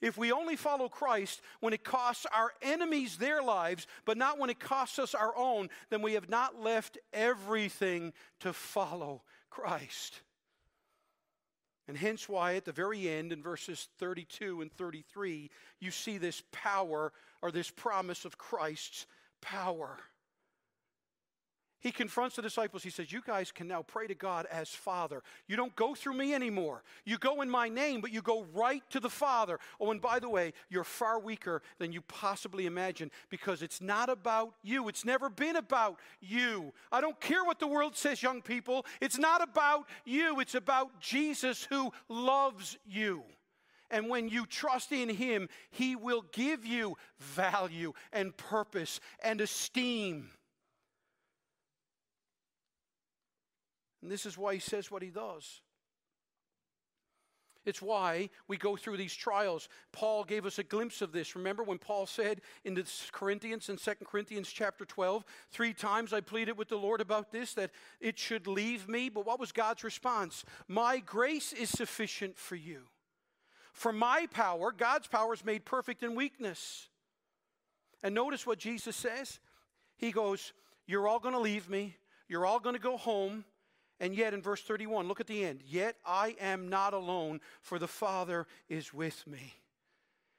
If 0.00 0.18
we 0.18 0.32
only 0.32 0.56
follow 0.56 0.88
Christ 0.88 1.42
when 1.60 1.72
it 1.72 1.84
costs 1.84 2.26
our 2.34 2.50
enemies 2.60 3.18
their 3.18 3.40
lives, 3.40 3.86
but 4.04 4.18
not 4.18 4.38
when 4.38 4.50
it 4.50 4.58
costs 4.58 4.98
us 4.98 5.14
our 5.14 5.36
own, 5.36 5.68
then 5.90 6.02
we 6.02 6.14
have 6.14 6.28
not 6.28 6.60
left 6.60 6.98
everything 7.12 8.12
to 8.40 8.52
follow 8.52 9.22
Christ. 9.48 10.22
And 11.88 11.96
hence 11.96 12.28
why 12.28 12.54
at 12.54 12.64
the 12.64 12.72
very 12.72 13.08
end, 13.08 13.32
in 13.32 13.42
verses 13.42 13.88
32 13.98 14.62
and 14.62 14.72
33, 14.72 15.50
you 15.80 15.90
see 15.90 16.18
this 16.18 16.42
power 16.52 17.12
or 17.40 17.50
this 17.50 17.70
promise 17.70 18.24
of 18.24 18.38
Christ's 18.38 19.06
power. 19.40 19.98
He 21.82 21.90
confronts 21.90 22.36
the 22.36 22.42
disciples. 22.42 22.84
He 22.84 22.90
says, 22.90 23.10
You 23.10 23.20
guys 23.26 23.50
can 23.50 23.66
now 23.66 23.82
pray 23.82 24.06
to 24.06 24.14
God 24.14 24.46
as 24.52 24.68
Father. 24.68 25.20
You 25.48 25.56
don't 25.56 25.74
go 25.74 25.96
through 25.96 26.14
me 26.14 26.32
anymore. 26.32 26.84
You 27.04 27.18
go 27.18 27.42
in 27.42 27.50
my 27.50 27.68
name, 27.68 28.00
but 28.00 28.12
you 28.12 28.22
go 28.22 28.46
right 28.54 28.84
to 28.90 29.00
the 29.00 29.10
Father. 29.10 29.58
Oh, 29.80 29.90
and 29.90 30.00
by 30.00 30.20
the 30.20 30.28
way, 30.28 30.52
you're 30.70 30.84
far 30.84 31.18
weaker 31.18 31.60
than 31.78 31.92
you 31.92 32.00
possibly 32.02 32.66
imagine 32.66 33.10
because 33.30 33.62
it's 33.62 33.80
not 33.80 34.08
about 34.08 34.54
you. 34.62 34.88
It's 34.88 35.04
never 35.04 35.28
been 35.28 35.56
about 35.56 35.98
you. 36.20 36.72
I 36.92 37.00
don't 37.00 37.20
care 37.20 37.44
what 37.44 37.58
the 37.58 37.66
world 37.66 37.96
says, 37.96 38.22
young 38.22 38.42
people. 38.42 38.86
It's 39.00 39.18
not 39.18 39.42
about 39.42 39.88
you, 40.04 40.38
it's 40.38 40.54
about 40.54 41.00
Jesus 41.00 41.64
who 41.64 41.92
loves 42.08 42.78
you. 42.86 43.24
And 43.90 44.08
when 44.08 44.28
you 44.28 44.46
trust 44.46 44.92
in 44.92 45.08
Him, 45.08 45.48
He 45.72 45.96
will 45.96 46.24
give 46.32 46.64
you 46.64 46.96
value 47.18 47.92
and 48.12 48.36
purpose 48.36 49.00
and 49.20 49.40
esteem. 49.40 50.30
And 54.02 54.10
this 54.10 54.26
is 54.26 54.36
why 54.36 54.54
he 54.54 54.60
says 54.60 54.90
what 54.90 55.02
he 55.02 55.10
does. 55.10 55.60
It's 57.64 57.80
why 57.80 58.28
we 58.48 58.56
go 58.56 58.74
through 58.74 58.96
these 58.96 59.14
trials. 59.14 59.68
Paul 59.92 60.24
gave 60.24 60.46
us 60.46 60.58
a 60.58 60.64
glimpse 60.64 61.00
of 61.00 61.12
this. 61.12 61.36
Remember 61.36 61.62
when 61.62 61.78
Paul 61.78 62.06
said 62.06 62.40
in 62.64 62.74
the 62.74 62.84
Corinthians 63.12 63.68
in 63.68 63.76
2 63.76 63.92
Corinthians 64.04 64.50
chapter 64.50 64.84
12, 64.84 65.24
three 65.52 65.72
times 65.72 66.12
I 66.12 66.20
pleaded 66.20 66.58
with 66.58 66.68
the 66.68 66.76
Lord 66.76 67.00
about 67.00 67.30
this 67.30 67.54
that 67.54 67.70
it 68.00 68.18
should 68.18 68.48
leave 68.48 68.88
me, 68.88 69.08
but 69.08 69.24
what 69.24 69.38
was 69.38 69.52
God's 69.52 69.84
response? 69.84 70.44
My 70.66 70.98
grace 70.98 71.52
is 71.52 71.70
sufficient 71.70 72.36
for 72.36 72.56
you. 72.56 72.80
For 73.72 73.92
my 73.92 74.26
power, 74.32 74.72
God's 74.72 75.06
power 75.06 75.32
is 75.32 75.44
made 75.44 75.64
perfect 75.64 76.02
in 76.02 76.16
weakness. 76.16 76.88
And 78.02 78.12
notice 78.12 78.44
what 78.44 78.58
Jesus 78.58 78.96
says. 78.96 79.38
He 79.96 80.10
goes, 80.10 80.52
"You're 80.86 81.06
all 81.06 81.20
going 81.20 81.34
to 81.34 81.40
leave 81.40 81.70
me. 81.70 81.96
You're 82.28 82.44
all 82.44 82.58
going 82.58 82.74
to 82.74 82.82
go 82.82 82.96
home." 82.96 83.44
And 84.02 84.16
yet, 84.16 84.34
in 84.34 84.42
verse 84.42 84.60
31, 84.60 85.06
look 85.06 85.20
at 85.20 85.28
the 85.28 85.44
end. 85.44 85.60
Yet 85.64 85.94
I 86.04 86.34
am 86.40 86.68
not 86.68 86.92
alone, 86.92 87.40
for 87.60 87.78
the 87.78 87.86
Father 87.86 88.48
is 88.68 88.92
with 88.92 89.24
me. 89.28 89.54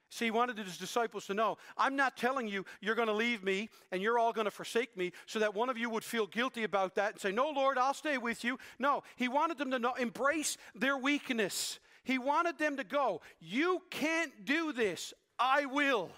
See, 0.10 0.26
he 0.26 0.32
wanted 0.32 0.58
his 0.58 0.78
disciples 0.78 1.26
to 1.28 1.34
know 1.34 1.58
I'm 1.78 1.96
not 1.96 2.18
telling 2.18 2.48
you 2.48 2.66
you're 2.82 2.94
going 2.94 3.08
to 3.08 3.14
leave 3.14 3.42
me 3.42 3.70
and 3.92 4.02
you're 4.02 4.20
all 4.20 4.34
going 4.34 4.46
to 4.46 4.52
forsake 4.52 4.96
me 4.98 5.14
so 5.26 5.40
that 5.40 5.56
one 5.56 5.70
of 5.70 5.78
you 5.78 5.90
would 5.90 6.04
feel 6.04 6.28
guilty 6.28 6.66
about 6.66 6.96
that 6.96 7.14
and 7.14 7.22
say, 7.22 7.32
No, 7.32 7.50
Lord, 7.50 7.78
I'll 7.78 7.94
stay 7.94 8.18
with 8.18 8.44
you. 8.44 8.60
No, 8.78 9.02
he 9.16 9.30
wanted 9.30 9.58
them 9.58 9.72
to 9.72 9.80
know, 9.80 9.94
embrace 9.94 10.58
their 10.76 10.98
weakness. 10.98 11.80
He 12.04 12.18
wanted 12.18 12.58
them 12.58 12.76
to 12.78 12.84
go, 12.84 13.22
You 13.40 13.82
can't 13.90 14.44
do 14.44 14.74
this. 14.74 15.14
I 15.40 15.66
will. 15.66 16.12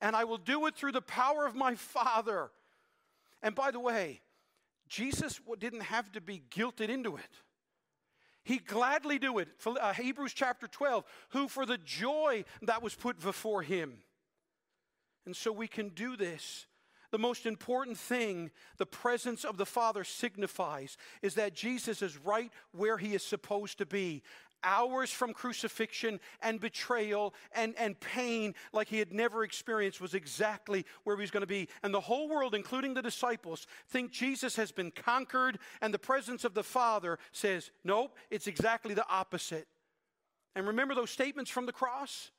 And 0.00 0.16
I 0.16 0.24
will 0.24 0.36
do 0.36 0.66
it 0.66 0.74
through 0.74 0.92
the 0.92 1.00
power 1.00 1.46
of 1.46 1.54
my 1.54 1.76
Father. 1.76 2.50
And 3.40 3.54
by 3.54 3.70
the 3.70 3.80
way, 3.80 4.20
Jesus 4.88 5.40
didn't 5.58 5.82
have 5.82 6.10
to 6.12 6.20
be 6.20 6.42
guilted 6.50 6.88
into 6.88 7.16
it. 7.16 7.30
He 8.44 8.58
gladly 8.58 9.18
do 9.18 9.38
it. 9.38 9.48
Uh, 9.66 9.92
Hebrews 9.92 10.32
chapter 10.32 10.68
12, 10.68 11.04
who 11.30 11.48
for 11.48 11.66
the 11.66 11.78
joy 11.78 12.44
that 12.62 12.82
was 12.82 12.94
put 12.94 13.18
before 13.20 13.62
him. 13.62 13.98
And 15.24 15.34
so 15.34 15.50
we 15.50 15.66
can 15.66 15.88
do 15.88 16.16
this. 16.16 16.66
The 17.10 17.18
most 17.18 17.46
important 17.46 17.98
thing 17.98 18.50
the 18.78 18.86
presence 18.86 19.44
of 19.44 19.56
the 19.56 19.66
Father 19.66 20.04
signifies 20.04 20.96
is 21.22 21.34
that 21.34 21.54
Jesus 21.54 22.02
is 22.02 22.16
right 22.18 22.52
where 22.72 22.98
he 22.98 23.14
is 23.14 23.22
supposed 23.22 23.78
to 23.78 23.86
be 23.86 24.22
hours 24.66 25.10
from 25.10 25.32
crucifixion 25.32 26.20
and 26.42 26.60
betrayal 26.60 27.32
and, 27.54 27.74
and 27.78 27.98
pain 28.00 28.54
like 28.72 28.88
he 28.88 28.98
had 28.98 29.12
never 29.12 29.44
experienced 29.44 30.00
was 30.00 30.12
exactly 30.12 30.84
where 31.04 31.16
he 31.16 31.22
was 31.22 31.30
going 31.30 31.42
to 31.42 31.46
be. 31.46 31.68
And 31.82 31.94
the 31.94 32.00
whole 32.00 32.28
world, 32.28 32.54
including 32.54 32.92
the 32.92 33.00
disciples, 33.00 33.66
think 33.88 34.10
Jesus 34.10 34.56
has 34.56 34.72
been 34.72 34.90
conquered, 34.90 35.58
and 35.80 35.94
the 35.94 35.98
presence 35.98 36.44
of 36.44 36.52
the 36.52 36.64
Father 36.64 37.18
says, 37.32 37.70
nope, 37.84 38.16
it's 38.30 38.48
exactly 38.48 38.92
the 38.92 39.08
opposite. 39.08 39.68
And 40.56 40.66
remember 40.66 40.94
those 40.94 41.10
statements 41.10 41.50
from 41.50 41.66
the 41.66 41.72
cross? 41.72 42.30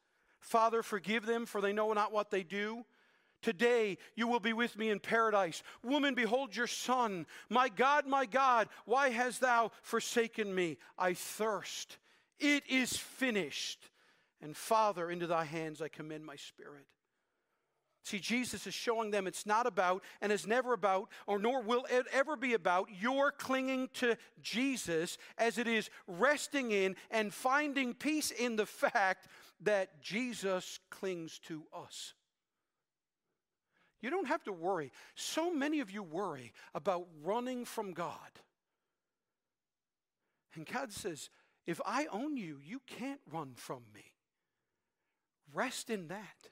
Father, 0.41 0.83
forgive 0.83 1.25
them, 1.25 1.45
for 1.45 1.61
they 1.61 1.73
know 1.73 1.93
not 1.93 2.11
what 2.11 2.29
they 2.29 2.43
do. 2.43 2.83
Today 3.41 3.97
you 4.15 4.27
will 4.27 4.39
be 4.39 4.53
with 4.53 4.77
me 4.77 4.89
in 4.89 4.99
paradise. 4.99 5.61
Woman, 5.83 6.15
behold 6.15 6.55
your 6.55 6.67
son. 6.67 7.25
My 7.49 7.69
God, 7.69 8.07
my 8.07 8.25
God, 8.25 8.67
why 8.85 9.09
hast 9.09 9.41
thou 9.41 9.71
forsaken 9.83 10.53
me? 10.53 10.77
I 10.97 11.13
thirst. 11.13 11.97
It 12.39 12.63
is 12.69 12.95
finished. 12.95 13.89
And 14.41 14.55
Father, 14.55 15.09
into 15.09 15.27
thy 15.27 15.45
hands 15.45 15.81
I 15.81 15.87
commend 15.87 16.25
my 16.25 16.35
spirit. 16.35 16.85
See, 18.03 18.19
Jesus 18.19 18.65
is 18.65 18.73
showing 18.73 19.11
them 19.11 19.27
it's 19.27 19.45
not 19.45 19.67
about 19.67 20.01
and 20.21 20.31
is 20.31 20.47
never 20.47 20.71
about, 20.71 21.09
or 21.25 21.39
nor 21.39 21.61
will 21.61 21.85
it 21.89 22.05
ever 22.13 22.37
be 22.37 22.53
about, 22.53 22.87
your 23.01 23.33
clinging 23.33 23.89
to 23.95 24.15
Jesus 24.41 25.17
as 25.37 25.57
it 25.57 25.67
is 25.67 25.89
resting 26.07 26.71
in 26.71 26.95
and 27.11 27.33
finding 27.33 27.93
peace 27.93 28.31
in 28.31 28.55
the 28.55 28.65
fact 28.65 29.27
that 29.61 30.01
Jesus 30.01 30.79
clings 30.89 31.37
to 31.47 31.63
us. 31.75 32.13
You 33.99 34.09
don't 34.09 34.27
have 34.27 34.43
to 34.43 34.53
worry. 34.53 34.93
So 35.15 35.53
many 35.53 35.81
of 35.81 35.91
you 35.91 36.01
worry 36.01 36.53
about 36.73 37.07
running 37.23 37.65
from 37.65 37.91
God. 37.91 38.39
And 40.55 40.65
God 40.65 40.93
says, 40.93 41.29
if 41.67 41.81
I 41.85 42.07
own 42.11 42.37
you, 42.37 42.59
you 42.65 42.81
can't 42.87 43.19
run 43.29 43.51
from 43.55 43.83
me. 43.93 44.13
Rest 45.53 45.89
in 45.89 46.07
that. 46.07 46.49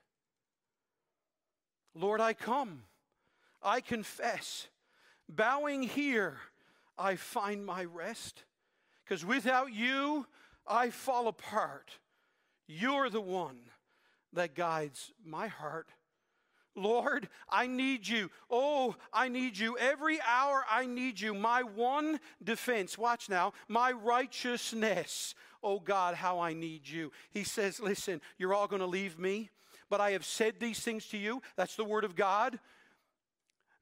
Lord, 1.95 2.20
I 2.20 2.34
come. 2.34 2.84
I 3.63 3.80
confess. 3.80 4.68
Bowing 5.30 5.84
here, 5.84 6.38
I 6.97 7.16
find 7.16 7.66
my 7.66 7.86
rest. 7.86 8.43
Because 9.03 9.26
without 9.26 9.74
you, 9.74 10.28
I 10.68 10.89
fall 10.89 11.28
apart. 11.28 11.91
You're 12.68 13.09
the 13.09 13.22
one 13.22 13.59
that 14.34 14.53
guides 14.53 15.13
my 15.26 15.47
heart. 15.47 15.88
Lord, 16.76 17.30
I 17.49 17.67
need 17.67 18.07
you. 18.07 18.30
Oh, 18.49 18.95
I 19.13 19.30
need 19.30 19.57
you. 19.57 19.78
Every 19.78 20.19
hour 20.21 20.63
I 20.69 20.86
need 20.86 21.19
you. 21.19 21.34
My 21.34 21.63
one 21.63 22.19
defense, 22.43 22.97
watch 22.97 23.30
now, 23.30 23.53
my 23.67 23.91
righteousness. 23.91 25.36
Oh 25.63 25.80
God, 25.80 26.15
how 26.15 26.39
I 26.39 26.53
need 26.53 26.88
you. 26.88 27.11
He 27.32 27.43
says, 27.43 27.80
Listen, 27.80 28.21
you're 28.38 28.53
all 28.53 28.67
going 28.67 28.82
to 28.82 28.86
leave 28.86 29.17
me, 29.17 29.49
but 29.89 30.01
I 30.01 30.11
have 30.11 30.26
said 30.26 30.55
these 30.59 30.80
things 30.80 31.07
to 31.07 31.17
you. 31.17 31.41
That's 31.55 31.76
the 31.76 31.84
word 31.84 32.03
of 32.03 32.15
God. 32.15 32.59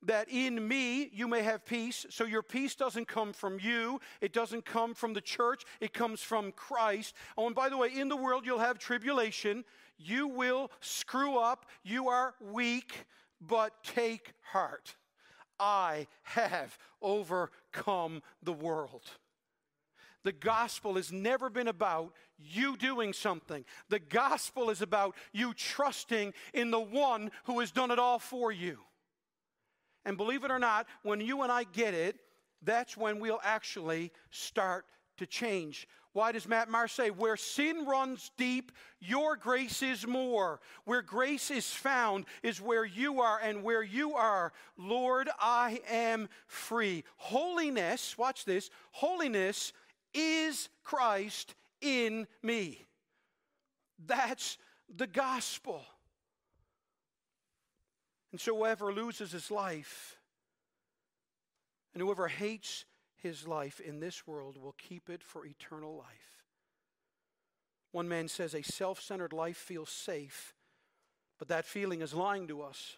That 0.03 0.29
in 0.29 0.67
me 0.67 1.09
you 1.13 1.27
may 1.27 1.43
have 1.43 1.65
peace. 1.65 2.05
So 2.09 2.25
your 2.25 2.43
peace 2.43 2.75
doesn't 2.75 3.07
come 3.07 3.33
from 3.33 3.57
you, 3.59 3.99
it 4.21 4.33
doesn't 4.33 4.65
come 4.65 4.93
from 4.93 5.13
the 5.13 5.21
church, 5.21 5.63
it 5.81 5.93
comes 5.93 6.21
from 6.21 6.51
Christ. 6.51 7.15
Oh, 7.37 7.47
and 7.47 7.55
by 7.55 7.69
the 7.69 7.77
way, 7.77 7.89
in 7.93 8.09
the 8.09 8.17
world 8.17 8.45
you'll 8.45 8.59
have 8.59 8.77
tribulation. 8.77 9.63
You 10.03 10.27
will 10.27 10.71
screw 10.79 11.37
up. 11.37 11.65
You 11.83 12.09
are 12.09 12.33
weak, 12.51 13.05
but 13.39 13.83
take 13.83 14.33
heart. 14.41 14.95
I 15.59 16.07
have 16.23 16.77
overcome 17.01 18.21
the 18.41 18.53
world. 18.53 19.03
The 20.23 20.31
gospel 20.31 20.95
has 20.95 21.11
never 21.11 21.49
been 21.49 21.67
about 21.67 22.13
you 22.39 22.77
doing 22.77 23.13
something. 23.13 23.65
The 23.89 23.99
gospel 23.99 24.69
is 24.69 24.81
about 24.81 25.15
you 25.33 25.53
trusting 25.53 26.33
in 26.53 26.71
the 26.71 26.79
one 26.79 27.31
who 27.43 27.59
has 27.59 27.71
done 27.71 27.91
it 27.91 27.99
all 27.99 28.19
for 28.19 28.51
you. 28.51 28.79
And 30.05 30.17
believe 30.17 30.43
it 30.43 30.51
or 30.51 30.59
not, 30.59 30.87
when 31.03 31.21
you 31.21 31.43
and 31.43 31.51
I 31.51 31.63
get 31.63 31.93
it, 31.93 32.17
that's 32.61 32.95
when 32.95 33.19
we'll 33.19 33.41
actually 33.43 34.11
start 34.31 34.85
to 35.17 35.25
change. 35.25 35.87
Why 36.13 36.31
does 36.31 36.47
Matt 36.47 36.69
Maher 36.69 36.87
say, 36.87 37.09
Where 37.09 37.35
sin 37.35 37.85
runs 37.85 38.31
deep, 38.37 38.71
your 38.99 39.35
grace 39.35 39.81
is 39.81 40.05
more? 40.05 40.59
Where 40.85 41.01
grace 41.01 41.49
is 41.49 41.71
found 41.71 42.25
is 42.43 42.61
where 42.61 42.85
you 42.85 43.19
are, 43.21 43.39
and 43.39 43.63
where 43.63 43.81
you 43.81 44.13
are, 44.13 44.53
Lord, 44.77 45.29
I 45.39 45.81
am 45.89 46.29
free. 46.45 47.03
Holiness, 47.17 48.15
watch 48.15 48.45
this, 48.45 48.69
holiness 48.91 49.73
is 50.13 50.69
Christ 50.83 51.55
in 51.81 52.27
me. 52.43 52.85
That's 54.05 54.59
the 54.95 55.07
gospel. 55.07 55.83
And 58.31 58.39
so, 58.39 58.55
whoever 58.55 58.93
loses 58.93 59.31
his 59.31 59.49
life 59.49 60.17
and 61.93 62.01
whoever 62.01 62.27
hates 62.27 62.85
his 63.23 63.47
life 63.47 63.79
in 63.79 63.99
this 63.99 64.27
world 64.27 64.57
will 64.61 64.75
keep 64.77 65.09
it 65.09 65.23
for 65.23 65.45
eternal 65.45 65.95
life. 65.95 66.43
One 67.91 68.09
man 68.09 68.27
says, 68.27 68.53
A 68.53 68.61
self 68.61 69.01
centered 69.01 69.33
life 69.33 69.57
feels 69.57 69.89
safe, 69.89 70.53
but 71.39 71.47
that 71.47 71.65
feeling 71.65 72.01
is 72.01 72.13
lying 72.13 72.47
to 72.49 72.61
us. 72.61 72.97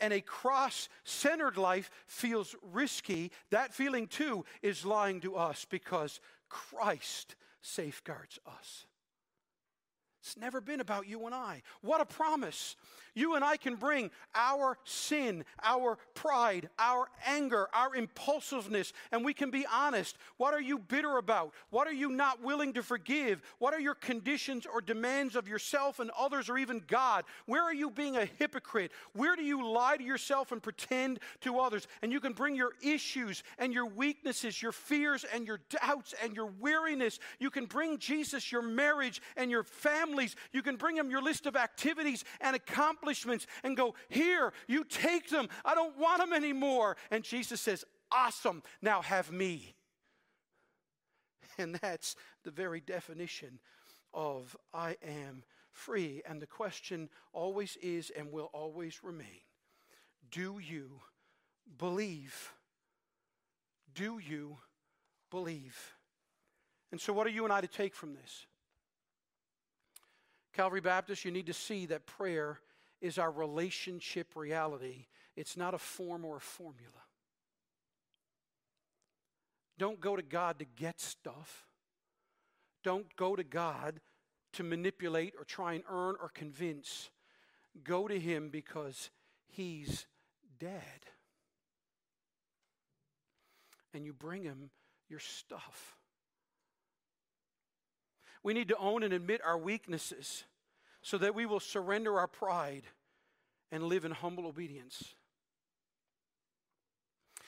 And 0.00 0.12
a 0.12 0.20
cross 0.20 0.88
centered 1.04 1.56
life 1.56 1.90
feels 2.06 2.54
risky. 2.72 3.30
That 3.50 3.74
feeling 3.74 4.06
too 4.06 4.44
is 4.62 4.84
lying 4.84 5.20
to 5.22 5.36
us 5.36 5.66
because 5.68 6.20
Christ 6.48 7.36
safeguards 7.60 8.38
us. 8.46 8.86
It's 10.24 10.38
never 10.38 10.62
been 10.62 10.80
about 10.80 11.06
you 11.06 11.26
and 11.26 11.34
I. 11.34 11.60
What 11.82 12.00
a 12.00 12.06
promise. 12.06 12.76
You 13.14 13.34
and 13.36 13.44
I 13.44 13.58
can 13.58 13.76
bring 13.76 14.10
our 14.34 14.78
sin, 14.84 15.44
our 15.62 15.98
pride, 16.14 16.68
our 16.78 17.08
anger, 17.26 17.68
our 17.72 17.94
impulsiveness, 17.94 18.92
and 19.12 19.24
we 19.24 19.34
can 19.34 19.50
be 19.50 19.66
honest. 19.72 20.16
What 20.38 20.54
are 20.54 20.60
you 20.60 20.78
bitter 20.78 21.18
about? 21.18 21.52
What 21.70 21.86
are 21.86 21.92
you 21.92 22.08
not 22.08 22.42
willing 22.42 22.72
to 22.72 22.82
forgive? 22.82 23.42
What 23.58 23.74
are 23.74 23.80
your 23.80 23.94
conditions 23.94 24.66
or 24.66 24.80
demands 24.80 25.36
of 25.36 25.46
yourself 25.46 26.00
and 26.00 26.10
others 26.18 26.48
or 26.48 26.56
even 26.56 26.82
God? 26.88 27.24
Where 27.44 27.62
are 27.62 27.74
you 27.74 27.90
being 27.90 28.16
a 28.16 28.24
hypocrite? 28.24 28.90
Where 29.12 29.36
do 29.36 29.42
you 29.42 29.68
lie 29.68 29.98
to 29.98 30.02
yourself 30.02 30.50
and 30.50 30.62
pretend 30.62 31.20
to 31.42 31.60
others? 31.60 31.86
And 32.02 32.10
you 32.10 32.18
can 32.18 32.32
bring 32.32 32.56
your 32.56 32.72
issues 32.82 33.44
and 33.58 33.74
your 33.74 33.86
weaknesses, 33.86 34.60
your 34.60 34.72
fears 34.72 35.24
and 35.32 35.46
your 35.46 35.60
doubts 35.68 36.14
and 36.22 36.34
your 36.34 36.50
weariness. 36.58 37.20
You 37.38 37.50
can 37.50 37.66
bring 37.66 37.98
Jesus 37.98 38.50
your 38.50 38.62
marriage 38.62 39.22
and 39.36 39.50
your 39.50 39.62
families. 40.14 40.36
You 40.52 40.62
can 40.62 40.76
bring 40.76 40.96
them 40.96 41.10
your 41.10 41.22
list 41.22 41.46
of 41.46 41.56
activities 41.56 42.24
and 42.40 42.54
accomplishments 42.54 43.04
accomplishments 43.04 43.46
and 43.62 43.76
go, 43.76 43.94
Here, 44.08 44.52
you 44.66 44.84
take 44.84 45.28
them. 45.30 45.48
I 45.64 45.74
don't 45.74 45.98
want 45.98 46.18
them 46.18 46.32
anymore. 46.32 46.96
And 47.10 47.24
Jesus 47.24 47.60
says, 47.60 47.84
Awesome, 48.10 48.62
now 48.82 49.02
have 49.02 49.30
me. 49.30 49.74
And 51.56 51.76
that's 51.76 52.16
the 52.42 52.50
very 52.50 52.80
definition 52.80 53.60
of 54.12 54.56
I 54.72 54.96
am 55.06 55.44
free. 55.70 56.20
And 56.28 56.42
the 56.42 56.48
question 56.48 57.08
always 57.32 57.76
is 57.80 58.10
and 58.10 58.32
will 58.32 58.50
always 58.52 59.04
remain 59.04 59.42
Do 60.32 60.58
you 60.58 61.00
believe? 61.78 62.52
Do 63.94 64.18
you 64.18 64.56
believe? 65.30 65.78
And 66.90 67.00
so, 67.00 67.12
what 67.12 67.26
are 67.28 67.30
you 67.30 67.44
and 67.44 67.52
I 67.52 67.60
to 67.60 67.68
take 67.68 67.94
from 67.94 68.14
this? 68.14 68.46
Calvary 70.54 70.80
Baptist, 70.80 71.24
you 71.24 71.32
need 71.32 71.46
to 71.46 71.52
see 71.52 71.86
that 71.86 72.06
prayer 72.06 72.60
is 73.00 73.18
our 73.18 73.30
relationship 73.30 74.28
reality. 74.36 75.06
It's 75.36 75.56
not 75.56 75.74
a 75.74 75.78
form 75.78 76.24
or 76.24 76.36
a 76.36 76.40
formula. 76.40 76.92
Don't 79.78 80.00
go 80.00 80.14
to 80.14 80.22
God 80.22 80.60
to 80.60 80.64
get 80.64 81.00
stuff. 81.00 81.66
Don't 82.84 83.14
go 83.16 83.34
to 83.34 83.42
God 83.42 84.00
to 84.52 84.62
manipulate 84.62 85.34
or 85.36 85.44
try 85.44 85.72
and 85.74 85.82
earn 85.90 86.14
or 86.20 86.28
convince. 86.28 87.10
Go 87.82 88.06
to 88.06 88.18
Him 88.18 88.50
because 88.50 89.10
He's 89.48 90.06
dead. 90.60 90.80
And 93.92 94.04
you 94.04 94.12
bring 94.12 94.44
Him 94.44 94.70
your 95.08 95.18
stuff. 95.18 95.96
We 98.44 98.52
need 98.52 98.68
to 98.68 98.76
own 98.76 99.02
and 99.02 99.12
admit 99.12 99.40
our 99.44 99.58
weaknesses 99.58 100.44
so 101.02 101.18
that 101.18 101.34
we 101.34 101.46
will 101.46 101.60
surrender 101.60 102.18
our 102.18 102.28
pride 102.28 102.84
and 103.72 103.82
live 103.82 104.04
in 104.04 104.12
humble 104.12 104.46
obedience. 104.46 105.14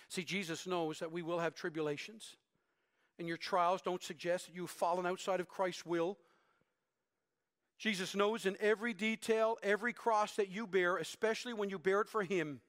See, 0.08 0.24
Jesus 0.24 0.66
knows 0.66 0.98
that 0.98 1.12
we 1.12 1.22
will 1.22 1.38
have 1.38 1.54
tribulations, 1.54 2.36
and 3.18 3.28
your 3.28 3.36
trials 3.36 3.82
don't 3.82 4.02
suggest 4.02 4.46
that 4.46 4.54
you've 4.54 4.70
fallen 4.70 5.06
outside 5.06 5.40
of 5.40 5.48
Christ's 5.48 5.84
will. 5.84 6.16
Jesus 7.78 8.14
knows 8.14 8.46
in 8.46 8.56
every 8.58 8.94
detail, 8.94 9.58
every 9.62 9.92
cross 9.92 10.34
that 10.36 10.48
you 10.48 10.66
bear, 10.66 10.96
especially 10.96 11.52
when 11.52 11.68
you 11.68 11.78
bear 11.78 12.00
it 12.00 12.08
for 12.08 12.22
Him, 12.22 12.60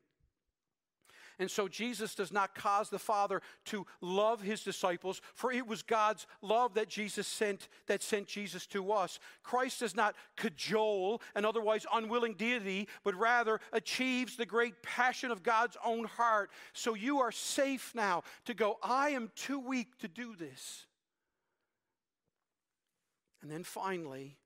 and 1.39 1.49
so 1.49 1.67
Jesus 1.67 2.15
does 2.15 2.31
not 2.31 2.55
cause 2.55 2.89
the 2.89 2.99
Father 2.99 3.41
to 3.65 3.85
love 4.01 4.41
his 4.41 4.63
disciples, 4.63 5.21
for 5.33 5.51
it 5.51 5.67
was 5.67 5.83
God's 5.83 6.25
love 6.41 6.73
that 6.73 6.89
Jesus 6.89 7.27
sent 7.27 7.69
that 7.87 8.01
sent 8.01 8.27
Jesus 8.27 8.65
to 8.67 8.91
us. 8.91 9.19
Christ 9.43 9.81
does 9.81 9.95
not 9.95 10.15
cajole 10.35 11.21
an 11.35 11.45
otherwise 11.45 11.85
unwilling 11.93 12.33
deity, 12.33 12.87
but 13.03 13.15
rather 13.15 13.59
achieves 13.71 14.35
the 14.35 14.45
great 14.45 14.81
passion 14.81 15.31
of 15.31 15.43
God's 15.43 15.77
own 15.85 16.05
heart. 16.05 16.49
So 16.73 16.95
you 16.95 17.19
are 17.19 17.31
safe 17.31 17.93
now 17.93 18.23
to 18.45 18.53
go, 18.53 18.77
I 18.81 19.09
am 19.09 19.31
too 19.35 19.59
weak 19.59 19.97
to 19.99 20.07
do 20.07 20.35
this. 20.35 20.85
And 23.41 23.51
then 23.51 23.63
finally, 23.63 24.37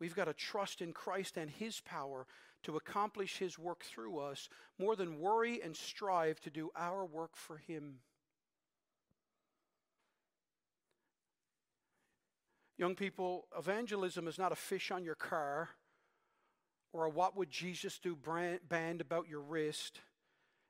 We've 0.00 0.14
got 0.14 0.26
to 0.26 0.34
trust 0.34 0.82
in 0.82 0.92
Christ 0.92 1.36
and 1.36 1.48
His 1.48 1.80
power 1.80 2.26
to 2.64 2.76
accomplish 2.76 3.38
His 3.38 3.58
work 3.58 3.84
through 3.84 4.18
us 4.18 4.48
more 4.78 4.96
than 4.96 5.20
worry 5.20 5.60
and 5.62 5.76
strive 5.76 6.40
to 6.40 6.50
do 6.50 6.70
our 6.76 7.04
work 7.04 7.36
for 7.36 7.56
Him. 7.56 8.00
Young 12.76 12.96
people, 12.96 13.46
evangelism 13.56 14.26
is 14.26 14.38
not 14.38 14.52
a 14.52 14.56
fish 14.56 14.90
on 14.90 15.04
your 15.04 15.14
car 15.14 15.70
or 16.92 17.04
a 17.04 17.10
what 17.10 17.36
would 17.36 17.50
Jesus 17.50 17.98
do 17.98 18.16
band 18.68 19.00
about 19.00 19.28
your 19.28 19.40
wrist. 19.40 20.00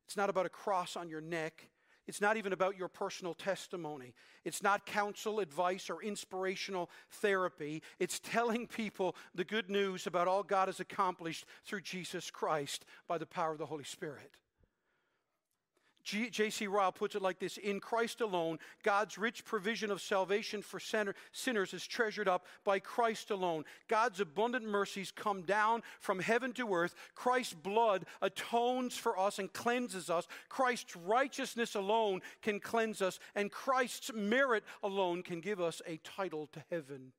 It's 0.07 0.17
not 0.17 0.31
about 0.31 0.47
a 0.47 0.51
cross 0.51 0.97
on 0.97 1.09
your 1.09 1.21
neck. 1.23 1.71
It's 2.07 2.21
not 2.21 2.37
even 2.37 2.53
about 2.53 2.77
your 2.77 2.89
personal 2.89 3.35
testimony. 3.35 4.15
It's 4.45 4.63
not 4.63 4.85
counsel, 4.85 5.41
advice, 5.41 5.89
or 5.89 6.03
inspirational 6.03 6.91
therapy. 7.11 7.83
It's 7.99 8.21
telling 8.21 8.67
people 8.67 9.17
the 9.35 9.45
good 9.45 9.71
news 9.71 10.07
about 10.07 10.29
all 10.29 10.43
God 10.43 10.69
has 10.69 10.81
accomplished 10.81 11.47
through 11.65 11.81
Jesus 11.81 12.31
Christ 12.31 12.85
by 13.09 13.19
the 13.19 13.27
power 13.27 13.53
of 13.53 13.59
the 13.59 13.67
Holy 13.67 13.85
Spirit. 13.85 14.37
J.C. 16.05 16.67
Ryle 16.67 16.93
puts 16.93 17.15
it 17.15 17.23
like 17.23 17.39
this 17.39 17.57
In 17.57 17.81
Christ 17.81 18.21
alone, 18.21 18.59
God's 18.83 19.17
rich 19.17 19.45
provision 19.45 19.91
of 19.91 20.03
salvation 20.03 20.61
for 20.61 20.79
sinners 20.79 21.73
is 21.73 21.87
treasured 21.87 22.29
up 22.29 22.45
by 22.63 22.79
Christ 22.79 23.31
alone. 23.31 23.65
God's 23.89 24.21
abundant 24.21 24.67
mercies 24.67 25.11
come 25.11 25.43
down 25.43 25.83
from 26.01 26.21
heaven 26.21 26.53
to 26.53 26.75
earth. 26.75 26.95
Christ's 27.15 27.55
blood 27.55 28.05
atones 28.21 28.97
for 28.97 29.19
us 29.19 29.39
and 29.39 29.53
cleanses 29.53 30.11
us. 30.11 30.29
Christ's 30.51 30.95
righteousness 30.95 31.75
alone 31.75 32.21
can 32.43 32.61
cleanse 32.61 33.01
us, 33.01 33.19
and 33.35 33.51
Christ's 33.51 34.13
merit 34.15 34.63
alone 34.83 35.23
can 35.23 35.41
give 35.41 35.61
us 35.61 35.81
a 35.87 35.97
title 36.05 36.49
to 36.53 36.63
heaven. 36.71 37.13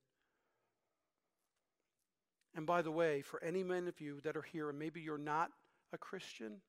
And 2.55 2.67
by 2.67 2.83
the 2.83 2.91
way, 2.91 3.21
for 3.21 3.43
any 3.43 3.63
men 3.63 3.87
of 3.87 3.99
you 3.99 4.21
that 4.21 4.37
are 4.37 4.41
here, 4.43 4.69
and 4.69 4.77
maybe 4.77 5.01
you're 5.01 5.17
not 5.17 5.51
a 5.91 5.97
Christian, 5.97 6.61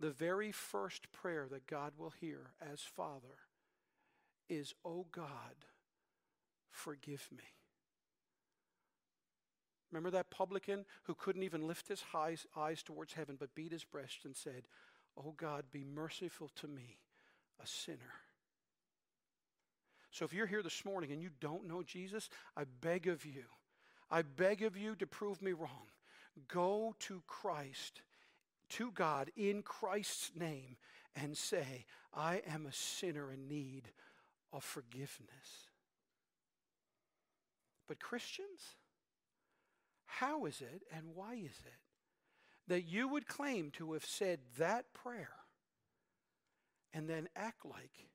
the 0.00 0.10
very 0.10 0.52
first 0.52 1.10
prayer 1.12 1.46
that 1.50 1.66
God 1.66 1.92
will 1.98 2.12
hear 2.20 2.52
as 2.60 2.80
Father 2.80 3.38
is, 4.48 4.74
Oh 4.84 5.06
God, 5.10 5.66
forgive 6.70 7.28
me. 7.32 7.44
Remember 9.90 10.10
that 10.10 10.30
publican 10.30 10.84
who 11.04 11.14
couldn't 11.14 11.42
even 11.42 11.66
lift 11.66 11.88
his 11.88 12.04
eyes, 12.14 12.82
towards 12.82 13.14
heaven 13.14 13.36
but 13.38 13.54
beat 13.54 13.72
his 13.72 13.84
breast 13.84 14.24
and 14.24 14.36
said, 14.36 14.64
Oh 15.16 15.34
God, 15.36 15.64
be 15.70 15.84
merciful 15.84 16.50
to 16.56 16.68
me, 16.68 16.98
a 17.62 17.66
sinner. 17.66 18.14
So 20.10 20.24
if 20.24 20.32
you're 20.32 20.46
here 20.46 20.62
this 20.62 20.84
morning 20.84 21.12
and 21.12 21.22
you 21.22 21.30
don't 21.40 21.66
know 21.66 21.82
Jesus, 21.82 22.28
I 22.56 22.64
beg 22.80 23.08
of 23.08 23.24
you, 23.24 23.44
I 24.10 24.22
beg 24.22 24.62
of 24.62 24.76
you 24.76 24.94
to 24.96 25.06
prove 25.06 25.42
me 25.42 25.52
wrong. 25.52 25.88
Go 26.46 26.94
to 27.00 27.22
Christ 27.26 28.02
to 28.70 28.90
God 28.92 29.30
in 29.36 29.62
Christ's 29.62 30.32
name 30.34 30.76
and 31.14 31.36
say, 31.36 31.86
I 32.14 32.42
am 32.48 32.66
a 32.66 32.72
sinner 32.72 33.32
in 33.32 33.48
need 33.48 33.90
of 34.52 34.64
forgiveness. 34.64 35.68
But 37.86 38.00
Christians, 38.00 38.76
how 40.06 40.44
is 40.46 40.60
it 40.60 40.82
and 40.94 41.14
why 41.14 41.34
is 41.34 41.58
it 41.64 41.80
that 42.66 42.82
you 42.82 43.08
would 43.08 43.26
claim 43.26 43.70
to 43.72 43.94
have 43.94 44.04
said 44.04 44.40
that 44.58 44.92
prayer 44.92 45.32
and 46.92 47.08
then 47.08 47.28
act 47.34 47.64
like 47.64 48.08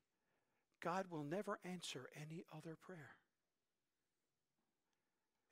God 0.81 1.05
will 1.09 1.23
never 1.23 1.59
answer 1.65 2.09
any 2.21 2.45
other 2.55 2.75
prayer? 2.79 3.15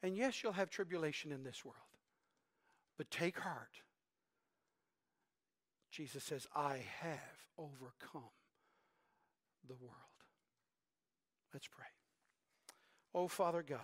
And 0.03 0.15
yes, 0.15 0.41
you'll 0.41 0.53
have 0.53 0.69
tribulation 0.69 1.31
in 1.31 1.43
this 1.43 1.63
world, 1.63 1.77
but 2.97 3.11
take 3.11 3.39
heart 3.39 3.81
Jesus 5.91 6.23
says, 6.23 6.47
I 6.55 6.85
have 7.01 7.19
overcome 7.57 8.31
the 9.67 9.75
world. 9.75 9.95
Let's 11.53 11.67
pray. 11.67 11.85
Oh, 13.13 13.27
Father 13.27 13.61
God, 13.61 13.79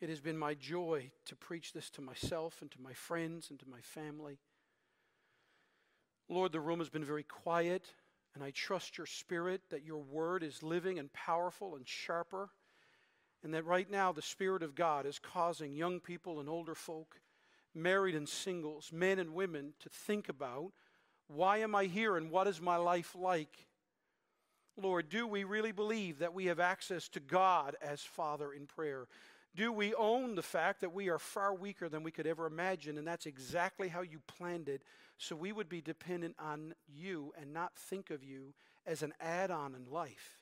it 0.00 0.08
has 0.08 0.20
been 0.20 0.38
my 0.38 0.54
joy 0.54 1.10
to 1.26 1.36
preach 1.36 1.72
this 1.72 1.90
to 1.90 2.00
myself 2.00 2.62
and 2.62 2.70
to 2.70 2.80
my 2.80 2.94
friends 2.94 3.50
and 3.50 3.58
to 3.60 3.68
my 3.68 3.80
family. 3.82 4.38
Lord, 6.28 6.52
the 6.52 6.60
room 6.60 6.78
has 6.78 6.88
been 6.88 7.04
very 7.04 7.22
quiet, 7.22 7.84
and 8.34 8.42
I 8.42 8.52
trust 8.52 8.96
your 8.96 9.06
spirit 9.06 9.60
that 9.68 9.84
your 9.84 10.02
word 10.02 10.42
is 10.42 10.62
living 10.62 10.98
and 10.98 11.12
powerful 11.12 11.76
and 11.76 11.86
sharper, 11.86 12.48
and 13.44 13.52
that 13.52 13.66
right 13.66 13.90
now 13.90 14.12
the 14.12 14.22
Spirit 14.22 14.62
of 14.62 14.74
God 14.74 15.04
is 15.04 15.18
causing 15.18 15.74
young 15.74 16.00
people 16.00 16.40
and 16.40 16.48
older 16.48 16.74
folk 16.74 17.20
married 17.74 18.14
and 18.14 18.28
singles, 18.28 18.90
men 18.92 19.18
and 19.18 19.34
women, 19.34 19.74
to 19.80 19.88
think 19.88 20.28
about 20.28 20.72
why 21.28 21.58
am 21.58 21.74
I 21.74 21.84
here 21.84 22.16
and 22.16 22.30
what 22.30 22.46
is 22.46 22.60
my 22.60 22.76
life 22.76 23.14
like? 23.18 23.66
Lord, 24.76 25.08
do 25.08 25.26
we 25.26 25.44
really 25.44 25.72
believe 25.72 26.18
that 26.18 26.34
we 26.34 26.46
have 26.46 26.60
access 26.60 27.08
to 27.10 27.20
God 27.20 27.76
as 27.82 28.00
Father 28.00 28.52
in 28.52 28.66
prayer? 28.66 29.06
Do 29.54 29.70
we 29.70 29.94
own 29.94 30.34
the 30.34 30.42
fact 30.42 30.80
that 30.80 30.94
we 30.94 31.10
are 31.10 31.18
far 31.18 31.54
weaker 31.54 31.88
than 31.88 32.02
we 32.02 32.10
could 32.10 32.26
ever 32.26 32.46
imagine, 32.46 32.96
and 32.96 33.06
that's 33.06 33.26
exactly 33.26 33.88
how 33.88 34.00
you 34.00 34.20
planned 34.26 34.68
it, 34.68 34.82
so 35.18 35.36
we 35.36 35.52
would 35.52 35.68
be 35.68 35.82
dependent 35.82 36.36
on 36.38 36.74
you 36.88 37.32
and 37.38 37.52
not 37.52 37.76
think 37.76 38.10
of 38.10 38.24
you 38.24 38.54
as 38.86 39.02
an 39.02 39.12
add 39.20 39.50
on 39.50 39.74
in 39.74 39.90
life? 39.90 40.38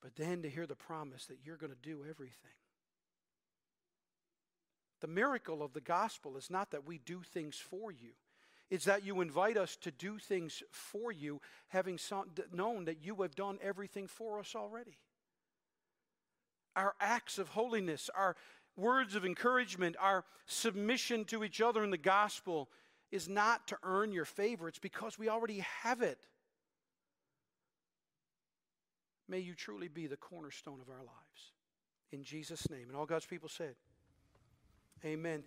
But 0.00 0.14
then 0.16 0.42
to 0.42 0.50
hear 0.50 0.66
the 0.66 0.76
promise 0.76 1.26
that 1.26 1.38
you're 1.44 1.56
going 1.56 1.72
to 1.72 1.78
do 1.90 2.04
everything. 2.08 2.50
The 5.02 5.08
miracle 5.08 5.64
of 5.64 5.72
the 5.72 5.80
gospel 5.80 6.36
is 6.36 6.48
not 6.48 6.70
that 6.70 6.86
we 6.86 6.98
do 6.98 7.22
things 7.22 7.56
for 7.56 7.90
you. 7.90 8.12
It's 8.70 8.84
that 8.84 9.04
you 9.04 9.20
invite 9.20 9.56
us 9.56 9.74
to 9.82 9.90
do 9.90 10.16
things 10.18 10.62
for 10.70 11.10
you, 11.10 11.40
having 11.68 11.98
known 12.52 12.84
that 12.84 13.04
you 13.04 13.16
have 13.16 13.34
done 13.34 13.58
everything 13.60 14.06
for 14.06 14.38
us 14.38 14.54
already. 14.54 14.96
Our 16.76 16.94
acts 17.00 17.38
of 17.38 17.48
holiness, 17.48 18.10
our 18.14 18.36
words 18.76 19.16
of 19.16 19.26
encouragement, 19.26 19.96
our 19.98 20.24
submission 20.46 21.24
to 21.26 21.42
each 21.42 21.60
other 21.60 21.82
in 21.82 21.90
the 21.90 21.98
gospel 21.98 22.68
is 23.10 23.28
not 23.28 23.66
to 23.68 23.78
earn 23.82 24.12
your 24.12 24.24
favor, 24.24 24.68
it's 24.68 24.78
because 24.78 25.18
we 25.18 25.28
already 25.28 25.66
have 25.82 26.00
it. 26.00 26.28
May 29.28 29.40
you 29.40 29.54
truly 29.54 29.88
be 29.88 30.06
the 30.06 30.16
cornerstone 30.16 30.80
of 30.80 30.88
our 30.88 31.02
lives. 31.02 31.52
In 32.12 32.22
Jesus' 32.22 32.70
name. 32.70 32.84
And 32.86 32.96
all 32.96 33.06
God's 33.06 33.26
people 33.26 33.48
said, 33.48 33.74
Amen. 35.04 35.40